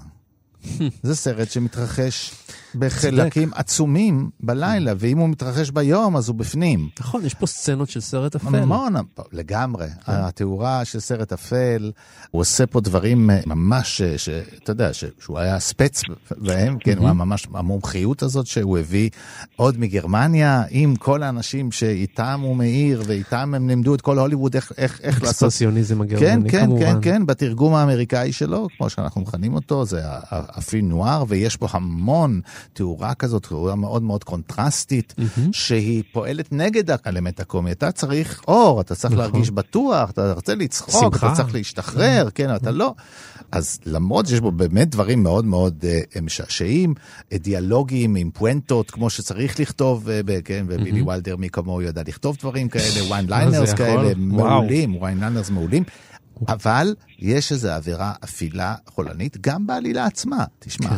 זה 1.07 1.15
סרט 1.15 1.47
שמתרחש 1.47 2.31
בחלקים 2.75 3.51
עצומים 3.55 4.29
בלילה, 4.39 4.93
ואם 4.97 5.17
הוא 5.17 5.29
מתרחש 5.29 5.69
ביום, 5.69 6.17
אז 6.17 6.27
הוא 6.27 6.35
בפנים. 6.35 6.89
נכון, 6.99 7.25
יש 7.25 7.33
פה 7.33 7.47
סצנות 7.47 7.89
של 7.89 8.01
סרט 8.01 8.35
אפל. 8.35 8.55
המון, 8.55 8.93
לגמרי. 9.31 9.87
התאורה 10.07 10.85
של 10.85 10.99
סרט 10.99 11.33
אפל, 11.33 11.91
הוא 12.31 12.41
עושה 12.41 12.65
פה 12.65 12.81
דברים 12.81 13.29
אה, 13.29 13.39
ממש, 13.45 14.01
אה, 14.01 14.41
אתה 14.63 14.71
יודע, 14.71 14.89
שהוא 15.19 15.39
היה 15.39 15.59
ספץ 15.59 16.01
בהם, 16.37 16.77
כן, 16.79 16.97
הוא 16.97 17.05
היה 17.05 17.13
ממש, 17.13 17.47
המומחיות 17.53 18.23
הזאת 18.23 18.47
שהוא 18.47 18.77
הביא 18.77 19.09
עוד 19.55 19.79
מגרמניה, 19.79 20.63
עם 20.69 20.95
כל 20.95 21.23
האנשים 21.23 21.71
שאיתם 21.71 22.39
הוא 22.43 22.55
מאיר, 22.55 23.03
ואיתם 23.05 23.53
הם 23.55 23.67
לימדו 23.67 23.95
את 23.95 24.01
כל 24.01 24.19
הוליווד 24.19 24.55
איך, 24.55 24.71
איך, 24.77 25.01
איך 25.01 25.15
לעשות... 25.15 25.29
אקספרסיוניזם 25.29 25.95
כן, 25.95 26.01
הגרמני, 26.01 26.49
כן, 26.49 26.65
כמובן. 26.65 26.85
כן, 26.85 27.01
כן, 27.01 27.25
בתרגום 27.25 27.75
האמריקאי 27.75 28.31
שלו, 28.31 28.67
כמו 28.77 28.89
שאנחנו 28.89 29.21
מכנים 29.21 29.53
אותו, 29.53 29.85
זה 29.85 30.01
הפילם 30.03 30.89
נואר, 30.89 31.23
ויש 31.27 31.57
פה 31.57 31.67
המון 31.71 32.41
תאורה 32.73 33.13
כזאת, 33.13 33.45
תאורה 33.47 33.75
מאוד 33.75 34.03
מאוד 34.03 34.23
קונטרסטית, 34.23 35.15
שהיא 35.51 36.03
פועלת 36.11 36.51
נגד 36.51 36.83
האלמנט 37.05 37.39
הקומי. 37.39 37.71
אתה 37.71 37.91
צריך 37.91 38.41
אור, 38.47 38.81
אתה 38.81 38.95
צריך 38.95 39.13
נכון. 39.13 39.17
להרגיש 39.25 39.51
בטוח, 39.51 40.09
אתה 40.09 40.33
רוצה 40.33 40.55
לצחוק, 40.55 41.13
שמחה. 41.15 41.27
אתה 41.27 41.35
צריך 41.35 41.53
להשתחרר, 41.53 42.29
כן, 42.35 42.55
אתה 42.55 42.71
לא. 42.71 42.93
אז 43.51 43.79
למרות 43.85 44.27
שיש 44.27 44.39
בו 44.39 44.51
באמת 44.51 44.89
דברים 44.89 45.23
מאוד 45.23 45.45
מאוד 45.45 45.85
אה, 45.87 46.21
משעשעים, 46.21 46.93
אה, 47.33 47.37
דיאלוגים 47.37 48.15
עם 48.15 48.31
פואנטות, 48.33 48.91
כמו 48.91 49.09
שצריך 49.09 49.59
לכתוב, 49.59 50.09
אה, 50.09 50.21
ב- 50.25 50.41
כן, 50.41 50.65
ובילי 50.69 51.01
ויילדר 51.01 51.35
מי 51.35 51.49
כמוהו 51.49 51.81
יודע 51.81 52.01
לכתוב 52.07 52.37
דברים 52.39 52.69
כאלה, 52.69 53.03
ויין 53.11 53.25
ליינרס? 53.29 53.73
כאלה. 53.73 54.11
מעולים, 54.17 55.01
one-liners 55.01 55.49
מעולים. 55.49 55.83
אבל 56.47 56.95
יש 57.19 57.51
איזו 57.51 57.69
אווירה 57.69 58.13
אפילה 58.23 58.75
חולנית 58.87 59.37
גם 59.41 59.67
בעלילה 59.67 60.05
עצמה. 60.05 60.45
תשמע, 60.59 60.89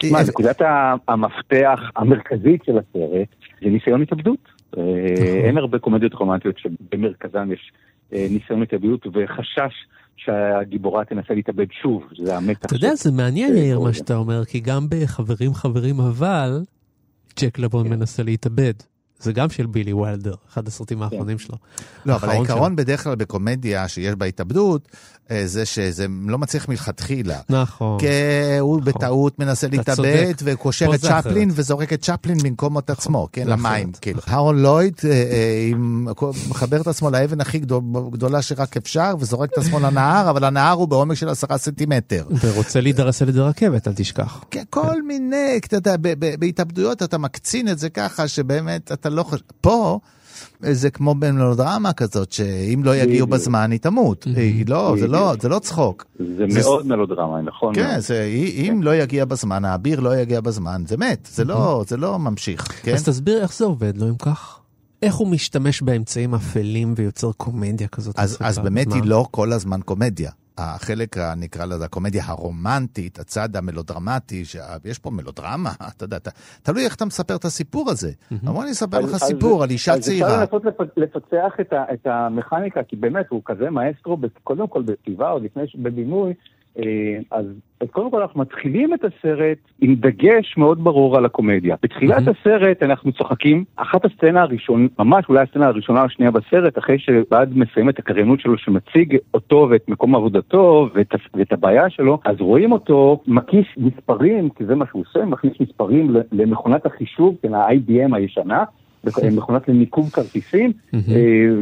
תשמע, 0.00 0.18
נקודת 0.28 0.60
ה- 0.60 0.94
המפתח 1.08 1.80
המרכזית 1.96 2.64
של 2.66 2.72
הסרט 2.78 3.28
זה 3.62 3.68
ניסיון 3.70 4.02
התאבדות. 4.02 4.48
אה, 4.78 4.82
אין 5.44 5.58
הרבה 5.58 5.78
קומדיות 5.78 6.14
רומנטיות 6.14 6.54
שבמרכזן 6.58 7.52
יש 7.52 7.72
אה, 8.12 8.26
ניסיון 8.30 8.62
התאבדות 8.62 9.06
וחשש 9.06 9.74
שהגיבורה 10.16 11.04
תנסה 11.04 11.34
להתאבד 11.34 11.66
שוב, 11.82 12.02
זה 12.24 12.36
המתח. 12.36 12.66
אתה 12.66 12.76
יודע, 12.76 12.94
זה 12.94 13.12
מעניין, 13.12 13.56
יאיר, 13.56 13.80
מה. 13.80 13.92
שאתה 13.92 14.16
אומר, 14.16 14.44
כי 14.44 14.60
גם 14.60 14.86
בחברים 14.90 15.54
חברים 15.54 16.00
אבל, 16.00 16.60
ג'ק 17.40 17.58
לבון 17.58 17.84
כן. 17.88 17.90
מנסה 17.94 18.22
להתאבד. 18.22 18.72
זה 19.20 19.32
גם 19.32 19.50
של 19.50 19.66
בילי 19.66 19.92
וילדר, 19.92 20.34
אחד 20.52 20.68
הסרטים 20.68 21.02
האחרונים 21.02 21.38
שלו. 21.38 21.56
לא, 22.06 22.14
אבל 22.14 22.28
העיקרון 22.30 22.76
בדרך 22.76 23.04
כלל 23.04 23.14
בקומדיה 23.14 23.88
שיש 23.88 24.14
בה 24.14 24.26
התאבדות, 24.26 24.88
אה, 25.30 25.42
זה 25.46 25.66
שזה 25.66 26.06
לא 26.26 26.38
מצליח 26.38 26.68
מלכתחילה. 26.68 27.38
נכון. 27.48 28.00
כי 28.00 28.06
הוא 28.60 28.82
בטעות 28.82 29.38
מנסה 29.38 29.68
להתאבד. 29.68 30.32
וקושר 30.44 30.94
את. 30.94 31.00
צ'פלין, 31.00 31.50
וזורק 31.54 31.92
את 31.92 32.02
צ'פלין 32.02 32.38
במקום 32.38 32.78
את 32.78 32.90
עצמו, 32.90 33.28
כן, 33.32 33.46
למים. 33.46 33.92
כאילו. 34.00 34.20
הרון 34.26 34.58
לויד 34.62 34.94
אה, 35.04 35.10
אה, 35.10 35.70
מחבר 36.48 36.80
את 36.80 36.86
עצמו 36.86 37.10
לאבן 37.10 37.40
הכי 37.40 37.58
גדול- 37.58 37.82
גדולה 38.12 38.42
שרק 38.42 38.76
אפשר, 38.76 39.14
וזורק 39.20 39.52
את 39.52 39.58
עצמו 39.58 39.80
לנהר, 39.80 40.30
אבל 40.30 40.44
הנהר 40.44 40.72
הוא 40.72 40.88
בעומק 40.88 41.14
של 41.14 41.28
עשרה 41.28 41.58
סנטימטר. 41.58 42.24
ורוצה 42.40 42.80
להידרס 42.80 43.22
על 43.22 43.28
ידי 43.28 43.40
רכבת, 43.40 43.88
אל 43.88 43.92
תשכח. 43.96 44.40
כן, 44.50 44.62
כל 44.70 45.02
מיני, 45.02 45.60
אתה 45.66 45.76
יודע, 45.76 45.94
בהתאבדויות 46.38 47.02
אתה 47.02 47.18
מקצין 47.18 47.68
את 47.68 47.78
זה 47.78 47.90
ככה, 47.90 48.28
שבאמת 48.28 48.92
אתה 48.92 49.07
לא 49.10 49.22
חושב... 49.22 49.44
פה... 49.60 49.98
זה 50.60 50.90
כמו 50.90 51.14
במלודרמה 51.14 51.92
כזאת, 51.92 52.32
שאם 52.32 52.80
לא 52.84 52.96
יגיעו. 52.96 53.26
בזמן 53.26 53.70
היא 53.70 53.80
תמות. 53.80 54.24
היא 54.36 54.64
לא, 54.68 54.94
זה 55.00 55.06
לא. 55.08 55.34
זה 55.40 55.48
לא 55.48 55.58
צחוק. 55.58 56.04
זה 56.36 56.44
מאוד 56.54 56.86
מלודרמה, 56.86 57.42
נכון? 57.42 57.74
כן. 57.74 58.00
זה, 58.00 58.24
אם 58.56 58.80
לא 58.82 58.96
יגיע 58.96 59.24
בזמן, 59.24 59.64
האביר 59.64 60.00
לא 60.00 60.16
יגיע 60.16 60.40
בזמן, 60.40 60.82
זה 60.86 60.96
מת, 60.96 61.28
זה 61.32 61.44
לא, 61.44 61.84
זה 61.88 61.96
לא 61.96 62.18
ממשיך, 62.18 62.62
כן? 62.82 62.94
אז 62.94 63.04
תסביר 63.04 63.42
איך 63.42 63.54
זה 63.54 63.64
עובד, 63.64 63.96
לא 63.96 64.08
אם 64.08 64.16
כך? 64.16 64.58
איך 65.02 65.14
הוא 65.14 65.28
משתמש 65.28 65.82
באמצעים 65.82 66.34
אפלים 66.34 66.94
ויוצר 66.96 67.32
קומדיה 67.32 67.88
כזאת? 67.88 68.18
אז, 68.18 68.36
אז 68.40 68.58
באמת 68.58 68.86
הזמן? 68.86 69.02
היא 69.02 69.10
לא 69.10 69.26
כל 69.30 69.52
הזמן 69.52 69.80
קומדיה. 69.84 70.30
החלק, 70.60 71.16
נקרא 71.36 71.64
לזה, 71.64 71.84
הקומדיה 71.84 72.22
הרומנטית, 72.26 73.18
הצד 73.18 73.56
המלודרמטי, 73.56 74.44
שיש 74.44 74.98
פה 74.98 75.10
מלודרמה, 75.10 75.70
אתה 75.96 76.04
יודע, 76.04 76.16
אתה- 76.16 76.30
תלוי 76.62 76.84
איך 76.84 76.94
אתה 76.94 77.04
מספר 77.04 77.36
את 77.36 77.44
הסיפור 77.44 77.90
הזה. 77.90 78.10
בוא 78.30 78.62
אני 78.62 78.70
אספר 78.70 79.00
לך 79.00 79.16
סיפור 79.16 79.62
על 79.62 79.70
אישה 79.70 79.92
אז 79.92 79.98
אפשר 79.98 80.10
צעירה. 80.10 80.40
לנסות 80.40 80.64
לפ- 80.64 80.96
לפצח 80.96 81.52
את, 81.60 81.72
המכניקה, 82.06 82.80
כי 82.88 82.96
באמת 82.96 83.26
הוא 83.30 83.42
כזה 83.44 83.70
מאסטרו, 83.70 84.16
קודם 84.44 84.68
כל 84.68 84.82
בכתיבה, 84.82 85.28
עוד 85.30 85.42
לפני, 85.42 85.62
בבימוי, 85.74 86.34
אז, 87.30 87.46
אז 87.80 87.88
קודם 87.90 88.10
כל 88.10 88.22
אנחנו 88.22 88.40
מתחילים 88.40 88.94
את 88.94 89.04
הסרט 89.04 89.58
עם 89.80 89.94
דגש 89.94 90.54
מאוד 90.56 90.84
ברור 90.84 91.16
על 91.16 91.24
הקומדיה. 91.24 91.76
בתחילת 91.82 92.18
מהמם. 92.18 92.28
הסרט 92.40 92.82
אנחנו 92.82 93.12
צוחקים, 93.12 93.64
אחת 93.76 94.04
הסצנה 94.04 94.42
הראשונה, 94.42 94.86
ממש 94.98 95.24
אולי 95.28 95.42
הסצנה 95.42 95.66
הראשונה 95.66 96.00
או 96.00 96.04
השנייה 96.04 96.30
בסרט, 96.30 96.78
אחרי 96.78 96.98
שבעד 96.98 97.58
מסיים 97.58 97.88
את 97.88 97.98
הקריינות 97.98 98.40
שלו 98.40 98.58
שמציג 98.58 99.16
אותו 99.34 99.66
ואת 99.70 99.88
מקום 99.88 100.14
עבודתו 100.14 100.88
ואת, 100.94 101.14
ואת 101.34 101.52
הבעיה 101.52 101.90
שלו, 101.90 102.18
אז 102.24 102.36
רואים 102.40 102.72
אותו 102.72 103.22
מקיש 103.26 103.74
מספרים, 103.76 104.50
כי 104.50 104.64
זה 104.64 104.74
מה 104.74 104.84
שהוא 104.86 105.04
עושה, 105.08 105.24
מכניס 105.24 105.52
מספרים 105.60 106.16
למכונת 106.32 106.86
החישוב, 106.86 107.36
כן, 107.42 107.54
ה-IBM 107.54 108.16
הישנה. 108.16 108.64
מכונת 109.32 109.68
לניקוב 109.68 110.10
כרטיסים, 110.10 110.72
מהמם. 110.92 111.04
אה, 111.08 111.14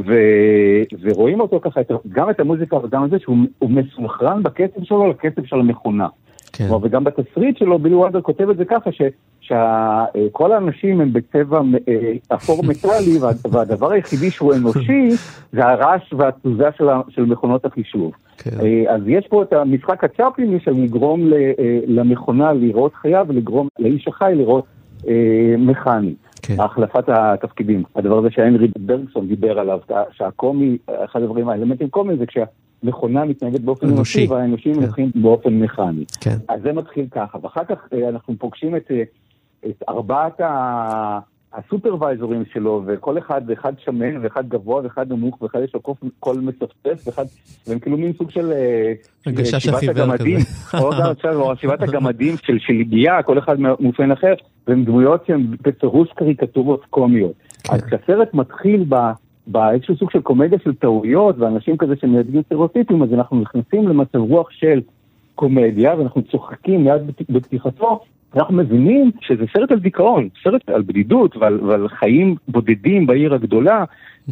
ו- 0.07 0.83
ורואים 1.03 1.41
אותו 1.41 1.61
ככה, 1.61 1.81
גם 2.09 2.31
את 2.31 2.41
המוזיקה 2.41 2.77
וגם 2.77 3.05
את 3.05 3.11
זה 3.11 3.19
שהוא 3.19 3.37
הוא 3.59 3.71
מסונכרן 3.71 4.43
בקצב 4.43 4.85
שלו 4.85 5.11
לקצב 5.11 5.45
של 5.45 5.57
המכונה. 5.57 6.07
כן. 6.53 6.69
כלומר, 6.69 6.87
וגם 6.87 7.05
בתסריט 7.05 7.57
שלו 7.59 7.79
בילי 7.79 7.95
וולדר 7.95 8.21
כותב 8.21 8.51
את 8.51 8.57
זה 8.57 8.65
ככה, 8.65 8.91
שכל 9.41 10.53
האנשים 10.53 11.01
הם 11.01 11.13
בצבע 11.13 11.61
אה, 11.89 12.13
אפור 12.35 12.65
מטאלי, 12.65 13.19
וה- 13.21 13.31
והדבר 13.51 13.91
היחידי 13.93 14.31
שהוא 14.31 14.55
אנושי 14.55 15.09
זה 15.53 15.67
הרעש 15.67 16.13
והתזוזה 16.13 16.69
של 16.79 16.85
של 17.09 17.25
מכונות 17.25 17.65
החישוב. 17.65 18.13
כן. 18.39 18.51
אה, 18.61 18.95
אז 18.95 19.01
יש 19.07 19.27
פה 19.27 19.43
את 19.43 19.53
המשחק 19.53 20.05
הצ'פליני 20.05 20.61
של 20.61 20.71
לגרום 20.73 21.33
אה, 21.33 21.53
למכונה 21.87 22.53
לראות 22.53 22.95
חיה 22.95 23.23
ולגרום 23.29 23.69
לאיש 23.79 24.09
החי 24.09 24.33
לראות 24.37 24.65
אה, 25.09 25.15
מכני. 25.59 26.15
כן. 26.47 26.61
החלפת 26.61 27.05
התפקידים. 27.09 27.83
הדבר 27.97 28.19
הזה 28.19 28.29
שהנרי 28.31 28.69
ברגסון 28.79 29.29
דיבר 29.29 29.59
עליו, 29.59 29.79
שהקומי, 30.13 30.77
אחד 31.05 31.23
הדברים, 31.23 31.49
האלמנטים 31.49 31.89
קומיים 31.89 32.19
זה 32.19 32.25
כשהמכונה 32.27 33.25
מתנהגת 33.25 33.61
באופן 33.61 33.87
אנושי. 33.87 34.19
אנושי 34.19 34.33
והאנושים 34.35 34.75
כן. 34.75 34.81
הולכים 34.83 35.11
באופן 35.15 35.53
מכני. 35.61 36.05
כן. 36.21 36.37
אז 36.49 36.61
זה 36.63 36.73
מתחיל 36.73 37.07
ככה, 37.11 37.39
ואחר 37.43 37.65
כך 37.65 37.89
אה, 37.93 38.09
אנחנו 38.09 38.35
פוגשים 38.39 38.77
את, 38.77 38.91
אה, 38.91 39.03
את 39.69 39.83
ארבעת 39.89 40.41
ה- 40.41 41.19
הסופרוויזורים 41.57 42.45
שלו, 42.53 42.83
וכל 42.87 43.19
אחד, 43.19 43.51
אחד 43.51 43.73
שמן 43.85 44.17
ואחד 44.23 44.49
גבוה 44.49 44.83
ואחד 44.83 45.13
נמוך, 45.13 45.43
ואחד 45.43 45.61
יש 45.65 45.75
לו 45.75 45.81
קול 46.21 46.41
מצפצף, 46.41 47.07
ואחד, 47.07 47.25
והם 47.67 47.79
כאילו 47.79 47.97
מין 47.97 48.13
סוג 48.19 48.31
של... 48.31 48.53
אה, 48.53 48.93
הגשש 49.27 49.65
שבעת 49.65 49.77
החיוור 49.77 50.13
הגמדים, 50.13 50.39
כזה. 50.41 50.79
או 50.83 50.91
גם 50.91 51.11
עכשיו, 51.11 51.41
או 51.41 51.57
שבעת 51.57 51.83
הגמדים 51.83 52.37
של 52.37 52.59
של 52.59 52.75
הגיעה, 52.81 53.23
כל 53.23 53.39
אחד 53.39 53.61
מאופיין 53.61 54.13
אחר, 54.13 54.35
והם 54.67 54.85
דמויות 54.85 55.27
שהן 55.27 55.47
בפירוש 55.63 56.09
קריקטורות 56.17 56.85
קומיות. 56.91 57.33
כן. 57.63 57.75
אז 57.75 57.83
כשהסרט 57.83 58.35
מתחיל 58.35 58.85
ב... 58.89 58.97
באיזשהו 59.47 59.97
סוג 59.97 60.11
של 60.11 60.21
קומדיה 60.21 60.59
של 60.65 60.75
טעויות, 60.75 61.39
ואנשים 61.39 61.77
כזה 61.77 61.95
שמייצגים 62.01 62.43
סטריאוטיפים, 62.43 63.03
אז 63.03 63.13
אנחנו 63.13 63.41
נכנסים 63.41 63.89
למצב 63.89 64.19
רוח 64.19 64.51
של 64.51 64.81
קומדיה, 65.35 65.95
ואנחנו 65.95 66.23
צוחקים 66.23 66.85
מיד 66.85 67.03
בפתיחתו, 67.29 68.01
אנחנו 68.35 68.55
מבינים 68.55 69.11
שזה 69.21 69.45
סרט 69.53 69.71
על 69.71 69.79
דיכאון, 69.79 70.29
סרט 70.45 70.69
על 70.69 70.83
בדידות 70.83 71.37
ועל, 71.37 71.61
ועל 71.65 71.89
חיים 71.89 72.37
בודדים 72.49 73.07
בעיר 73.07 73.35
הגדולה, 73.35 73.85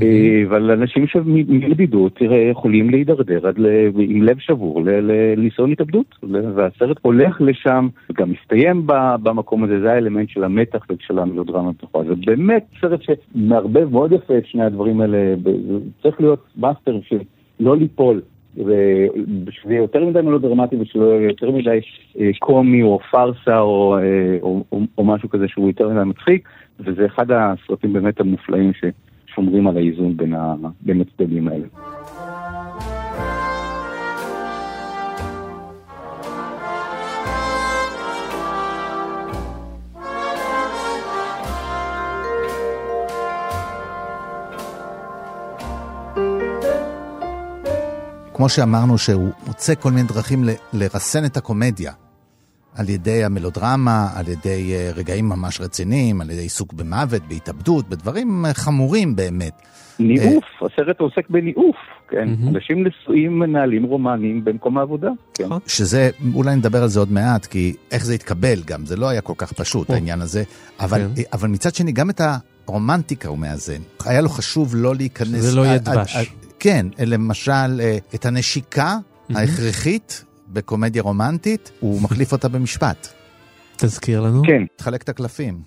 אה, 0.03 0.43
ועל 0.49 0.71
אנשים 0.71 1.07
שמבדידות 1.07 2.19
תראה, 2.19 2.39
יכולים 2.39 2.91
להידרדר 2.91 3.47
עד 3.47 3.59
ל... 3.59 3.67
עם 3.99 4.23
לב 4.23 4.39
שבור 4.39 4.83
לניסיון 4.85 5.73
התאבדות, 5.73 6.15
והסרט 6.31 6.97
הולך 7.03 7.41
לשם, 7.41 7.89
וגם 8.11 8.31
מסתיים 8.31 8.83
במקום 9.23 9.65
הזה, 9.65 9.81
זה 9.81 9.93
האלמנט 9.93 10.29
של 10.29 10.45
המתח 10.45 10.87
ושל 10.91 11.19
המלודרמה 11.19 11.73
בתוכו. 11.73 12.05
זה 12.05 12.15
באמת 12.27 12.65
סרט 12.81 13.01
שמערבב 13.03 13.93
מאוד 13.93 14.13
יפה 14.13 14.39
את 14.39 14.47
שני 14.47 14.65
הדברים 14.65 15.01
האלה, 15.01 15.35
צריך 16.03 16.21
להיות 16.21 16.45
מאסטר 16.57 16.99
של 17.09 17.19
לא 17.61 17.77
ליפול. 17.77 18.21
ושזה 18.57 19.73
יהיה 19.73 19.81
יותר 19.81 20.05
מדי 20.05 20.21
מלודרמטי 20.21 20.77
ושלא 20.81 21.05
יהיה 21.05 21.29
יותר 21.29 21.51
מדי 21.51 21.81
אה, 22.21 22.31
קומי 22.39 22.83
או 22.83 22.99
פארסה 23.11 23.61
או, 23.61 23.99
אה, 23.99 24.39
או, 24.43 24.65
או, 24.73 24.81
או 24.99 25.05
משהו 25.05 25.29
כזה 25.29 25.49
שהוא 25.49 25.67
יותר 25.67 25.89
מדי 25.89 26.05
מצחיק, 26.05 26.49
וזה 26.81 27.07
אחד 27.07 27.27
הסרטים 27.31 27.93
באמת 27.93 28.21
המופלאים 28.21 28.73
ששומרים 28.75 29.67
על 29.67 29.77
האיזון 29.77 30.17
בין, 30.17 30.35
בין 30.81 31.01
הצדדים 31.01 31.49
האלה. 31.49 31.67
כמו 48.35 48.49
שאמרנו 48.49 48.99
שהוא 48.99 49.31
מוצא 49.47 49.75
כל 49.75 49.91
מיני 49.91 50.09
דרכים 50.09 50.45
ל- 50.45 50.51
לרסן 50.73 51.25
את 51.25 51.37
הקומדיה. 51.37 51.93
על 52.77 52.89
ידי 52.89 53.25
המלודרמה, 53.25 54.09
על 54.15 54.29
ידי 54.29 54.75
אה, 54.75 54.91
רגעים 54.95 55.29
ממש 55.29 55.61
רציניים, 55.61 56.21
על 56.21 56.31
ידי 56.31 56.41
עיסוק 56.41 56.73
במוות, 56.73 57.23
בהתאבדות, 57.29 57.89
בדברים 57.89 58.47
אה, 58.47 58.55
חמורים 58.55 59.17
באמת. 59.17 59.63
ניאוף, 59.99 60.45
הסרט 60.57 61.01
עוסק 61.01 61.31
בניאוף, 61.31 61.77
כן. 62.09 62.29
אנשים 62.49 62.87
נשואים 62.87 63.39
מנהלים 63.39 63.85
רומנים 63.85 64.45
במקום 64.45 64.79
העבודה, 64.79 65.09
כן. 65.35 65.45
נכון. 65.45 65.59
שזה, 65.67 66.11
אולי 66.35 66.57
נדבר 66.57 66.83
על 66.83 66.89
זה 66.89 67.01
עוד 67.01 67.13
מעט, 67.13 67.47
כי 67.47 67.75
איך 67.93 68.05
זה 68.05 68.15
התקבל 68.15 68.63
גם, 68.67 68.87
זה 68.87 68.97
לא 68.97 69.09
היה 69.09 69.21
כל 69.21 69.35
כך 69.37 69.53
פשוט 69.53 69.89
או. 69.89 69.95
העניין 69.95 70.21
הזה, 70.21 70.43
אבל, 70.81 71.01
כן. 71.17 71.23
אבל 71.33 71.49
מצד 71.49 71.75
שני, 71.75 71.93
גם 71.93 72.11
את 72.11 72.21
הרומנטיקה 72.67 73.29
הוא 73.29 73.39
מאזן. 73.39 73.81
היה 74.05 74.21
לו 74.21 74.29
חשוב 74.29 74.75
לא 74.77 74.95
להיכנס... 74.95 75.29
שזה 75.29 75.57
לא 75.57 75.63
יהיה 75.63 75.79
דבש. 75.79 76.17
כן, 76.65 76.87
למשל, 76.99 77.81
אה, 77.81 77.99
את 78.15 78.27
הנשיקה 78.27 78.99
ההכרחית 79.35 80.25
בקומדיה 80.49 81.03
רומנטית, 81.03 81.71
הוא 81.81 82.03
מחליף 82.03 82.33
אותה 82.33 82.49
במשפט. 82.49 83.09
תזכיר 83.77 84.21
לנו. 84.21 84.43
כן, 84.47 84.63
תחלק 84.77 85.03
את 85.03 85.09
הקלפים. 85.09 85.61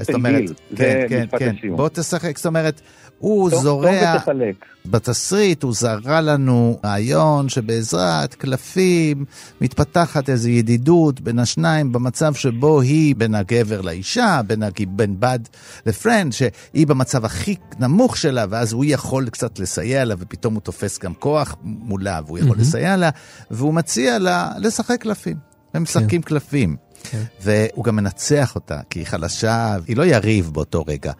זאת 0.00 0.14
אומרת, 0.14 0.42
כן, 0.76 1.06
כן, 1.08 1.26
כן. 1.38 1.54
בוא 1.76 1.88
תשחק, 1.88 2.36
זאת 2.36 2.46
אומרת, 2.46 2.80
הוא 3.24 3.50
טוב- 3.50 3.58
טוב 3.58 3.62
זורע, 3.62 4.14
ותחלק. 4.16 4.54
בתסריט 4.86 5.62
הוא 5.62 5.74
זרע 5.74 6.20
לנו 6.20 6.78
רעיון 6.84 7.48
שבעזרת 7.48 8.34
קלפים 8.34 9.24
מתפתחת 9.60 10.28
איזו 10.30 10.48
ידידות 10.48 11.20
בין 11.20 11.38
השניים 11.38 11.92
במצב 11.92 12.34
שבו 12.34 12.80
היא 12.80 13.14
בין 13.16 13.34
הגבר 13.34 13.80
לאישה, 13.80 14.40
בין, 14.46 14.62
הג... 14.62 14.84
בין 14.88 15.16
בד 15.18 15.38
לפרנד, 15.86 16.32
שהיא 16.32 16.86
במצב 16.86 17.24
הכי 17.24 17.56
נמוך 17.80 18.16
שלה, 18.16 18.44
ואז 18.50 18.72
הוא 18.72 18.84
יכול 18.88 19.28
קצת 19.28 19.58
לסייע 19.58 20.04
לה, 20.04 20.14
ופתאום 20.18 20.54
הוא 20.54 20.62
תופס 20.62 20.98
גם 20.98 21.14
כוח 21.14 21.56
מולה, 21.62 22.20
והוא 22.26 22.38
יכול 22.38 22.50
מהמם. 22.50 22.60
לסייע 22.60 22.96
לה, 22.96 23.10
והוא 23.50 23.74
מציע 23.74 24.18
לה 24.18 24.50
לשחק 24.58 25.00
קלפים. 25.00 25.36
הם 25.74 25.82
משחקים 25.82 26.22
קלפים. 26.22 26.76
כן. 27.10 27.22
והוא 27.40 27.84
גם 27.84 27.96
מנצח 27.96 28.54
אותה, 28.54 28.80
כי 28.90 28.98
היא 28.98 29.06
חלשה, 29.06 29.76
היא 29.86 29.96
לא 29.96 30.06
יריב 30.06 30.50
באותו 30.52 30.84
רגע. 30.88 31.12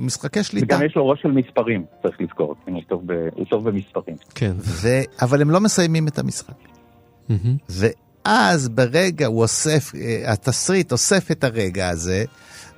משחקי 0.00 0.42
שליטה. 0.42 0.66
וגם 0.76 0.86
יש 0.86 0.96
לו 0.96 1.08
ראש 1.08 1.22
של 1.22 1.28
מספרים, 1.28 1.84
צריך 2.02 2.16
לזכור, 2.20 2.54
כן, 2.66 2.72
הוא 2.72 2.82
טוב 2.88 3.02
ב- 3.06 3.28
הוא 3.34 3.44
טוב 3.50 3.68
במספרים. 3.68 4.16
כן. 4.34 4.52
ו... 4.58 4.88
אבל 5.22 5.40
הם 5.40 5.50
לא 5.50 5.60
מסיימים 5.60 6.08
את 6.08 6.18
המשחק. 6.18 6.54
מהמם. 7.28 7.56
ואז 7.68 8.68
ברגע 8.68 9.26
הוא 9.26 9.42
אוסף, 9.42 9.92
אה, 9.94 10.32
התסריט 10.32 10.92
אוסף 10.92 11.30
את 11.30 11.44
הרגע 11.44 11.88
הזה, 11.88 12.24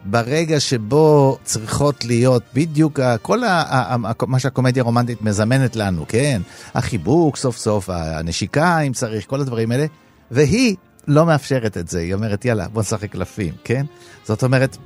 ברגע 0.04 0.61
שבו 0.61 1.38
צריכות 1.42 2.04
להיות 2.04 2.42
בדיוק 2.54 3.00
ה- 3.00 3.16
כל 3.22 3.44
ה, 3.44 3.48
ה, 3.62 3.94
ה, 3.94 4.12
מה 4.26 4.38
שהקומדיה 4.38 4.82
הרומנטית 4.82 5.22
מזמנת 5.22 5.76
לנו, 5.76 6.04
כן? 6.08 6.40
החיבוק 6.74 7.37
סוף 7.37 7.56
סוף, 7.56 7.90
הנשיקה 7.92 8.80
אם 8.80 8.92
צריך, 8.92 9.26
כל 9.26 9.40
הדברים 9.40 9.72
האלה, 9.72 9.87
והיא 10.30 10.76
לא 11.08 11.26
מאפשרת 11.26 11.76
את 11.76 11.88
זה, 11.88 12.00
היא 12.00 12.14
אומרת 12.14 12.44
יאללה 12.44 12.68
בוא 12.68 12.80
נשחק 12.80 13.10
קלפים, 13.10 13.54
כן? 13.64 13.82
זאת 14.22 14.42
אומרת, 14.42 14.76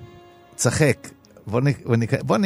צחק. 0.54 1.08
בוא, 1.46 1.60
נ, 1.60 1.64
בוא, 1.86 1.96
נ, 1.96 2.00
בוא 2.26 2.38
נ, 2.38 2.44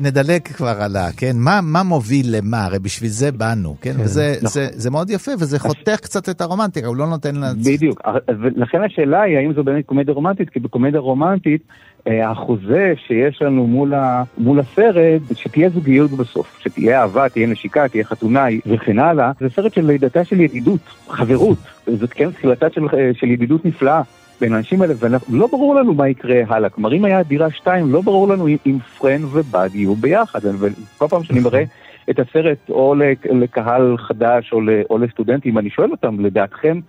נדלג 0.00 0.42
כבר 0.42 0.76
על 0.80 0.96
ה... 0.96 1.08
כן? 1.16 1.32
מה, 1.36 1.60
מה 1.62 1.82
מוביל 1.82 2.26
למה? 2.36 2.64
הרי 2.64 2.78
בשביל 2.78 3.10
זה 3.10 3.32
באנו, 3.32 3.76
כן? 3.80 3.92
כן, 3.92 4.00
וזה 4.00 4.34
נכון. 4.36 4.48
זה, 4.48 4.68
זה 4.72 4.90
מאוד 4.90 5.10
יפה, 5.10 5.32
וזה 5.32 5.58
חותך 5.58 5.96
קצת 6.02 6.28
את 6.28 6.40
הרומנטיקה, 6.40 6.86
הוא 6.86 6.96
לא 6.96 7.06
נותן 7.06 7.34
לה... 7.34 7.46
בדיוק, 7.54 8.00
ולכן 8.28 8.78
השאלה 8.86 9.22
היא 9.22 9.36
האם 9.36 9.52
זו 9.54 9.64
באמת 9.64 9.86
קומדיה 9.86 10.14
רומנטית, 10.14 10.50
כי 10.50 10.60
בקומדיה 10.60 11.00
רומנטית 11.00 11.62
החוזה 12.06 12.94
שיש 13.06 13.42
לנו 13.42 13.66
מול, 13.66 13.94
ה, 13.94 14.22
מול 14.38 14.60
הסרט, 14.60 15.22
שתהיה 15.34 15.68
זוגיות 15.68 16.10
בסוף, 16.10 16.58
שתהיה 16.60 17.02
אהבה, 17.02 17.28
תהיה 17.28 17.46
נשיקה, 17.46 17.88
תהיה 17.88 18.04
חתונה 18.04 18.46
וכן 18.66 18.98
הלאה, 18.98 19.32
זה 19.40 19.48
סרט 19.48 19.74
של 19.74 19.86
לידתה 19.86 20.24
של 20.24 20.40
ידידות, 20.40 20.80
חברות, 21.08 21.58
זאת 21.86 22.12
כן 22.12 22.30
תחילתה 22.30 22.66
של, 22.70 22.86
אה, 22.94 23.10
של 23.14 23.26
ידידות 23.26 23.64
נפלאה. 23.64 24.02
בין 24.40 24.52
האנשים 24.52 24.82
האלה, 24.82 24.94
ולא 25.30 25.46
ברור 25.46 25.74
לנו 25.74 25.94
מה 25.94 26.08
יקרה 26.08 26.42
הלאה. 26.48 26.70
כלומר, 26.70 26.94
אם 26.94 27.04
היה 27.04 27.22
דירה 27.22 27.50
שתיים, 27.50 27.92
לא 27.92 28.00
ברור 28.00 28.28
לנו 28.28 28.48
אם, 28.48 28.78
פרן 28.98 29.24
ובד 29.24 29.68
יהיו 29.74 29.94
ביחד. 29.94 30.40
וכל 30.44 31.06
פעם 31.08 31.22
שאני 31.22 31.40
מראה 31.40 31.62
את 32.10 32.18
הסרט 32.18 32.58
או 32.68 32.94
לקהל 33.24 33.96
חדש 33.98 34.52
או 34.90 34.98
לסטודנטים, 34.98 35.58
אני 35.58 35.70
שואל 35.70 35.90
אותם, 35.90 36.20
לדעתכם, 36.20 36.80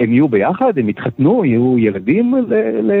הם 0.00 0.12
יהיו 0.12 0.28
ביחד, 0.28 0.78
הם 0.78 0.88
יתחתנו, 0.88 1.44
יהיו 1.44 1.78
ילדים 1.78 2.34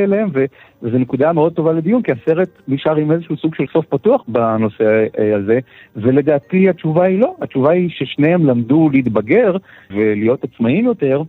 להם, 0.08 0.28
ו- 0.32 0.44
וזו 0.82 0.98
נקודה 0.98 1.32
מאוד 1.32 1.52
טובה 1.52 1.72
לדיון, 1.72 2.02
כי 2.02 2.12
הסרט 2.12 2.48
נשאר 2.68 2.96
עם 2.96 3.12
איזשהו 3.12 3.36
סוג 3.36 3.54
של 3.54 3.64
סוף 3.72 3.86
פתוח 3.86 4.22
בנושא 4.28 5.06
אה, 5.18 5.36
הזה, 5.36 5.58
ולדעתי 5.96 6.68
התשובה 6.68 7.04
היא 7.04 7.20
לא, 7.20 7.34
התשובה 7.40 7.70
היא 7.70 7.90
ששניהם 7.90 8.46
למדו 8.46 8.90
להתבגר 8.92 9.56
ולהיות 9.90 10.44
עצמאיים 10.44 10.84
יותר, 10.84 11.22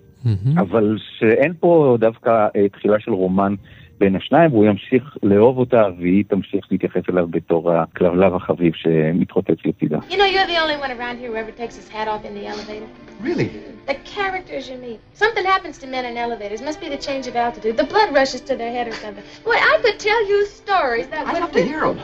אבל 0.58 0.97
שאין 1.19 1.54
פה 1.60 1.97
דווקא 1.99 2.47
אה, 2.56 2.69
תחילה 2.69 2.99
של 2.99 3.12
רומן 3.12 3.54
בין 4.00 4.16
השניים, 4.16 4.52
והוא 4.52 4.64
ימשיך 4.64 5.16
לאהוב 5.22 5.59
אותה, 5.59 5.87
והיא 5.98 6.24
תמשיך 6.28 6.66
להתייחס 6.70 7.02
אליו 7.12 7.26
בתור 7.30 7.72
הכלבלב 7.72 8.35
החביב 8.35 8.74
שמתרוצץ 8.74 9.59
לצידה. 9.64 9.98
You 10.11 10.16
know, 10.16 10.24
you're 10.24 10.46
the 10.46 10.61
only 10.64 10.76
one 10.76 10.90
around 10.90 11.18
here 11.18 11.30
who 11.30 11.37
ever 11.37 11.50
takes 11.50 11.76
his 11.76 11.88
hat 11.88 12.09
off 12.09 12.24
in 12.24 12.35
the 12.35 12.46
elevator. 12.46 12.87
Really? 13.22 13.50
The 13.87 13.96
characters 14.16 14.70
you 14.70 14.78
meet. 14.78 15.00
Something 15.12 15.44
happens 15.44 15.76
to 15.78 15.87
men 15.87 16.04
in 16.11 16.16
elevators. 16.16 16.62
Must 16.62 16.80
be 16.80 16.88
the 16.88 17.02
change 17.09 17.26
of 17.26 17.37
altitude. 17.37 17.76
The 17.76 17.88
blood 17.92 18.14
rushes 18.14 18.40
to 18.48 18.54
their 18.56 18.72
head 18.76 18.87
or 18.88 18.96
something. 19.04 19.24
Boy, 19.44 19.59
I 19.72 19.78
could 19.83 19.98
tell 20.09 20.22
you 20.30 20.46
stories 20.46 21.06
that 21.09 21.26
I'd 21.26 21.33
would... 21.35 21.42
love 21.42 21.52
to 21.52 21.62
hear 21.62 21.80
them. 21.80 21.98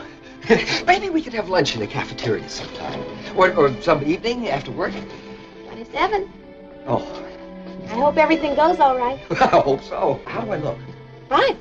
Maybe 0.85 1.09
we 1.09 1.21
could 1.25 1.33
have 1.33 1.49
lunch 1.49 1.73
in 1.75 1.79
the 1.81 1.87
cafeteria 1.87 2.47
sometime. 2.47 2.99
Or, 3.35 3.51
or 3.59 3.65
some 3.81 4.03
evening 4.03 4.49
after 4.49 4.71
work. 4.71 4.93
27. 5.65 6.29
Oh, 6.85 7.03
I 7.85 7.93
hope 7.93 8.17
everything 8.17 8.53
goes 8.55 8.79
all 8.79 8.97
right. 8.97 9.19
I 9.31 9.59
hope 9.69 9.81
so. 9.83 10.19
How 10.25 10.41
do 10.41 10.51
I 10.51 10.57
look? 10.57 10.77
Fine. 11.27 11.57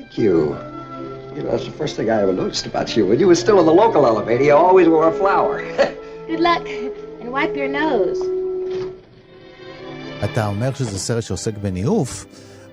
Thank 0.00 0.16
you. 0.16 0.56
You 1.34 1.42
know, 1.42 1.50
that's 1.52 1.66
the 1.70 1.76
first 1.82 1.94
thing 1.96 2.08
I 2.16 2.18
ever 2.24 2.32
noticed 2.32 2.64
about 2.72 2.88
you. 2.96 3.02
When 3.10 3.18
you 3.22 3.28
were 3.32 3.40
still 3.44 3.58
in 3.62 3.66
the 3.70 3.78
local 3.84 4.02
elevator, 4.12 4.44
you 4.48 4.54
always 4.66 4.88
wore 4.94 5.06
a 5.14 5.16
flower. 5.22 5.56
Good 6.30 6.42
luck. 6.48 6.64
And 7.20 7.28
wipe 7.36 7.54
your 7.54 7.68
nose. 7.68 8.18
אתה 10.24 10.46
אומר 10.46 10.74
שזה 10.74 10.98
סרט 10.98 11.22
שעוסק 11.22 11.58
בניאוף, 11.58 12.26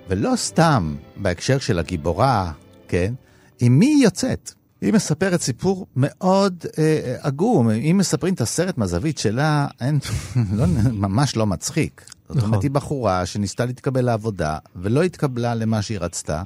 ולא 0.08 0.32
סתם 0.36 0.96
בהקשר 1.16 1.58
של 1.58 1.78
הגיבורה, 1.78 2.52
כן? 2.88 3.14
עם 3.60 3.78
מי 3.78 3.86
היא 3.86 4.04
יוצאת? 4.04 4.52
היא 4.80 4.92
מספרת 4.92 5.40
סיפור 5.40 5.86
מאוד 5.96 6.64
אה, 6.78 7.16
עגום. 7.20 7.70
אם 7.70 7.96
מספרים 7.98 8.34
את 8.34 8.40
הסרט 8.40 8.78
מהזווית 8.78 9.18
שלה, 9.18 9.66
אין, 9.80 9.98
לא, 10.58 10.64
ממש 10.92 11.36
לא 11.36 11.46
מצחיק. 11.46 12.04
זאת 12.28 12.36
נכון. 12.36 12.48
אומרת, 12.48 12.62
היא 12.62 12.70
בחורה 12.70 13.26
שניסתה 13.26 13.64
להתקבל 13.64 14.04
לעבודה, 14.04 14.58
ולא 14.76 15.02
התקבלה 15.02 15.54
למה 15.54 15.82
שהיא 15.82 15.98
רצתה, 15.98 16.42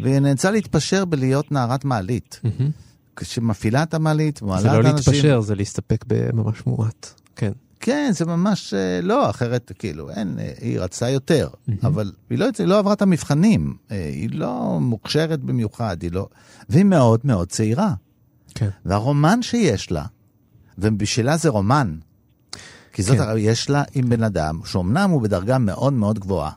והיא 0.00 0.18
נאלצה 0.18 0.50
להתפשר 0.50 1.04
בלהיות 1.04 1.52
נערת 1.52 1.84
מעלית. 1.84 2.40
כשמפעילה 3.16 3.82
את 3.82 3.94
המעלית, 3.94 4.42
מעלה 4.42 4.56
את 4.56 4.62
זה 4.62 4.70
האנשים. 4.70 4.84
לא 4.90 4.96
להתפשר, 4.96 5.40
זה 5.40 5.54
להסתפק 5.54 6.04
בממש 6.08 6.66
מועט. 6.66 7.06
כן. 7.36 7.52
כן, 7.80 8.10
זה 8.14 8.24
ממש 8.24 8.74
אה, 8.74 9.00
לא, 9.02 9.30
אחרת, 9.30 9.72
כאילו, 9.78 10.10
אין, 10.10 10.38
אה, 10.38 10.52
היא 10.60 10.80
רצתה 10.80 11.08
יותר, 11.08 11.48
אבל 11.82 12.12
היא 12.30 12.38
לא, 12.38 12.46
היא 12.58 12.66
לא 12.66 12.78
עברה 12.78 12.92
את 12.92 13.02
המבחנים, 13.02 13.76
אה, 13.90 14.08
היא 14.08 14.28
לא 14.32 14.78
מוכשרת 14.80 15.40
במיוחד, 15.40 15.96
היא 16.02 16.12
לא... 16.12 16.28
והיא 16.68 16.84
מאוד 16.84 17.20
מאוד 17.24 17.48
צעירה. 17.48 17.94
כן. 18.54 18.68
והרומן 18.84 19.42
שיש 19.42 19.90
לה, 19.92 20.04
ובשבילה 20.78 21.36
זה 21.36 21.48
רומן, 21.48 21.94
כי 22.92 23.02
זאת, 23.02 23.16
כן. 23.18 23.24
יש 23.38 23.70
לה 23.70 23.82
עם 23.94 24.08
בן 24.08 24.22
אדם, 24.22 24.60
שאומנם 24.64 25.10
הוא 25.10 25.22
בדרגה 25.22 25.58
מאוד 25.58 25.92
מאוד 25.92 26.18
גבוהה. 26.18 26.50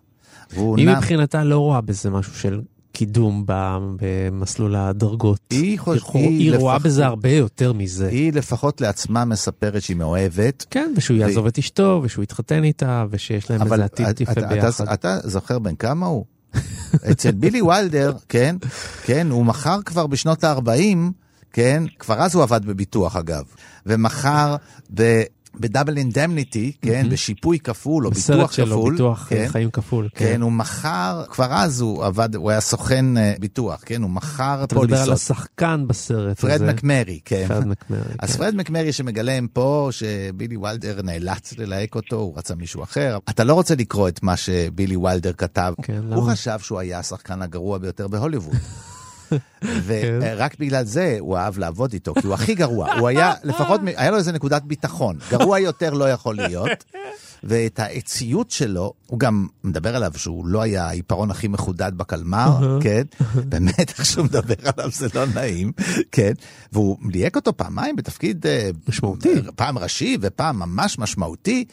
היא 0.51 0.85
נע- 0.85 0.97
מבחינתה 0.97 1.43
לא 1.43 1.57
רואה 1.59 1.81
בזה 1.81 2.09
משהו 2.09 2.33
של 2.35 2.61
קידום 3.05 3.43
במסלול 3.47 4.75
הדרגות. 4.75 5.39
היא 5.49 5.79
חוש- 5.79 6.01
היא, 6.13 6.23
היא 6.27 6.51
היא 6.51 6.57
רואה 6.59 6.75
לפח- 6.75 6.85
בזה 6.85 7.05
הרבה 7.05 7.29
יותר 7.29 7.73
מזה. 7.73 8.07
היא 8.07 8.33
לפחות 8.33 8.81
לעצמה 8.81 9.25
מספרת 9.25 9.81
שהיא 9.81 9.97
מאוהבת. 9.97 10.65
כן, 10.69 10.93
ושהוא 10.97 11.17
והיא- 11.17 11.27
יעזוב 11.27 11.45
את 11.45 11.57
אשתו, 11.57 12.01
ושהוא 12.03 12.23
יתחתן 12.23 12.63
איתה, 12.63 13.05
ושיש 13.09 13.51
להם 13.51 13.61
איזה 13.63 13.83
עתיד 13.85 14.07
אתה- 14.07 14.23
יפה 14.23 14.31
אתה- 14.31 14.41
ביחד. 14.47 14.83
אתה, 14.83 14.93
אתה 14.93 15.29
זוכר 15.29 15.59
בן 15.59 15.75
כמה 15.75 16.05
הוא? 16.05 16.25
אצל 17.11 17.31
בילי 17.31 17.61
וילדר, 17.61 18.13
כן, 18.29 18.55
כן, 19.03 19.27
הוא 19.31 19.45
מכר 19.45 19.81
כבר 19.85 20.07
בשנות 20.07 20.43
ה-40, 20.43 20.97
כן, 21.53 21.83
כבר 21.99 22.15
אז 22.21 22.35
הוא 22.35 22.43
עבד 22.43 22.65
בביטוח 22.65 23.15
אגב, 23.15 23.43
ומכר 23.85 24.55
ב... 24.93 25.21
ב 25.59 25.64
Double 25.64 25.97
Indemnity, 25.97 26.71
כן, 26.81 27.09
בשיפוי 27.09 27.59
כפול 27.59 28.05
או 28.05 28.11
בסרט 28.11 28.35
ביטוח 28.35 28.51
שלו, 28.51 28.77
כפול, 28.77 28.93
ביטוח, 28.93 29.27
כן, 29.29 29.45
חיים 29.47 29.71
כפול, 29.71 30.09
כן. 30.15 30.25
כן, 30.25 30.41
הוא 30.41 30.51
מכר, 30.51 31.23
כבר 31.29 31.53
אז 31.53 31.81
הוא 31.81 32.05
עבד, 32.05 32.35
הוא 32.35 32.51
היה 32.51 32.61
סוכן 32.61 33.17
אה, 33.17 33.33
ביטוח, 33.39 33.81
כן, 33.85 34.01
הוא 34.01 34.09
מכר 34.09 34.63
אתה 34.63 34.75
מדבר 34.75 34.97
על 34.97 35.05
פוליסות. 35.05 35.13
השחקן 35.13 35.87
בסרט 35.87 36.39
פרד 36.39 36.51
הזה. 36.51 36.73
מקמרי, 36.73 37.19
כן. 37.25 37.45
פרד 37.47 37.67
מקמרי, 37.67 38.01
אז 38.19 38.31
כן. 38.31 38.37
פרד 38.37 38.55
מקמרי 38.55 38.93
שמגלם 38.93 39.47
פה 39.47 39.89
שבילי 39.91 40.57
וילדר 40.57 41.01
נאלץ 41.03 41.53
ללהק 41.57 41.95
אותו, 41.95 42.15
הוא 42.15 42.37
רצה 42.37 42.55
מישהו 42.55 42.83
אחר. 42.83 43.17
אתה 43.29 43.43
לא 43.43 43.53
רוצה 43.53 43.75
לקרוא 43.75 44.07
את 44.07 44.23
מה 44.23 44.37
שבילי 44.37 44.95
וילדר 44.95 45.33
כתב. 45.33 45.73
כן, 45.81 45.97
הוא 45.97 46.23
למה? 46.23 46.31
חשב 46.31 46.59
שהוא 46.59 46.79
היה 46.79 46.99
השחקן 46.99 47.41
הגרוע 47.41 47.77
ביותר 47.77 48.07
בהוליווד. 48.07 48.55
כן. 49.87 50.19
ורק 50.21 50.55
בגלל 50.59 50.83
זה 50.83 51.17
הוא 51.19 51.37
אהב 51.37 51.57
לעבוד 51.57 51.93
איתו, 51.93 52.13
כי 52.13 52.27
הוא 52.27 52.33
הכי 52.33 52.55
גרוע. 52.55 52.93
הוא 52.93 53.07
היה, 53.07 53.33
לפחות, 53.43 53.81
היה 53.85 54.11
לו 54.11 54.17
איזה 54.17 54.31
נקודת 54.31 54.63
ביטחון. 54.63 55.17
גרוע 55.31 55.59
יותר 55.59 55.93
לא 55.93 56.09
יכול 56.09 56.35
להיות. 56.35 56.83
ואת 57.43 57.79
העציות 57.79 58.51
שלו, 58.51 58.93
הוא 59.07 59.19
גם 59.19 59.47
מדבר 59.63 59.95
עליו 59.95 60.11
שהוא 60.15 60.45
לא 60.47 60.61
היה 60.61 60.85
העיפרון 60.87 61.31
הכי 61.31 61.47
מחודד 61.47 61.91
בקלמר, 61.97 62.79
כן? 62.81 63.01
באמת, 63.49 63.89
איך 63.99 64.05
שהוא 64.05 64.25
מדבר 64.25 64.55
עליו 64.63 64.91
זה 64.91 65.07
לא 65.15 65.25
נעים, 65.25 65.71
כן? 66.11 66.31
והוא 66.71 66.97
ליהק 67.09 67.35
אותו 67.35 67.57
פעמיים 67.57 67.95
בתפקיד... 67.95 68.45
אה, 68.47 68.69
משמעותי. 68.89 69.41
פעם 69.55 69.77
ראשי 69.77 70.17
ופעם 70.21 70.59
ממש 70.59 70.99
משמעותי, 70.99 71.65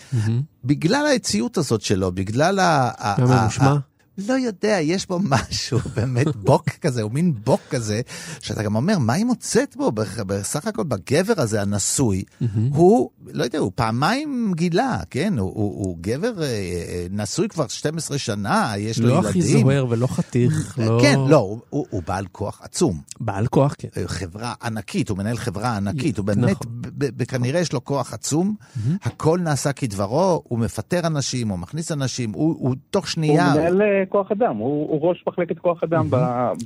בגלל 0.64 1.06
העציות 1.06 1.58
הזאת 1.58 1.80
שלו, 1.80 2.12
בגלל 2.12 2.58
ה... 2.58 2.90
גם 3.18 3.30
ממושמע? 3.30 3.76
לא 4.18 4.34
יודע, 4.34 4.78
יש 4.80 5.06
בו 5.06 5.18
משהו, 5.22 5.78
באמת 5.96 6.36
בוק 6.36 6.68
כזה, 6.68 7.02
הוא 7.02 7.12
מין 7.12 7.34
בוק 7.44 7.60
כזה, 7.70 8.00
שאתה 8.40 8.62
גם 8.62 8.76
אומר, 8.76 8.98
מה 8.98 9.12
היא 9.12 9.24
מוצאת 9.24 9.76
בו? 9.76 9.92
בסך 10.26 10.66
הכל 10.66 10.84
בגבר 10.84 11.32
הזה 11.36 11.62
הנשוי, 11.62 12.22
הוא, 12.70 13.10
לא 13.26 13.44
יודע, 13.44 13.58
הוא 13.58 13.72
פעמיים 13.74 14.52
גילה, 14.56 14.98
כן? 15.10 15.38
הוא, 15.38 15.52
הוא, 15.54 15.84
הוא 15.84 15.96
גבר 16.00 16.42
אה, 16.42 16.46
אה, 16.46 17.06
נשוי 17.10 17.48
כבר 17.48 17.68
12 17.68 18.18
שנה, 18.18 18.72
יש 18.78 19.00
לו 19.00 19.08
לא 19.08 19.12
ילדים. 19.12 19.28
הכי 19.28 19.42
זוהר 19.42 19.86
ולא 19.88 20.06
חתיך, 20.06 20.78
לא... 20.78 20.98
כן, 21.02 21.18
לא, 21.28 21.36
הוא, 21.36 21.60
הוא, 21.70 21.86
הוא 21.90 22.02
בעל 22.06 22.26
כוח 22.32 22.60
עצום. 22.62 23.00
בעל 23.20 23.46
כוח, 23.46 23.74
כן. 23.78 23.88
אה, 23.96 24.08
חברה 24.08 24.54
ענקית, 24.62 25.08
הוא 25.08 25.18
מנהל 25.18 25.36
חברה 25.36 25.76
ענקית, 25.76 26.18
הוא 26.18 26.26
באמת, 26.26 26.56
נכון. 26.60 27.24
כנראה 27.28 27.60
יש 27.60 27.72
לו 27.72 27.84
כוח 27.84 28.14
עצום, 28.14 28.54
הכל 29.02 29.38
נעשה 29.42 29.72
כדברו, 29.72 30.42
הוא 30.48 30.58
מפטר 30.58 31.06
אנשים, 31.06 31.48
הוא 31.48 31.58
מכניס 31.58 31.92
אנשים, 31.92 32.32
הוא, 32.32 32.56
הוא 32.58 32.74
תוך 32.90 33.04
הוא 33.04 33.10
שנייה... 33.10 33.54
מנהל 33.54 33.82
אה, 33.82 34.04
כוח 34.08 34.32
אדם, 34.32 34.56
הוא 34.56 34.90
הוא 34.90 35.08
ראש 35.08 35.24
מחלקת 35.26 35.58
כוח 35.58 35.82
אדם 35.84 36.10
ב- 36.10 36.16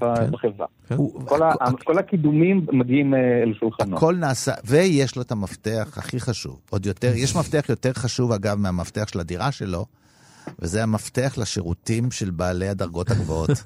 ב- 0.00 0.14
כן. 0.16 0.30
בחברה. 0.30 0.66
הוא- 0.96 1.26
כל 1.26 1.42
ה- 1.42 1.52
כל 1.84 1.98
הקידומים 1.98 2.66
מגיעים 2.72 3.14
אה, 3.14 3.18
אל 3.42 3.54
שולחנו. 3.60 3.96
הכל 3.96 4.14
נעשה, 4.16 4.52
ויש 4.64 5.16
לו 5.16 5.22
את 5.22 5.32
המפתח 5.32 5.94
הכי 5.96 6.20
חשוב, 6.20 6.60
עוד 6.70 6.86
יותר, 6.86 7.12
יש 7.16 7.36
מפתח 7.36 7.64
יותר 7.68 7.92
חשוב 7.92 8.32
אגב 8.32 8.58
מהמפתח 8.58 9.08
של 9.08 9.20
הדירה 9.20 9.52
שלו, 9.52 9.86
וזה 10.58 10.82
המפתח 10.82 11.34
לשירותים 11.38 12.10
של 12.10 12.30
בעלי 12.30 12.68
הדרגות 12.68 13.10
הגבוהות. 13.10 13.50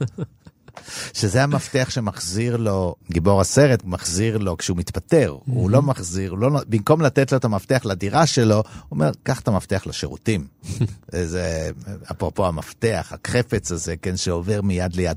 שזה 1.12 1.42
המפתח 1.42 1.90
שמחזיר 1.90 2.56
לו, 2.56 2.94
גיבור 3.10 3.40
הסרט 3.40 3.84
מחזיר 3.84 4.38
לו 4.38 4.56
כשהוא 4.56 4.76
מתפטר, 4.76 5.36
הוא 5.46 5.70
לא 5.70 5.82
מחזיר, 5.82 6.30
הוא 6.30 6.38
לא, 6.38 6.50
במקום 6.68 7.02
לתת 7.02 7.32
לו 7.32 7.38
את 7.38 7.44
המפתח 7.44 7.82
לדירה 7.84 8.26
שלו, 8.26 8.56
הוא 8.56 8.62
אומר, 8.90 9.10
קח 9.22 9.40
את 9.40 9.48
המפתח 9.48 9.82
לשירותים. 9.86 10.46
זה, 11.24 11.70
אפרופו 12.10 12.46
המפתח, 12.46 13.12
החפץ 13.26 13.72
הזה, 13.72 13.96
כן, 13.96 14.16
שעובר 14.16 14.60
מיד 14.62 14.94
ליד. 14.94 15.16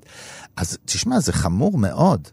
אז 0.55 0.77
תשמע, 0.85 1.19
זה 1.19 1.33
חמור 1.33 1.77
מאוד. 1.77 2.27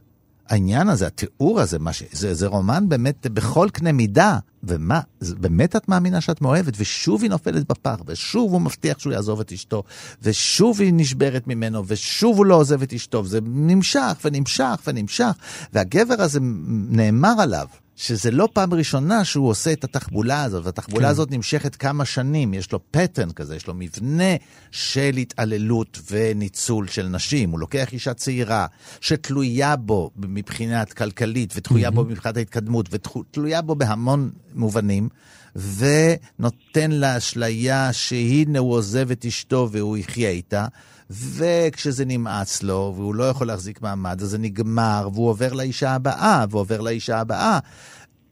העניין 0.49 0.89
הזה, 0.89 1.07
התיאור 1.07 1.61
הזה, 1.61 1.79
מה 1.79 1.93
ש... 1.93 2.03
זה, 2.13 2.35
זה 2.35 2.47
רומן 2.47 2.89
באמת 2.89 3.27
בכל 3.27 3.69
קנה 3.73 3.93
מידה. 3.93 4.39
ומה, 4.69 5.01
באמת 5.41 5.77
את 5.77 5.89
מאמינה 5.89 6.21
שאת 6.21 6.41
מאוהבת, 6.41 6.73
ושוב 6.77 7.23
היא 7.23 7.31
נופלת 7.31 7.69
בפח, 7.69 7.97
ושוב 8.07 8.53
הוא 8.53 8.61
מבטיח 8.61 8.99
שהוא 8.99 9.13
יעזוב 9.13 9.41
את 9.41 9.53
אשתו, 9.53 9.83
ושוב 10.23 10.81
היא 10.81 10.93
נשברת 10.95 11.47
ממנו, 11.47 11.83
ושוב 11.87 12.37
הוא 12.37 12.47
לא 12.47 12.55
עוזב 12.55 12.83
את 12.83 12.93
אשתו, 12.93 13.25
וזה 13.25 13.39
נמשך 13.43 14.19
ונמשך 14.25 14.81
ונמשך, 14.87 15.33
והגבר 15.73 16.15
הזה 16.19 16.41
נאמר 16.89 17.35
עליו. 17.39 17.67
שזה 17.97 18.31
לא 18.31 18.49
פעם 18.53 18.75
ראשונה 18.75 19.25
שהוא 19.25 19.49
עושה 19.49 19.73
את 19.73 19.85
התחבולה 19.85 20.43
הזאת, 20.43 20.65
והתחבולה 20.65 21.05
כן. 21.07 21.11
הזאת 21.11 21.31
נמשכת 21.31 21.77
כמה 21.77 22.05
שנים, 22.05 22.55
יש 22.55 22.73
לו 22.73 22.81
פטרן 22.91 23.31
כזה, 23.31 23.57
יש 23.57 23.67
לו 23.67 23.75
מבנה 23.75 24.35
של 24.71 25.17
התעללות 25.17 26.01
וניצול 26.11 26.89
של 26.89 27.09
נשים. 27.09 27.51
הוא 27.51 27.61
לוקח 27.61 27.93
אישה 27.93 28.15
צעירה 28.15 28.67
שתלויה 29.01 29.77
בו 29.77 30.11
מבחינת 30.17 30.93
כלכלית, 30.93 31.53
ותלויה 31.57 31.91
בו 31.91 32.05
מבחינת 32.05 32.37
ההתקדמות, 32.37 32.89
ותלויה 32.91 33.63
בו 33.63 33.75
בהמון 33.75 34.31
מובנים, 34.55 35.09
ונותן 35.57 36.91
לה 36.91 37.17
אשליה 37.17 37.93
שהנה 37.93 38.59
הוא 38.59 38.73
עוזב 38.73 39.11
את 39.11 39.25
אשתו 39.25 39.69
והוא 39.73 39.97
יחיה 39.97 40.31
איתה. 40.31 40.67
וכשזה 41.11 42.05
נמאס 42.05 42.63
לו, 42.63 42.93
והוא 42.97 43.15
לא 43.15 43.25
יכול 43.25 43.47
להחזיק 43.47 43.83
מעמד, 43.83 44.23
אז 44.23 44.29
זה 44.29 44.39
נגמר, 44.39 45.09
והוא 45.13 45.29
עובר 45.29 45.53
לאישה 45.53 45.91
הבאה, 45.91 46.45
ועובר 46.51 46.81
לאישה 46.81 47.21
הבאה. 47.21 47.59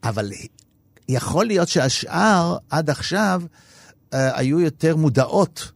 אבל 0.03 0.31
יכול 1.09 1.45
להיות 1.45 1.67
שהשאר, 1.67 2.57
עד 2.69 2.89
עכשיו, 2.89 3.41
אה, 4.13 4.39
היו 4.39 4.59
יותר 4.59 4.95
מודעות 4.95 5.71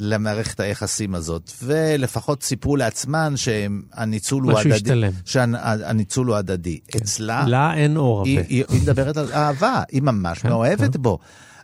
למערכת 0.00 0.60
היחסים 0.60 1.14
הזאת, 1.14 1.52
ולפחות 1.62 2.42
סיפרו 2.42 2.76
לעצמן 2.76 3.34
שהניצול 3.36 4.42
הוא 4.42 4.52
משהו 4.52 4.70
הדדי. 4.72 4.74
השתלם. 4.74 5.12
שהניצול 5.24 6.26
הוא 6.26 6.36
הדדי. 6.36 6.78
אצלה... 6.96 7.44
לה 7.46 7.74
אין 7.74 7.96
אור 7.96 8.24
היא, 8.24 8.38
הרבה. 8.38 8.48
היא, 8.48 8.64
היא 8.68 8.82
מדברת 8.82 9.16
על 9.16 9.32
אהבה, 9.32 9.82
היא 9.92 10.02
ממש 10.02 10.38
כן, 10.38 10.48
מאוהבת 10.48 10.96
בו. 10.96 11.18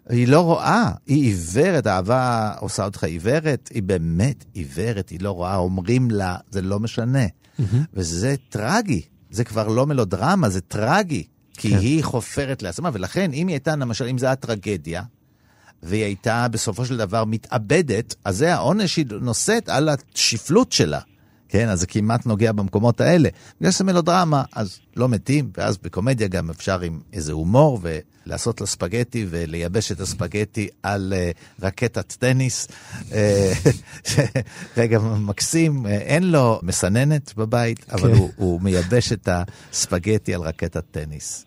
היא 0.08 0.28
לא 0.28 0.40
רואה, 0.40 0.92
היא 1.06 1.22
עיוורת, 1.22 1.86
אהבה 1.86 2.52
עושה 2.58 2.84
אותך 2.84 3.04
עיוורת, 3.04 3.70
היא 3.74 3.82
באמת 3.82 4.44
עיוורת, 4.52 5.08
היא 5.08 5.20
לא 5.20 5.30
רואה, 5.30 5.56
אומרים 5.56 6.10
לה, 6.10 6.36
זה 6.50 6.62
לא 6.62 6.80
משנה. 6.80 7.26
וזה 7.94 8.34
טרגי, 8.48 9.02
זה 9.30 9.44
כבר 9.44 9.68
לא 9.68 9.86
מלודרמה, 9.86 10.48
זה 10.48 10.60
טרגי, 10.60 11.24
כי 11.52 11.70
כן. 11.70 11.78
היא 11.78 12.04
חופרת 12.04 12.62
לעצמה, 12.62 12.90
ולכן 12.92 13.32
אם 13.32 13.46
היא 13.46 13.54
הייתה, 13.54 13.76
למשל, 13.76 14.04
אם 14.04 14.18
זו 14.18 14.26
הייתה 14.26 14.46
טרגדיה, 14.46 15.02
והיא 15.82 16.04
הייתה 16.04 16.48
בסופו 16.48 16.86
של 16.86 16.96
דבר 16.96 17.24
מתאבדת, 17.24 18.14
אז 18.24 18.36
זה 18.36 18.54
העונש 18.54 18.94
שהיא 18.94 19.06
נושאת 19.20 19.68
על 19.68 19.88
השפלות 19.88 20.72
שלה. 20.72 21.00
כן, 21.52 21.68
אז 21.68 21.80
זה 21.80 21.86
כמעט 21.86 22.26
נוגע 22.26 22.52
במקומות 22.52 23.00
האלה. 23.00 23.28
בגלל 23.60 23.72
שזה 23.72 23.84
מלודרמה, 23.84 24.42
אז 24.52 24.78
לא 24.96 25.08
מתים, 25.08 25.50
ואז 25.56 25.78
בקומדיה 25.78 26.28
גם 26.28 26.50
אפשר 26.50 26.80
עם 26.80 27.00
איזה 27.12 27.32
הומור 27.32 27.80
ולעשות 27.82 28.60
לה 28.60 28.66
ספגטי 28.66 29.26
ולייבש 29.30 29.92
את 29.92 30.00
הספגטי 30.00 30.68
על 30.82 31.12
uh, 31.16 31.64
רקטת 31.64 32.12
טניס. 32.12 32.68
אה, 33.12 33.52
רגע 34.76 34.98
מקסים, 34.98 35.86
אה, 35.86 35.92
אין 35.92 36.30
לו 36.30 36.60
מסננת 36.62 37.34
בבית, 37.36 37.90
אבל 37.90 38.12
כן. 38.12 38.18
הוא, 38.18 38.30
הוא 38.36 38.60
מייבש 38.60 39.12
את 39.12 39.28
הספגטי 39.32 40.34
על 40.34 40.40
רקטת 40.40 40.84
טניס. 40.90 41.44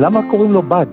למה 0.00 0.20
קוראים 0.30 0.52
לו 0.52 0.62
בד 0.62 0.86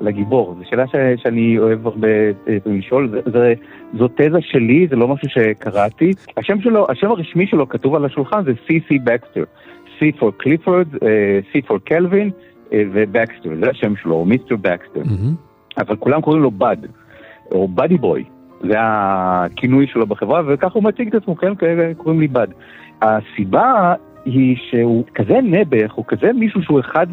לגיבור? 0.00 0.54
זו 0.58 0.64
שאלה 0.70 0.86
ש- 0.86 1.22
שאני 1.22 1.58
אוהב 1.58 1.86
הרבה 1.86 2.08
אה, 2.48 2.56
לשאול, 2.66 3.08
זה- 3.32 3.54
זו 3.98 4.08
תזה 4.08 4.40
שלי, 4.40 4.86
זה 4.90 4.96
לא 4.96 5.08
משהו 5.08 5.28
שקראתי. 5.28 6.12
השם 6.36 6.60
שלו, 6.60 6.86
השם 6.90 7.10
הרשמי 7.10 7.46
שלו 7.46 7.68
כתוב 7.68 7.94
על 7.94 8.04
השולחן 8.04 8.44
זה 8.44 8.52
C.C. 8.66 8.94
בקסטר. 9.04 9.44
C 9.98 10.02
for 10.20 10.42
Clifford, 10.42 11.04
אה, 11.06 11.40
C 11.52 11.68
for 11.70 11.78
קלווין 11.84 12.30
אה, 12.72 12.82
ובקסטר, 12.92 13.50
זה 13.64 13.70
השם 13.70 13.96
שלו, 13.96 14.14
או 14.14 14.24
Mister 14.24 14.56
בקסטר. 14.56 15.00
אבל 15.78 15.96
כולם 15.96 16.20
קוראים 16.20 16.42
לו 16.42 16.50
בד, 16.50 16.76
או 17.52 17.68
buddy 17.68 17.96
boy, 17.98 18.24
זה 18.60 18.74
הכינוי 18.78 19.86
שלו 19.86 20.06
בחברה, 20.06 20.42
וככה 20.46 20.74
הוא 20.74 20.84
מציג 20.84 21.08
את 21.08 21.14
עצמו, 21.14 21.36
כן, 21.36 21.54
כאלה 21.54 21.92
קוראים 21.96 22.20
לי 22.20 22.28
בד. 22.28 22.46
הסיבה 23.02 23.94
היא 24.24 24.56
שהוא 24.70 25.04
כזה 25.14 25.40
נעבך, 25.42 25.92
הוא 25.92 26.04
כזה 26.08 26.32
מישהו 26.32 26.62
שהוא 26.62 26.80
אחד 26.80 27.06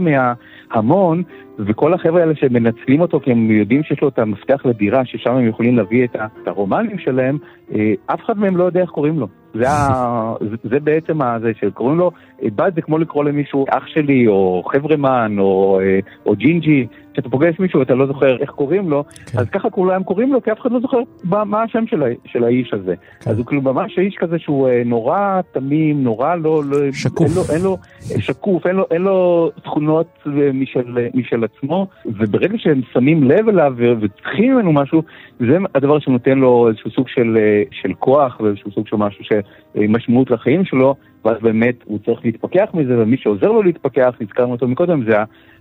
מההמון, 0.72 1.24
וכל 1.60 1.94
החבר'ה 1.94 2.22
האלה 2.22 2.36
שמנצלים 2.36 3.02
אותו 3.02 3.20
כי 3.20 3.32
הם 3.32 3.52
יודעים 3.52 3.84
שיש 3.84 4.02
לו 4.02 4.08
את 4.08 4.20
המפתח 4.20 4.66
לדירה, 4.66 5.06
ששם 5.06 5.32
הם 5.32 5.48
יכולים 5.48 5.78
להביא 5.78 6.04
את 6.06 6.48
הרומנים 6.48 7.00
שלהם, 7.00 7.38
אה, 7.76 7.94
אף 8.06 8.20
אחד 8.26 8.40
מהם 8.40 8.58
לא 8.58 8.64
יודע 8.64 8.82
איך 8.82 8.90
קוראים 8.90 9.20
לו. 9.20 9.28
זה, 9.54 9.70
ה... 9.70 10.34
זה- 10.72 10.80
בעצם 10.80 11.22
ה... 11.22 11.38
זה 11.42 11.52
שקוראים 11.62 11.98
לו, 11.98 12.12
אה, 12.44 12.48
בת 12.56 12.76
זה 12.76 12.82
כמו 12.82 12.98
לקרוא 12.98 13.24
למישהו 13.24 13.66
אח 13.70 13.88
שלי, 13.88 14.28
או 14.28 14.64
חברמן, 14.72 15.36
או, 15.40 15.80
אה, 15.84 16.00
או 16.26 16.36
ג'ינג'י, 16.36 16.88
כשאתה 17.14 17.30
פוגש 17.30 17.60
מישהו 17.60 17.80
ואתה 17.80 17.96
לא 17.96 18.08
זוכר 18.08 18.38
איך 18.38 18.50
קוראים 18.50 18.90
לו, 18.90 19.04
כן. 19.32 19.40
אז 19.40 19.50
ככה 19.50 19.70
כולם 19.70 20.04
קוראים 20.04 20.34
לו, 20.34 20.42
כי 20.42 20.52
אף 20.52 20.60
אחד 20.62 20.72
לא 20.72 20.80
זוכר 20.80 20.98
מה, 21.24 21.44
מה 21.44 21.64
השם 21.64 21.88
של. 21.88 22.04
של 22.26 22.44
האיש 22.44 22.74
הזה. 22.74 22.94
כן. 23.20 23.30
אז 23.32 23.38
הוא 23.38 23.46
כאילו 23.46 23.62
ממש 23.62 24.00
איש 24.00 24.16
כזה 24.20 24.40
שהוא 24.40 24.70
נורא 24.86 25.42
תמים, 25.54 26.04
נורא 26.04 26.36
לא... 26.36 26.64
לא 26.66 26.78
שקוף. 26.92 27.28
אין 27.28 27.36
לו, 27.36 27.44
אין 27.54 27.62
לו, 27.62 27.78
שקוף, 28.20 28.68
אין 28.68 28.76
לו, 28.76 28.86
אין 28.92 29.02
לו 29.02 29.52
תכונות 29.64 30.08
משל, 30.54 30.98
משל 31.14 31.44
עצמו, 31.56 31.88
וברגע 32.06 32.58
שהם 32.58 32.82
שמים 32.94 33.24
לב 33.24 33.50
אליו 33.50 33.74
וצריכים 33.78 34.54
ממנו 34.54 34.74
משהו, 34.74 35.04
זה 35.40 35.58
הדבר 35.76 36.00
שנותן 36.00 36.38
לו 36.38 36.68
איזשהו 36.68 36.92
סוג 36.92 37.08
של, 37.08 37.38
אה, 37.38 37.64
של 37.72 37.94
כוח 37.94 38.40
ואיזשהו 38.40 38.72
סוג 38.72 38.88
של 38.88 38.96
משהו 38.96 39.24
שמשמעות 39.24 40.32
לחיים 40.32 40.66
שלו, 40.66 40.96
ואז 41.26 41.38
באמת 41.42 41.76
הוא 41.86 42.00
צריך 42.06 42.26
להתפכח 42.26 42.70
מזה, 42.74 43.00
ומי 43.00 43.18
שעוזר 43.18 43.48
לו 43.48 43.64
להתפכח, 43.64 44.16
הזכרנו 44.22 44.52
אותו 44.52 44.68
מקודם, 44.68 45.04
זה 45.10 45.16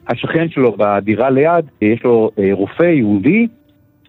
השכן 0.09 0.49
שלו 0.49 0.77
בדירה 0.79 1.31
ליד, 1.31 1.65
אה, 1.83 1.89
יש 1.89 2.05
לו 2.05 2.31
אה, 2.39 2.49
רופא 2.53 2.83
יהודי, 2.83 3.47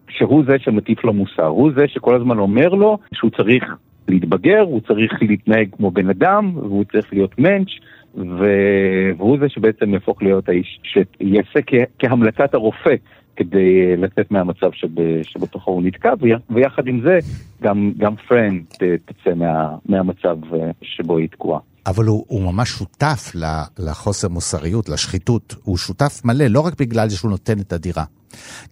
שהוא 0.10 0.44
זה 0.48 0.60
שמטיף 0.60 1.04
לו 1.04 1.14
מוסר, 1.14 1.46
הוא 1.46 1.72
זה 1.76 1.88
שכל 1.88 2.16
הזמן 2.16 2.40
אומר 2.40 2.70
לו 2.70 2.98
שהוא 3.14 3.32
צריך 3.32 3.64
להתבגר, 4.08 4.62
הוא 4.62 4.82
צריך 4.88 5.14
להתנהג 5.22 5.68
כמו 5.78 5.92
בן 5.92 6.10
אדם, 6.10 6.52
והוא 6.56 6.84
צריך 6.92 7.14
להיות 7.14 7.40
מענץ', 7.40 7.70
והוא 8.18 9.38
זה 9.40 9.50
שבעצם 9.50 9.94
יהפוך 9.94 10.22
להיות 10.22 10.50
האיש 10.50 10.80
שיעשה 10.84 11.60
כהמלצת 12.00 12.54
הרופא 12.54 12.96
כדי 13.36 13.98
לצאת 13.98 14.32
מהמצב 14.32 14.70
שב- 14.74 15.22
שבתוכו 15.24 15.72
הוא 15.72 15.84
נתקע, 15.84 16.14
ויחד 16.50 16.88
עם 16.88 17.02
זה 17.04 17.20
גם, 17.62 17.92
גם 17.98 18.16
פרן 18.28 18.60
ת- 18.60 18.84
תצא 19.06 19.34
מה, 19.36 19.76
מהמצב 19.86 20.38
אה, 20.54 20.72
שבו 20.82 21.18
היא 21.18 21.28
תקועה. 21.30 21.60
אבל 21.88 22.06
הוא, 22.06 22.26
הוא 22.28 22.54
ממש 22.54 22.70
שותף 22.70 23.32
לחוסר 23.80 24.28
מוסריות, 24.28 24.90
לשחיתות. 24.90 25.56
הוא 25.64 25.78
שותף 25.78 26.22
מלא, 26.26 26.46
לא 26.46 26.60
רק 26.60 26.74
בגלל 26.80 27.10
שהוא 27.10 27.32
נותן 27.32 27.60
את 27.60 27.74
הדירה. 27.74 28.04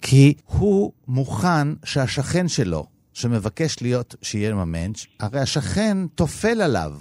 כי 0.01 0.33
הוא 0.45 0.91
מוכן 1.07 1.67
שהשכן 1.85 2.47
שלו, 2.47 2.85
שמבקש 3.13 3.81
להיות, 3.81 4.15
שיהיה 4.21 4.53
מענטש, 4.55 5.05
הרי 5.19 5.39
השכן 5.39 5.97
טופל 6.15 6.61
עליו. 6.61 6.91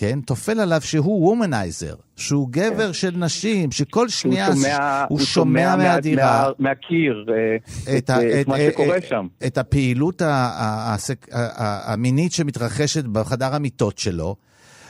כן? 0.00 0.20
טופל 0.20 0.60
עליו 0.60 0.80
שהוא 0.80 1.24
womanizer, 1.26 1.94
שהוא 2.16 2.48
גבר 2.50 2.92
של 2.92 3.10
נשים, 3.16 3.72
שכל 3.72 4.08
שנייה 4.08 4.46
הוא 4.46 4.54
שומע, 4.54 5.04
הוא 5.08 5.20
שומע 5.20 5.76
מהדירה. 5.76 6.42
מה, 6.58 6.68
מהקיר 6.68 7.24
אה, 7.28 7.56
את, 7.96 8.04
את, 8.04 8.10
ה- 8.10 8.20
את, 8.20 8.40
את, 8.40 8.48
מה 8.48 8.58
אה, 8.58 8.68
שקורה 8.72 8.94
אה, 8.96 9.00
שם. 9.08 9.26
את 9.46 9.58
הפעילות 9.58 10.22
ה- 10.22 10.28
ה- 10.34 10.94
הסק- 10.94 11.28
ה- 11.32 11.38
ה- 11.64 11.92
המינית 11.92 12.32
שמתרחשת 12.32 13.04
בחדר 13.04 13.54
המיטות 13.54 13.98
שלו, 13.98 14.36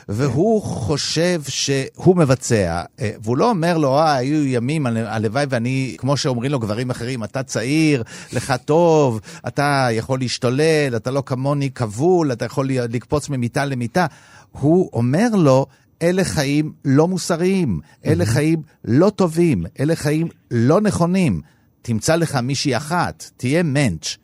והוא 0.09 0.61
חושב 0.61 1.41
שהוא 1.47 2.17
מבצע, 2.17 2.81
אה, 3.01 3.11
והוא 3.23 3.37
לא 3.37 3.49
אומר 3.49 3.77
לו, 3.77 3.97
אה, 3.97 4.15
היו 4.15 4.45
ימים, 4.47 4.85
הל- 4.85 4.97
הלוואי 5.07 5.45
ואני, 5.49 5.95
כמו 5.97 6.17
שאומרים 6.17 6.51
לו 6.51 6.59
גברים 6.59 6.89
אחרים, 6.89 7.23
אתה 7.23 7.43
צעיר, 7.43 8.03
לך 8.33 8.53
טוב, 8.65 9.19
אתה 9.47 9.87
יכול 9.91 10.19
להשתולל, 10.19 10.93
אתה 10.95 11.11
לא 11.11 11.23
כמוני 11.25 11.71
כבול, 11.71 12.31
אתה 12.31 12.45
יכול 12.45 12.67
לקפוץ 12.71 13.29
ממיטה 13.29 13.65
למיטה. 13.65 14.05
הוא 14.51 14.89
אומר 14.93 15.27
לו, 15.33 15.65
אלה 16.01 16.23
חיים 16.23 16.73
לא 16.85 17.07
מוסריים, 17.07 17.79
אלה 18.05 18.25
חיים 18.25 18.61
לא 18.85 19.09
טובים, 19.09 19.65
אלה 19.79 19.95
חיים 19.95 20.27
לא 20.51 20.81
נכונים. 20.81 21.41
תמצא 21.81 22.15
לך 22.15 22.35
מישהי 22.35 22.77
אחת, 22.77 23.31
תהיה 23.37 23.63
מענץ'. 23.63 24.17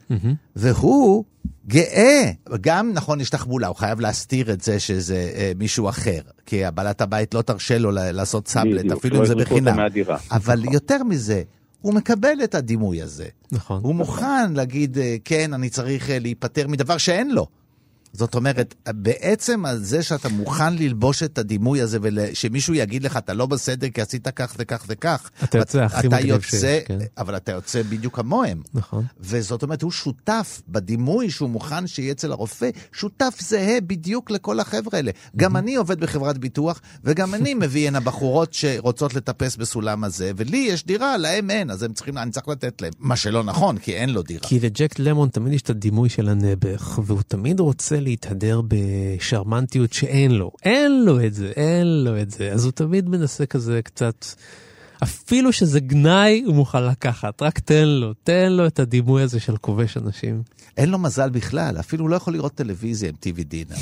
והוא 0.56 1.24
גאה. 1.68 2.32
גם, 2.62 2.92
נכון, 2.94 3.22
יש 3.22 3.30
תחבולה, 3.30 3.68
הוא 3.68 3.76
חייב 3.76 4.00
להסתיר 4.00 4.54
את 4.54 4.62
זה 4.62 4.80
שזה 4.80 5.32
אה, 5.36 5.52
מישהו 5.60 5.90
אחר. 5.90 6.22
כי 6.46 6.66
הבעלת 6.66 7.02
הבית 7.02 7.34
לא 7.34 7.42
תרשה 7.42 7.78
לו 7.78 7.92
לעשות 7.92 8.48
סאבלט, 8.48 8.92
אפילו 8.92 9.20
אם 9.20 9.26
זה 9.26 9.36
בחינם. 9.36 9.78
אבל 10.32 10.66
יותר 10.74 11.04
מזה, 11.04 11.44
הוא 11.82 11.94
מקבל 11.94 12.44
את 12.44 12.56
הדימוי 12.56 13.02
הזה. 13.02 13.28
נכון. 13.52 13.82
הוא 13.84 13.96
מוכן 13.96 14.54
להגיד, 14.54 14.98
אה, 14.98 15.16
כן, 15.26 15.54
אני 15.54 15.70
צריך 15.70 16.10
אה, 16.10 16.20
להיפטר 16.20 16.68
מדבר 16.68 16.98
שאין 16.98 17.32
לו. 17.32 17.48
זאת 18.18 18.36
אומרת, 18.36 18.76
בעצם 18.90 19.66
על 19.66 19.84
זה 19.84 20.04
שאתה 20.04 20.30
מוכן 20.30 20.74
ללבוש 20.76 21.24
את 21.24 21.38
הדימוי 21.38 21.82
הזה 21.82 21.98
ושמישהו 22.02 22.74
יגיד 22.74 23.04
לך, 23.04 23.18
אתה 23.18 23.34
לא 23.34 23.46
בסדר 23.46 23.90
כי 23.90 24.02
עשית 24.02 24.28
כך 24.28 24.56
וכך 24.58 24.86
וכך. 24.88 25.30
אתה 25.44 25.58
יוצא 25.58 25.84
הכי 25.84 26.08
מגניב 26.08 26.26
יוצא, 26.26 26.48
שיש, 26.50 26.84
כן. 26.88 26.98
אבל 27.18 27.38
אתה 27.38 27.52
יוצא 27.52 27.82
בדיוק 27.84 28.16
כמוהם. 28.16 28.62
נכון. 28.74 29.06
וזאת 29.20 29.64
אומרת, 29.64 29.82
הוא 29.82 29.92
שותף 29.92 30.62
בדימוי 30.70 31.30
שהוא 31.30 31.50
מוכן 31.50 31.88
שיהיה 31.88 32.12
אצל 32.12 32.32
הרופא, 32.32 32.70
שותף 32.92 33.38
זהה 33.42 33.82
בדיוק 33.82 34.32
לכל 34.32 34.60
החבר'ה 34.60 34.92
האלה. 34.94 35.12
גם 35.36 35.58
אני 35.58 35.76
עובד 35.76 36.00
בחברת 36.00 36.38
ביטוח, 36.38 36.82
וגם 37.04 37.34
אני 37.34 37.54
מביא 37.62 37.88
הנה 37.88 38.00
בחורות 38.00 38.54
שרוצות 38.54 39.14
לטפס 39.14 39.56
בסולם 39.56 40.04
הזה, 40.04 40.32
ולי 40.38 40.58
יש 40.58 40.86
דירה, 40.86 41.18
להם 41.18 41.50
אין, 41.50 41.72
אז 41.72 41.84
הם 41.84 41.94
צריכים, 41.94 42.18
אני 42.18 42.32
צריך 42.32 42.48
לתת 42.48 42.82
להם. 42.82 42.94
מה 43.00 43.16
שלא 43.16 43.44
נכון, 43.44 43.78
כי 43.78 43.94
אין 43.96 44.10
לו 44.10 44.22
דירה. 44.22 44.42
כי 44.42 44.60
לג'ק 44.60 45.00
למון 45.00 45.30
תמיד 45.30 45.54
יש 45.54 45.62
את 45.62 45.70
הדימוי 45.70 46.10
של 46.10 46.30
הנעבך, 46.30 47.00
והוא 47.06 47.22
תמיד 47.28 47.60
רוצה 47.60 48.07
להתהדר 48.08 48.62
בשרמנטיות 48.68 49.94
שאין 49.94 50.32
לו. 50.32 50.52
אין 50.64 51.06
לו 51.06 51.26
את 51.26 51.34
זה, 51.34 51.52
אין 51.56 52.04
לו 52.04 52.22
את 52.22 52.32
זה. 52.32 52.52
אז 52.52 52.66
הוא 52.66 52.72
תמיד 52.72 53.10
מנסה 53.10 53.46
כזה 53.46 53.82
קצת... 53.84 54.26
אפילו 55.04 55.52
שזה 55.52 55.80
גנאי, 55.80 56.44
הוא 56.46 56.56
מוכן 56.56 56.84
לקחת, 56.84 57.42
רק 57.42 57.60
תן 57.60 57.88
לו, 57.88 58.14
תן 58.24 58.52
לו 58.52 58.68
את 58.68 58.80
הדימוי 58.80 59.24
הזה 59.24 59.40
של 59.40 59.58
כובש 59.58 59.98
נשים. 59.98 60.44
אין 60.78 60.90
לו 60.90 60.98
מזל 60.98 61.30
בכלל, 61.30 61.80
אפילו 61.80 62.04
הוא 62.04 62.10
לא 62.10 62.16
יכול 62.16 62.34
לראות 62.34 62.56
טלוויזיה 62.56 63.10
עם 63.10 63.16
TV 63.16 63.44
dinner. 63.44 63.76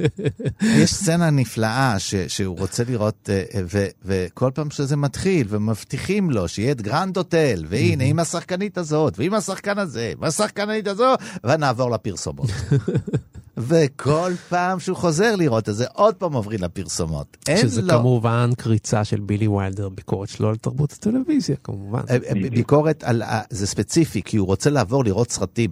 יש 0.82 0.94
סצנה 0.94 1.30
נפלאה 1.30 1.98
ש, 1.98 2.14
שהוא 2.14 2.58
רוצה 2.58 2.84
לראות, 2.84 3.30
אה, 3.32 3.60
ו, 3.72 3.86
וכל 4.04 4.50
פעם 4.54 4.70
שזה 4.70 4.96
מתחיל, 4.96 5.46
ומבטיחים 5.50 6.30
לו 6.30 6.48
שיהיה 6.48 6.72
את 6.72 6.82
Grand 6.82 7.16
Hotel, 7.16 7.64
והנה, 7.68 8.04
עם 8.10 8.18
השחקנית 8.18 8.78
הזאת, 8.78 9.18
ועם 9.18 9.34
השחקן 9.34 9.78
הזה, 9.78 10.12
והשחקנית 10.20 10.86
הזו, 10.86 11.14
ונעבור 11.44 11.90
לפרסומות. 11.90 12.50
וכל 13.56 14.32
פעם 14.48 14.80
שהוא 14.80 14.96
חוזר 14.96 15.36
לראות 15.36 15.68
את 15.68 15.74
זה, 15.74 15.84
עוד 15.92 16.14
פעם 16.14 16.32
עוברים 16.32 16.60
לפרסומות. 16.62 17.36
שזה 17.56 17.82
לו... 17.82 17.88
כמובן 17.88 18.50
קריצה 18.58 19.04
של 19.04 19.20
בילי 19.20 19.48
ויילדר, 19.48 19.88
ביקורת 19.88 20.28
שלו 20.28 20.48
על 20.48 20.56
תרבות 20.56 20.92
הטלוויזיה, 20.92 21.56
כמובן. 21.64 22.00
אה, 22.10 22.16
אה, 22.26 22.50
ביקורת 22.50 23.04
על, 23.04 23.22
ה- 23.22 23.40
זה 23.50 23.66
ספציפי, 23.66 24.22
כי 24.22 24.36
הוא 24.36 24.46
רוצה 24.46 24.70
לעבור 24.70 25.04
לראות 25.04 25.30
סרטים. 25.30 25.70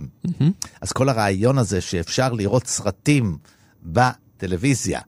אז 0.80 0.92
כל 0.92 1.08
הרעיון 1.08 1.58
הזה 1.58 1.80
שאפשר 1.80 2.32
לראות 2.32 2.66
סרטים 2.66 3.36
בטלוויזיה, 3.82 5.00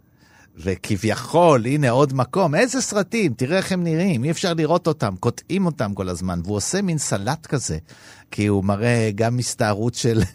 וכביכול, 0.57 1.67
הנה 1.67 1.91
עוד 1.91 2.15
מקום, 2.15 2.55
איזה 2.55 2.81
סרטים, 2.81 3.35
תראה 3.35 3.57
איך 3.57 3.73
הם 3.73 3.85
נראים, 3.85 4.25
אי 4.25 4.31
אפשר 4.31 4.55
לראות 4.55 4.87
אותם, 4.87 5.15
קוטעים 5.21 5.67
אותם 5.67 5.95
כל 5.95 6.09
הזמן, 6.09 6.41
והוא 6.45 6.57
עושה 6.57 6.83
מין 6.83 6.99
סלט 6.99 7.47
כזה, 7.47 7.79
כי 8.31 8.47
הוא 8.47 8.65
מראה 8.65 9.11
גם 9.15 9.39
הסתערות 9.39 9.95
של... 9.95 10.23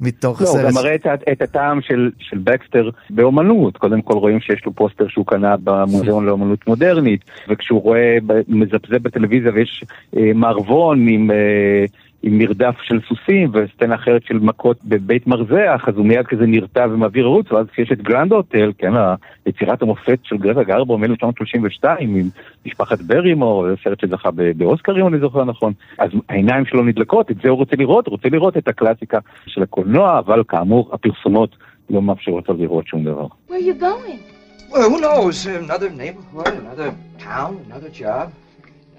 מתוך 0.00 0.42
לא, 0.42 0.48
הוא 0.48 0.58
הסרט. 0.58 0.68
גם 0.68 0.74
מראה 0.74 0.94
את, 0.94 1.06
את 1.32 1.42
הטעם 1.42 1.80
של, 1.80 2.10
של 2.18 2.38
בקסטר 2.38 2.90
באומנות. 3.10 3.76
קודם 3.76 4.02
כל 4.02 4.14
רואים 4.14 4.40
שיש 4.40 4.64
לו 4.66 4.72
פוסטר 4.72 5.08
שהוא 5.08 5.26
קנה 5.26 5.56
במוזיאון 5.64 6.26
לאומנות 6.26 6.66
מודרנית, 6.66 7.24
וכשהוא 7.48 7.82
רואה, 7.82 8.18
מזפזפ 8.48 8.98
בטלוויזיה 9.02 9.52
ויש 9.54 9.84
אה, 10.16 10.30
מערבון 10.34 11.08
עם, 11.08 11.30
אה, 11.30 11.84
עם 12.22 12.38
מרדף 12.38 12.74
של 12.82 13.00
סוסים 13.08 13.50
וסצנה 13.52 13.94
אחרת 13.94 14.22
של 14.24 14.38
מכות 14.38 14.76
בבית 14.84 15.26
מרזח, 15.26 15.84
אז 15.86 15.96
הוא 15.96 16.06
מיד 16.06 16.26
כזה 16.26 16.46
נרתע 16.46 16.86
ומעביר 16.90 17.24
ערוץ, 17.24 17.52
ואז 17.52 17.66
כשיש 17.72 17.92
את 17.92 18.02
Grand 18.02 18.32
Hotel, 18.32 18.72
כן, 18.78 18.92
יצירת 19.46 19.82
המופת 19.82 20.18
של 20.22 20.36
גרטה 20.36 20.62
גרבו 20.62 20.98
מ-1932 20.98 21.88
עם 21.98 22.30
משפחת 22.66 23.00
ברימור, 23.00 23.68
זה 23.68 23.74
סרט 23.84 24.00
שזכה 24.00 24.30
ב- 24.30 24.52
באוסקר 24.56 25.00
אם 25.00 25.06
אני 25.06 25.18
זוכר 25.18 25.44
נכון, 25.44 25.72
אז 25.98 26.10
העיניים 26.28 26.66
שלו 26.66 26.82
נדלקות, 26.82 27.30
את 27.30 27.36
זה 27.42 27.48
הוא 27.48 27.58
רוצה 27.58 27.76
לראות, 27.76 28.06
הוא 28.06 28.12
רוצה 28.12 28.28
לראות 28.28 28.56
את 28.56 28.68
הקלאסיקה 28.68 29.18
של 29.46 29.62
הקולנוע, 29.62 30.18
אבל 30.18 30.42
כאמור 30.48 30.90
הפרסומות 30.92 31.56
לא 31.90 32.02
מאפשרות 32.02 32.48
לו 32.48 32.54
לראות 32.54 32.86
שום 32.86 33.04
דבר. 33.04 33.26
Where 33.26 33.52
are 33.52 33.54
you 33.54 33.82
going? 33.82 34.18
Well, 34.70 34.88
who 34.90 35.00
knows? 35.00 35.46
Another 35.46 35.90
neighborhood, 35.90 36.54
another 36.64 36.94
town, 37.18 37.52
another 37.68 37.90
job. 37.90 38.32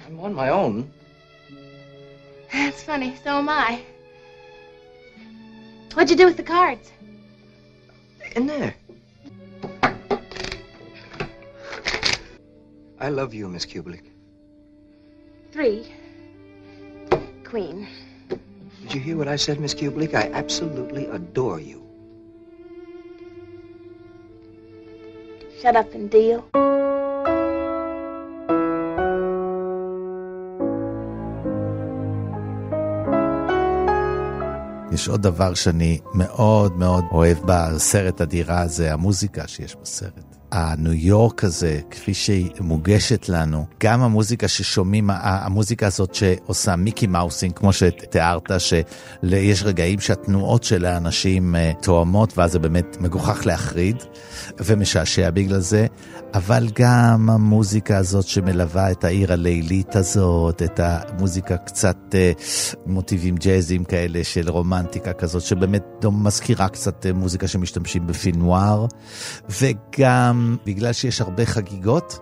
I'm 0.05 0.19
on 0.19 0.33
my 0.35 0.49
own. 0.49 0.83
That's 2.53 2.83
funny. 2.83 3.15
So 3.23 3.39
am 3.39 3.49
I. 3.49 3.81
What'd 5.93 6.09
you 6.09 6.15
do 6.15 6.25
with 6.25 6.37
the 6.37 6.43
cards? 6.43 6.91
In 8.35 8.47
there. 8.47 8.75
I 12.99 13.09
love 13.09 13.33
you, 13.33 13.49
Miss 13.49 13.65
Kubelik. 13.65 14.05
Three. 15.51 15.91
Queen. 17.43 17.87
Did 18.29 18.93
you 18.93 18.99
hear 18.99 19.17
what 19.17 19.27
I 19.27 19.35
said, 19.35 19.59
Miss 19.59 19.73
Kubelik? 19.73 20.13
I 20.13 20.31
absolutely 20.31 21.07
adore 21.07 21.59
you. 21.59 21.83
Shut 25.61 25.75
up 25.75 25.93
and 25.93 26.09
deal. 26.09 26.47
יש 34.93 35.07
עוד 35.07 35.21
דבר 35.21 35.53
שאני 35.53 35.99
מאוד 36.13 36.77
מאוד 36.77 37.03
אוהב 37.11 37.37
בסרט 37.45 38.21
הדירה 38.21 38.61
הזה, 38.61 38.93
המוזיקה 38.93 39.47
שיש 39.47 39.75
בסרט. 39.81 40.33
הניו 40.51 40.93
יורק 40.93 41.43
הזה, 41.43 41.79
כפי 41.91 42.13
שהיא 42.13 42.51
מוגשת 42.59 43.29
לנו, 43.29 43.65
גם 43.83 44.01
המוזיקה 44.01 44.47
ששומעים, 44.47 45.09
המוזיקה 45.13 45.87
הזאת 45.87 46.15
שעושה 46.15 46.75
מיקי 46.75 47.07
מאוסינג, 47.07 47.53
כמו 47.55 47.73
שתיארת, 47.73 48.51
שיש 48.57 49.63
רגעים 49.63 49.99
שהתנועות 49.99 50.63
של 50.63 50.85
האנשים 50.85 51.55
אה, 51.55 51.71
תואמות, 51.81 52.37
ואז 52.37 52.51
זה 52.51 52.59
באמת 52.59 52.97
מגוחך 52.99 53.45
להחריד, 53.45 53.95
ומשעשע 54.59 55.29
בגלל 55.29 55.59
זה, 55.59 55.87
אבל 56.33 56.67
גם 56.73 57.29
המוזיקה 57.29 57.97
הזאת 57.97 58.27
שמלווה 58.27 58.91
את 58.91 59.03
העיר 59.03 59.33
הלילית 59.33 59.95
הזאת, 59.95 60.61
את 60.61 60.79
המוזיקה 60.83 61.57
קצת 61.57 61.97
אה, 62.13 62.31
מוטיבים 62.85 63.35
ג'אזיים 63.35 63.83
כאלה 63.83 64.23
של 64.23 64.49
רומנטיקה 64.49 65.13
כזאת, 65.13 65.41
שבאמת 65.41 66.05
מזכירה 66.11 66.69
קצת 66.69 67.05
אה, 67.05 67.13
מוזיקה 67.13 67.47
שמשתמשים 67.47 68.07
בפינואר, 68.07 68.85
וגם 69.49 70.57
בגלל 70.65 70.93
שיש 70.93 71.21
הרבה 71.21 71.45
חגיגות, 71.45 72.19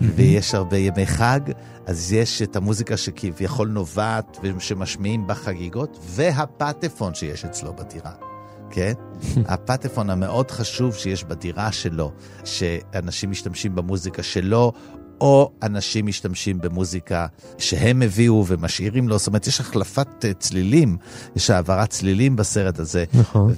ויש 0.00 0.54
הרבה 0.54 0.76
ימי 0.76 1.06
חג, 1.06 1.40
אז 1.86 2.12
יש 2.12 2.42
את 2.42 2.56
המוזיקה 2.56 2.96
שכביכול 2.96 3.68
נובעת 3.68 4.38
ושמשמיעים 4.42 5.26
בחגיגות, 5.26 5.98
והפטפון 6.02 7.14
שיש 7.14 7.44
אצלו 7.44 7.72
בדירה. 7.76 8.29
כן? 8.70 8.92
הפטפון 9.52 10.10
המאוד 10.10 10.50
חשוב 10.50 10.94
שיש 10.94 11.24
בדירה 11.24 11.72
שלו, 11.72 12.12
שאנשים 12.44 13.30
משתמשים 13.30 13.74
במוזיקה 13.74 14.22
שלו, 14.22 14.72
או 15.20 15.50
אנשים 15.62 16.06
משתמשים 16.06 16.60
במוזיקה 16.60 17.26
שהם 17.58 18.02
הביאו 18.02 18.44
ומשאירים 18.46 19.08
לו, 19.08 19.18
זאת 19.18 19.26
אומרת, 19.26 19.46
יש 19.46 19.60
החלפת 19.60 20.24
אה, 20.24 20.32
צלילים, 20.32 20.96
יש 21.36 21.50
העברת 21.50 21.90
צלילים 21.90 22.36
בסרט 22.36 22.78
הזה. 22.78 23.04
נכון. 23.14 23.54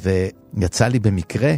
ויצא 0.54 0.88
לי 0.88 0.98
במקרה, 0.98 1.54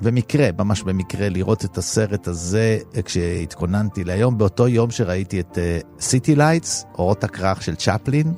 במקרה, 0.00 0.48
ממש 0.58 0.82
במקרה, 0.82 1.28
לראות 1.28 1.64
את 1.64 1.78
הסרט 1.78 2.28
הזה 2.28 2.78
אה, 2.96 3.02
כשהתכוננתי 3.02 4.04
להיום, 4.04 4.38
באותו 4.38 4.68
יום 4.68 4.90
שראיתי 4.90 5.40
את 5.40 5.58
City 6.00 6.34
Lights, 6.34 6.84
אורות 6.98 7.24
הכרך 7.24 7.62
של 7.62 7.74
צ'פלין, 7.74 8.32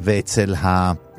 ואצל 0.00 0.54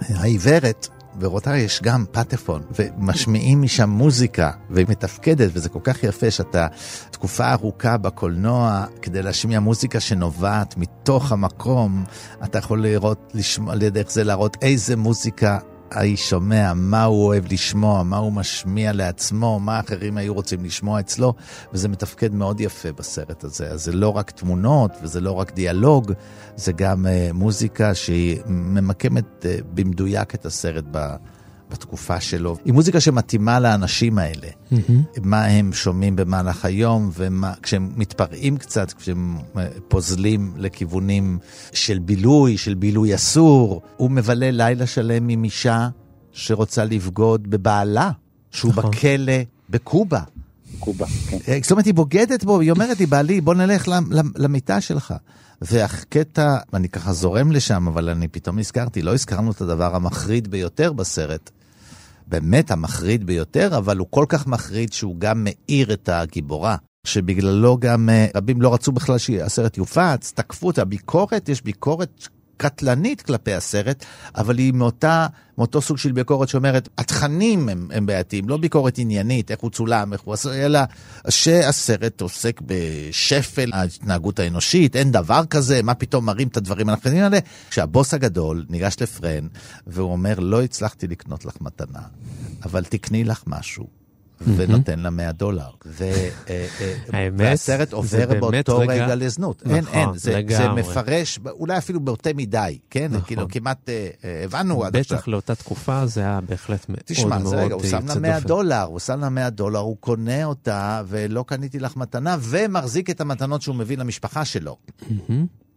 העיוורת, 0.09 0.87
ורבותיי, 1.19 1.61
יש 1.61 1.81
גם 1.83 2.05
פטפון, 2.11 2.61
ומשמיעים 2.79 3.61
משם 3.61 3.89
מוזיקה, 3.89 4.51
והיא 4.69 4.85
מתפקדת, 4.89 5.49
וזה 5.53 5.69
כל 5.69 5.79
כך 5.83 6.03
יפה 6.03 6.31
שאתה 6.31 6.67
תקופה 7.11 7.51
ארוכה 7.51 7.97
בקולנוע, 7.97 8.85
כדי 9.01 9.21
להשמיע 9.21 9.59
מוזיקה 9.59 9.99
שנובעת 9.99 10.77
מתוך 10.77 11.31
המקום, 11.31 12.03
אתה 12.43 12.57
יכול 12.57 12.81
לראות, 12.81 13.31
לשמוע, 13.33 13.75
דרך 13.75 14.11
זה 14.11 14.23
להראות 14.23 14.57
איזה 14.61 14.95
מוזיקה 14.95 15.59
האיש 15.93 16.29
שומע, 16.29 16.73
מה 16.73 17.03
הוא 17.03 17.25
אוהב 17.25 17.53
לשמוע, 17.53 18.03
מה 18.03 18.17
הוא 18.17 18.31
משמיע 18.31 18.93
לעצמו, 18.93 19.59
מה 19.59 19.79
אחרים 19.79 20.17
היו 20.17 20.33
רוצים 20.33 20.65
לשמוע 20.65 20.99
אצלו, 20.99 21.33
וזה 21.73 21.87
מתפקד 21.87 22.33
מאוד 22.33 22.61
יפה 22.61 22.91
בסרט 22.91 23.43
הזה. 23.43 23.67
אז 23.67 23.83
זה 23.83 23.91
לא 23.91 24.09
רק 24.09 24.31
תמונות 24.31 24.91
וזה 25.01 25.21
לא 25.21 25.31
רק 25.31 25.53
דיאלוג, 25.53 26.13
זה 26.55 26.71
גם 26.71 27.05
uh, 27.05 27.33
מוזיקה 27.33 27.95
שהיא 27.95 28.39
ממקמת 28.45 29.25
uh, 29.45 29.63
במדויק 29.73 30.35
את 30.35 30.45
הסרט 30.45 30.83
ב... 30.91 31.15
בתקופה 31.73 32.19
שלו. 32.19 32.57
היא 32.65 32.73
מוזיקה 32.73 32.99
שמתאימה 32.99 33.59
לאנשים 33.59 34.17
האלה. 34.17 34.47
מה 35.23 35.45
הם 35.45 35.73
שומעים 35.73 36.15
במהלך 36.15 36.65
היום, 36.65 37.11
וכשהם 37.13 37.91
מתפרעים 37.95 38.57
קצת, 38.57 38.93
כשהם 38.93 39.37
אה, 39.57 39.67
פוזלים 39.87 40.53
לכיוונים 40.57 41.39
של 41.73 41.99
בילוי, 41.99 42.57
של 42.57 42.73
בילוי 42.73 43.15
אסור, 43.15 43.81
הוא 43.97 44.11
מבלה 44.11 44.51
לילה 44.51 44.87
שלם 44.87 45.29
עם 45.29 45.43
אישה 45.43 45.89
שרוצה 46.31 46.85
לבגוד 46.85 47.49
בבעלה, 47.49 48.11
שהוא 48.51 48.71
נכון. 48.71 48.91
בכלא 48.91 49.33
בקובה. 49.69 50.21
קובה, 50.79 51.05
כן. 51.29 51.37
אה, 51.47 51.59
זאת 51.61 51.71
אומרת, 51.71 51.85
היא 51.85 51.93
בוגדת 51.93 52.43
בו, 52.43 52.59
היא 52.59 52.71
אומרת 52.71 52.99
לי, 52.99 53.05
בעלי, 53.05 53.41
בוא 53.41 53.53
נלך 53.53 53.87
למ- 53.87 54.11
למ- 54.11 54.31
למיטה 54.37 54.81
שלך. 54.81 55.13
והקטע, 55.61 56.57
אני 56.73 56.89
ככה 56.89 57.13
זורם 57.13 57.51
לשם, 57.51 57.87
אבל 57.87 58.09
אני 58.09 58.27
פתאום 58.27 58.59
נזכרתי, 58.59 59.01
לא 59.01 59.13
הזכרנו 59.13 59.51
את 59.51 59.61
הדבר 59.61 59.95
המחריד 59.95 60.47
ביותר 60.51 60.93
בסרט. 60.93 61.51
באמת 62.33 62.71
המחריד 62.71 63.25
ביותר, 63.25 63.77
אבל 63.77 63.97
הוא 63.97 64.07
כל 64.09 64.25
כך 64.29 64.47
מחריד 64.47 64.93
שהוא 64.93 65.15
גם 65.19 65.43
מאיר 65.43 65.93
את 65.93 66.09
הגיבורה. 66.09 66.75
שבגללו 67.07 67.77
גם 67.79 68.09
אה, 68.09 68.27
רבים 68.35 68.61
לא 68.61 68.73
רצו 68.73 68.91
בכלל 68.91 69.17
שהסרט 69.17 69.77
יופץ, 69.77 70.31
תקפו 70.35 70.71
את 70.71 70.77
הביקורת, 70.79 71.49
יש 71.49 71.61
ביקורת 71.63 72.27
קטלנית 72.57 73.21
כלפי 73.21 73.53
הסרט, 73.53 74.05
אבל 74.35 74.57
היא 74.57 74.73
מאותה, 74.73 75.27
מאותו 75.57 75.81
סוג 75.81 75.97
של 75.97 76.11
ביקורת 76.11 76.49
שאומרת, 76.49 76.89
התכנים 76.97 77.69
הם, 77.69 77.87
הם 77.93 78.05
בעייתיים, 78.05 78.49
לא 78.49 78.57
ביקורת 78.57 78.97
עניינית, 78.97 79.51
איך 79.51 79.59
הוא 79.59 79.71
צולם, 79.71 80.13
איך 80.13 80.21
הוא 80.21 80.33
עשה, 80.33 80.65
אלא 80.65 80.79
שהסרט 81.29 82.21
עוסק 82.21 82.61
בשפל 82.65 83.69
ההתנהגות 83.73 84.39
האנושית, 84.39 84.95
אין 84.95 85.11
דבר 85.11 85.45
כזה, 85.49 85.83
מה 85.83 85.93
פתאום 85.93 86.25
מראים 86.25 86.47
את 86.47 86.57
הדברים 86.57 86.89
הנכונים 86.89 87.23
האלה? 87.23 87.39
כשהבוס 87.69 88.13
הגדול 88.13 88.65
ניגש 88.69 88.95
לפרן, 89.01 89.47
והוא 89.87 90.11
אומר, 90.11 90.39
לא 90.39 90.63
הצלחתי 90.63 91.07
לקנות 91.07 91.45
לך 91.45 91.53
מתנה, 91.61 92.01
אבל 92.65 92.83
תקני 92.83 93.23
לך 93.23 93.43
משהו. 93.47 94.02
ונותן 94.41 94.99
לה 94.99 95.09
100 95.09 95.31
דולר. 95.31 95.69
אה, 96.01 96.27
אה, 97.13 97.27
והסרט 97.37 97.89
זה 97.89 97.95
עובר 97.95 98.39
באותו 98.39 98.77
רגע- 98.77 99.15
לזנות. 99.15 99.63
אין, 99.65 99.83
נכון, 99.83 99.95
אין, 99.99 100.09
זה-. 100.13 100.69
מפרש, 100.75 101.39
אולי 101.45 101.77
אפילו 101.77 101.99
באותה 101.99 102.29
מדי, 102.35 102.77
כן? 102.89 103.07
נכון. 103.09 103.21
כאילו 103.21 103.47
כמעט 103.49 103.89
אה, 103.89 104.09
הבנו 104.43 104.83
עד 104.83 104.95
עכשיו. 104.97 105.17
בטח 105.17 105.27
לאותה 105.27 105.55
תקופה 105.55 106.05
זה 106.05 106.21
היה 106.21 106.39
בהחלט 106.49 106.89
מאוד 106.89 106.99
תשמע, 107.05 107.29
מאוד 107.37 107.45
זה 107.45 107.55
רגע, 107.63 107.73
הוא 107.73 107.83
שם 107.83 107.97
לה 107.97 108.01
יוצא 108.03 108.19
100 108.19 108.35
דופן. 108.35 108.47
דולר, 108.47 108.81
הוא 108.81 108.99
שם 108.99 109.19
לה 109.19 109.29
100 109.29 109.49
דולר, 109.49 109.79
הוא 109.79 109.97
קונה 109.99 110.43
אותה, 110.45 111.01
ולא 111.07 111.43
קניתי 111.47 111.79
לך 111.79 111.97
מתנה, 111.97 112.37
ומחזיק 112.49 113.09
את 113.09 113.21
המתנות 113.21 113.61
שהוא 113.61 113.75
מביא 113.75 113.97
למשפחה 113.97 114.45
שלו. 114.45 114.77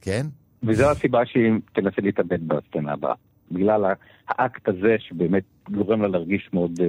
כן? 0.00 0.26
וזו 0.62 0.90
הסיבה 0.90 1.18
שהיא 1.26 1.42
תנסה 1.74 2.02
להתאבד 2.02 2.38
בסצנה 2.48 2.92
הבאה. 2.92 3.14
בגלל 3.50 3.80
האקט 4.28 4.68
הזה 4.68 4.96
שבאמת 4.98 5.42
גורם 5.70 6.02
לה 6.02 6.08
להרגיש 6.08 6.48
מאוד 6.52 6.80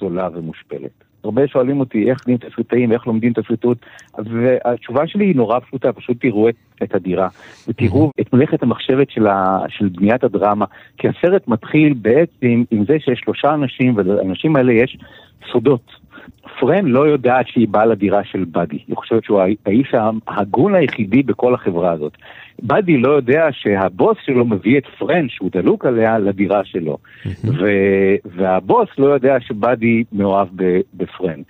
זולה 0.00 0.28
ומושפלת. 0.34 1.04
הרבה 1.24 1.48
שואלים 1.48 1.80
אותי 1.80 2.10
איך 2.10 2.26
נהיים 2.26 2.38
תסריטאים, 2.38 2.92
איך 2.92 3.06
לומדים 3.06 3.32
תסריטות, 3.32 3.78
והתשובה 4.18 5.06
שלי 5.06 5.24
היא 5.24 5.36
נורא 5.36 5.58
פשוטה, 5.58 5.92
פשוט 5.92 6.16
תראו 6.20 6.48
את, 6.48 6.54
את 6.82 6.94
הדירה, 6.94 7.28
ותראו 7.68 8.10
את 8.20 8.32
מלאכת 8.32 8.62
המחשבת 8.62 9.10
של, 9.10 9.26
ה, 9.26 9.58
של 9.68 9.88
בניית 9.88 10.24
הדרמה, 10.24 10.64
כי 10.98 11.08
הסרט 11.08 11.48
מתחיל 11.48 11.94
בעצם 11.94 12.62
עם 12.70 12.84
זה 12.84 12.96
שיש 13.00 13.20
שלושה 13.24 13.54
אנשים, 13.54 13.94
ולאנשים 13.96 14.56
האלה 14.56 14.72
יש 14.72 14.98
סודות. 15.52 15.97
פרן 16.60 16.86
לא 16.86 17.08
יודעת 17.08 17.48
שהיא 17.48 17.68
באה 17.68 17.86
לדירה 17.86 18.24
של 18.24 18.44
באדי, 18.44 18.78
היא 18.88 18.96
חושבת 18.96 19.24
שהוא 19.24 19.40
האיש 19.66 19.94
ההגון 20.26 20.74
היחידי 20.74 21.22
בכל 21.22 21.54
החברה 21.54 21.92
הזאת. 21.92 22.12
באדי 22.62 22.96
לא 22.96 23.10
יודע 23.10 23.48
שהבוס 23.52 24.16
שלו 24.24 24.44
מביא 24.44 24.78
את 24.78 24.86
פרן, 24.98 25.28
שהוא 25.28 25.50
דלוק 25.52 25.84
עליה, 25.84 26.18
לדירה 26.18 26.64
שלו. 26.64 26.98
ו- 27.44 28.16
והבוס 28.24 28.88
לא 28.98 29.06
יודע 29.06 29.40
שבאדי 29.40 30.04
מאוהב 30.12 30.48
בפרן. 30.94 31.40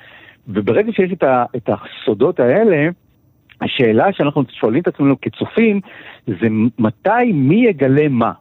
וברגע 0.49 0.93
שיש 0.93 1.13
את, 1.13 1.23
ה- 1.23 1.45
את 1.57 1.69
הסודות 1.69 2.41
האלה, 2.41 2.89
השאלה 3.61 4.13
שאנחנו 4.13 4.43
שואלים 4.51 4.83
את 4.83 4.89
עצמנו 4.89 5.21
כצופים, 5.21 5.81
זה 6.27 6.47
מתי, 6.79 7.33
מי 7.35 7.67
יגלה 7.67 8.09
מה? 8.09 8.33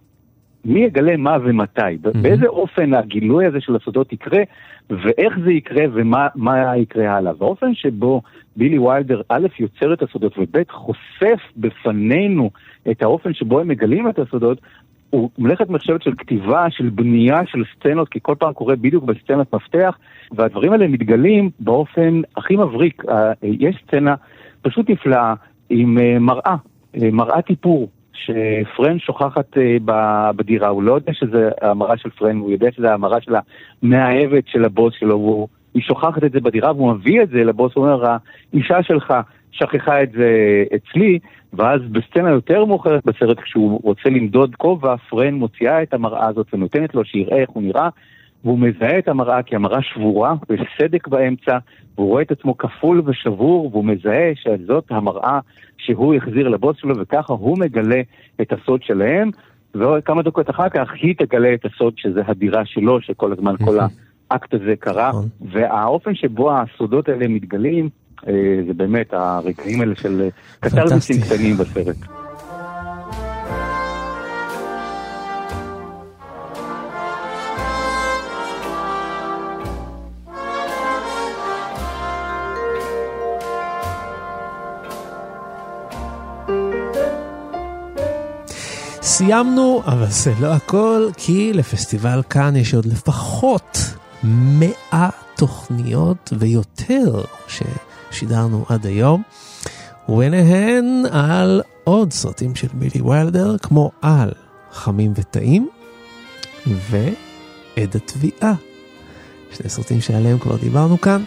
מי 0.68 0.80
יגלה 0.80 1.18
מה 1.18 1.38
ומתי? 1.44 1.82
Mm-hmm. 1.82 2.18
באיזה 2.22 2.48
אופן 2.48 2.94
הגילוי 2.94 3.46
הזה 3.46 3.62
של 3.62 3.76
הסודות 3.76 4.14
יקרה, 4.14 4.44
ואיך 4.90 5.40
זה 5.44 5.52
יקרה 5.52 5.86
ומה 5.94 6.28
מה 6.36 6.78
יקרה 6.78 7.18
הלאה. 7.18 7.34
והאופן 7.38 7.76
שבו 7.76 8.22
בילי 8.56 8.80
ויילדר 8.80 9.22
א' 9.30 9.48
יוצר 9.60 9.94
את 9.94 10.02
הסודות 10.02 10.38
וב' 10.38 10.58
חושף 10.70 11.40
בפנינו 11.58 12.50
את 12.92 13.02
האופן 13.02 13.34
שבו 13.34 13.60
הם 13.60 13.68
מגלים 13.68 14.10
את 14.10 14.20
הסודות, 14.20 14.62
הוא 15.10 15.30
מלאכת 15.38 15.70
מחשבת 15.70 16.02
של 16.02 16.12
כתיבה, 16.18 16.66
של 16.70 16.90
בנייה 16.90 17.42
של 17.46 17.64
סצנות, 17.76 18.10
כי 18.10 18.20
כל 18.22 18.36
פעם 18.40 18.54
קורה 18.54 18.76
בדיוק 18.76 19.04
בסצנת 19.04 19.54
מפתח, 19.54 19.98
והדברים 20.32 20.72
האלה 20.72 20.88
מתגלים 20.88 21.50
באופן 21.60 22.22
הכי 22.38 22.56
מבריק. 22.56 23.04
יש 23.44 23.84
סצנה 23.88 24.16
פשוט 24.62 24.90
נפלאה 24.90 25.34
עם 25.70 25.98
אה, 26.00 26.20
מראה, 26.20 26.56
אה, 26.96 27.10
מראת 27.12 27.50
איפור. 27.50 27.90
שפרן 28.18 29.00
שוכחת 29.00 29.58
אה, 29.58 30.32
בדירה, 30.36 30.68
הוא 30.68 30.84
לא 30.84 30.94
יודע 30.94 31.14
שזה 31.14 31.50
המראה 31.62 31.98
של 31.98 32.10
פרן, 32.10 32.38
הוא 32.38 32.52
יודע 32.52 32.72
שזה 32.72 32.94
המראה 32.94 33.22
של 33.22 33.36
המאהבת 33.84 34.48
של 34.48 34.66
הבוס 34.66 34.94
שלו, 35.00 35.20
והוא, 35.20 35.48
היא 35.74 35.84
שוכחת 35.84 36.24
את 36.24 36.32
זה 36.32 36.40
בדירה, 36.40 36.72
והוא 36.72 36.94
מביא 36.94 37.22
את 37.22 37.30
זה 37.30 37.44
לבוס, 37.44 37.72
הוא 37.76 37.86
אומר, 37.86 38.06
האישה 38.54 38.84
שלך 38.84 39.14
שכחה 39.52 40.04
את 40.04 40.12
זה 40.12 40.64
אצלי, 40.76 41.20
ואז 41.54 41.82
בסצנה 41.92 42.30
יותר 42.30 42.66
מאוחרת 42.66 43.06
בסרט, 43.06 43.40
כשהוא 43.40 43.80
רוצה 43.84 44.10
למדוד 44.10 44.56
כובע, 44.56 44.96
פרן 45.10 45.34
מוציאה 45.34 45.84
את 45.84 45.94
המראה 45.94 46.28
הזאת 46.28 46.48
ונותנת 46.54 46.96
לו 46.96 47.06
שיראה 47.06 47.38
איך 47.38 47.50
הוא 47.50 47.64
נראה, 47.64 47.90
והוא 48.44 48.60
מזהה 48.60 49.00
את 49.00 49.08
המראה 49.08 49.44
כי 49.44 49.56
המראה 49.56 49.82
שבורה, 49.82 50.36
ויש 50.50 50.62
סדק 50.82 51.08
באמצע, 51.08 51.58
והוא 51.96 52.08
רואה 52.08 52.22
את 52.22 52.32
עצמו 52.32 52.58
כפול 52.58 53.02
ושבור, 53.06 53.70
והוא 53.72 53.86
מזהה 53.86 54.32
שזאת 54.36 54.86
המראה 54.90 55.40
שהוא 55.78 56.16
החזיר 56.16 56.48
לבוס 56.48 56.78
שלו, 56.78 56.98
וככה 56.98 57.34
הוא 57.34 57.58
מגלה 57.60 58.02
את 58.42 58.54
הסוד 58.54 58.84
שלהם, 58.84 59.30
וכמה 59.76 60.24
דקות 60.24 60.50
אחר 60.50 60.70
כך 60.70 60.90
היא 61.02 61.16
תגלה 61.18 61.54
את 61.54 61.66
הסוד 61.66 61.94
שזה 61.98 62.22
הדירה 62.28 62.66
שלו, 62.66 63.02
שכל 63.02 63.32
הזמן 63.32 63.56
כל 63.66 63.78
האקט 64.32 64.54
הזה 64.54 64.76
קרה, 64.80 65.12
והאופן 65.42 66.16
שבו 66.16 66.52
הסודות 66.52 67.10
האלה 67.10 67.28
מתגלים, 67.28 67.90
אה, 68.28 68.34
זה 68.68 68.74
באמת 68.74 69.14
הרגעים 69.14 69.82
האלה 69.82 69.96
של 69.96 70.22
אה, 70.22 70.30
קטרזיסים 70.60 71.22
קטנים 71.22 71.56
בסרט. 71.58 72.17
סיימנו, 89.18 89.82
אבל 89.86 90.08
זה 90.10 90.34
לא 90.40 90.48
הכל, 90.54 91.10
כי 91.18 91.54
לפסטיבל 91.54 92.22
כאן 92.30 92.56
יש 92.56 92.74
עוד 92.74 92.86
לפחות 92.86 93.78
100 94.24 95.10
תוכניות 95.36 96.34
ויותר 96.40 97.22
ששידרנו 97.48 98.66
עד 98.70 98.86
היום, 98.86 99.22
וביניהן 100.10 101.04
על 101.12 101.62
עוד 101.84 102.14
סרטים 102.14 102.56
של 102.56 102.68
בילי 102.74 103.02
ויילדר, 103.02 103.58
כמו 103.58 103.92
על 104.02 104.32
חמים 104.72 105.14
וטעים 105.16 105.70
ועד 106.68 107.96
התביעה. 107.96 108.54
שני 109.52 109.70
סרטים 109.70 110.02
שעליהם 110.02 110.40
כבר 110.40 110.58
דיברנו 110.58 111.02
כאן, 111.02 111.24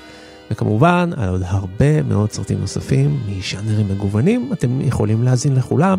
וכמובן 0.51 1.11
על 1.17 1.29
עוד 1.29 1.43
הרבה 1.45 2.03
מאוד 2.03 2.33
סרטים 2.33 2.61
נוספים 2.61 3.21
מז'אנרים 3.29 3.89
מגוונים, 3.89 4.51
אתם 4.53 4.81
יכולים 4.81 5.23
להאזין 5.23 5.55
לכולם. 5.55 5.99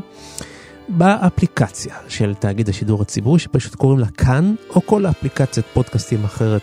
באפליקציה 0.97 1.95
של 2.07 2.33
תאגיד 2.33 2.69
השידור 2.69 3.01
הציבורי 3.01 3.39
שפשוט 3.39 3.75
קוראים 3.75 3.99
לה 3.99 4.07
כאן, 4.07 4.55
או 4.69 4.81
כל 4.85 5.05
אפליקציית 5.05 5.65
פודקאסטים 5.73 6.23
אחרת 6.23 6.61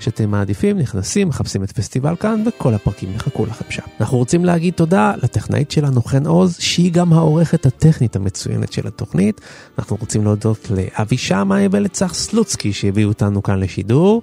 שאתם 0.00 0.30
מעדיפים, 0.30 0.78
נכנסים, 0.78 1.28
מחפשים 1.28 1.64
את 1.64 1.72
פסטיבל 1.72 2.16
כאן 2.16 2.42
וכל 2.46 2.74
הפרקים 2.74 3.12
יחכו 3.14 3.46
לכם 3.46 3.64
שם. 3.70 3.82
אנחנו 4.00 4.18
רוצים 4.18 4.44
להגיד 4.44 4.74
תודה 4.74 5.12
לטכנאית 5.22 5.70
שלנו 5.70 6.02
חן 6.02 6.26
עוז, 6.26 6.56
שהיא 6.60 6.92
גם 6.92 7.12
העורכת 7.12 7.66
הטכנית 7.66 8.16
המצוינת 8.16 8.72
של 8.72 8.86
התוכנית. 8.86 9.40
אנחנו 9.78 9.96
רוצים 10.00 10.24
להודות 10.24 10.70
לאבי 10.70 11.16
שמאי 11.16 11.68
ולצח 11.70 12.14
סלוצקי 12.14 12.72
שהביאו 12.72 13.08
אותנו 13.08 13.42
כאן 13.42 13.60
לשידור. 13.60 14.22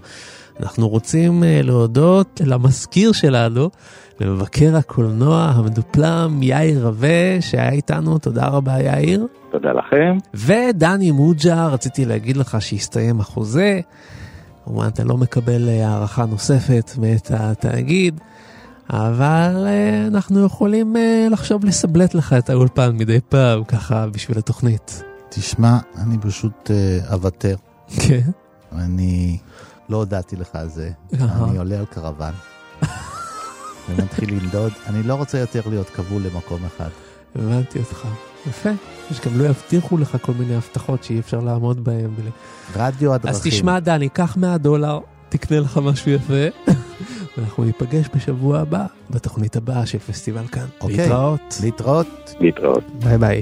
אנחנו 0.60 0.90
רוצים 0.90 1.44
אה, 1.44 1.62
להודות 1.64 2.42
למזכיר 2.46 3.12
שלנו, 3.12 3.70
למבקר 4.20 4.76
הקולנוע 4.76 5.52
המדופלם 5.56 6.44
יאיר 6.44 6.88
רווה 6.88 7.42
שהיה 7.42 7.72
איתנו, 7.72 8.18
תודה 8.18 8.48
רבה 8.48 8.80
יאיר. 8.80 9.28
תודה 9.52 9.72
לכם. 9.72 10.18
ודני 10.34 11.12
מוג'ה, 11.12 11.68
רציתי 11.68 12.06
להגיד 12.06 12.38
לך 12.38 12.62
שהסתיים 12.62 13.20
החוזה, 13.20 13.80
כמובן 14.66 14.88
אתה 14.88 15.04
לא 15.04 15.18
מקבל 15.18 15.70
אה, 15.70 15.88
הערכה 15.88 16.26
נוספת 16.26 16.92
מאת 16.98 17.32
התאגיד, 17.32 18.20
אבל 18.90 19.64
אה, 19.66 20.08
אנחנו 20.08 20.46
יכולים 20.46 20.98
אה, 20.98 21.28
לחשוב 21.32 21.66
לסבלט 21.66 22.14
לך 22.14 22.34
את 22.34 22.50
האולפן 22.50 22.96
מדי 22.98 23.20
פעם, 23.30 23.64
ככה 23.64 24.08
בשביל 24.08 24.38
התוכנית. 24.38 25.04
תשמע, 25.30 25.78
אני 25.98 26.18
פשוט 26.18 26.72
אוותר. 27.12 27.56
כן. 28.08 28.30
אני 28.72 29.38
לא 29.90 29.98
הודעתי 29.98 30.36
לך 30.36 30.56
על 30.56 30.68
זה. 30.68 30.92
אני 31.20 31.58
עולה 31.58 31.80
על 31.80 31.86
קרוון. 31.86 32.53
ומתחיל 33.90 34.34
לנדוד. 34.34 34.72
אני 34.88 35.04
לא 35.04 35.16
רוצה 35.16 35.38
יותר 35.38 35.62
להיות 35.70 35.90
כבול 35.90 36.22
למקום 36.22 36.60
אחד. 36.66 36.90
הבנתי 37.36 37.80
אותך. 37.80 38.08
יפה. 38.50 38.70
שגם 39.12 39.40
לא 39.40 39.44
יבטיחו 39.44 39.98
לך 39.98 40.18
כל 40.22 40.32
מיני 40.40 40.56
הבטחות 40.56 41.04
שאי 41.04 41.20
אפשר 41.20 41.40
לעמוד 41.40 41.84
בהן. 41.84 42.10
בלי- 42.18 42.30
רדיו 42.76 43.14
הדרכים. 43.14 43.30
אז 43.36 43.44
תשמע 43.44 43.80
דני, 43.80 44.10
קח 44.10 44.38
100 44.38 44.58
דולר, 44.58 45.00
תקנה 45.30 45.60
לך 45.60 45.78
משהו 45.84 46.12
יפה, 46.12 46.34
ואנחנו 47.38 47.64
ניפגש 47.64 48.06
בשבוע 48.16 48.60
הבא, 48.60 48.86
בתוכנית 49.10 49.56
הבאה 49.56 49.86
של 49.86 50.00
פסטיבל 50.00 50.48
כאן. 50.48 50.66
אוקיי. 50.82 50.98
להתראות. 50.98 51.60
להתראות. 51.64 52.08
להתראות. 52.40 52.84
ביי 53.04 53.18
ביי. 53.18 53.42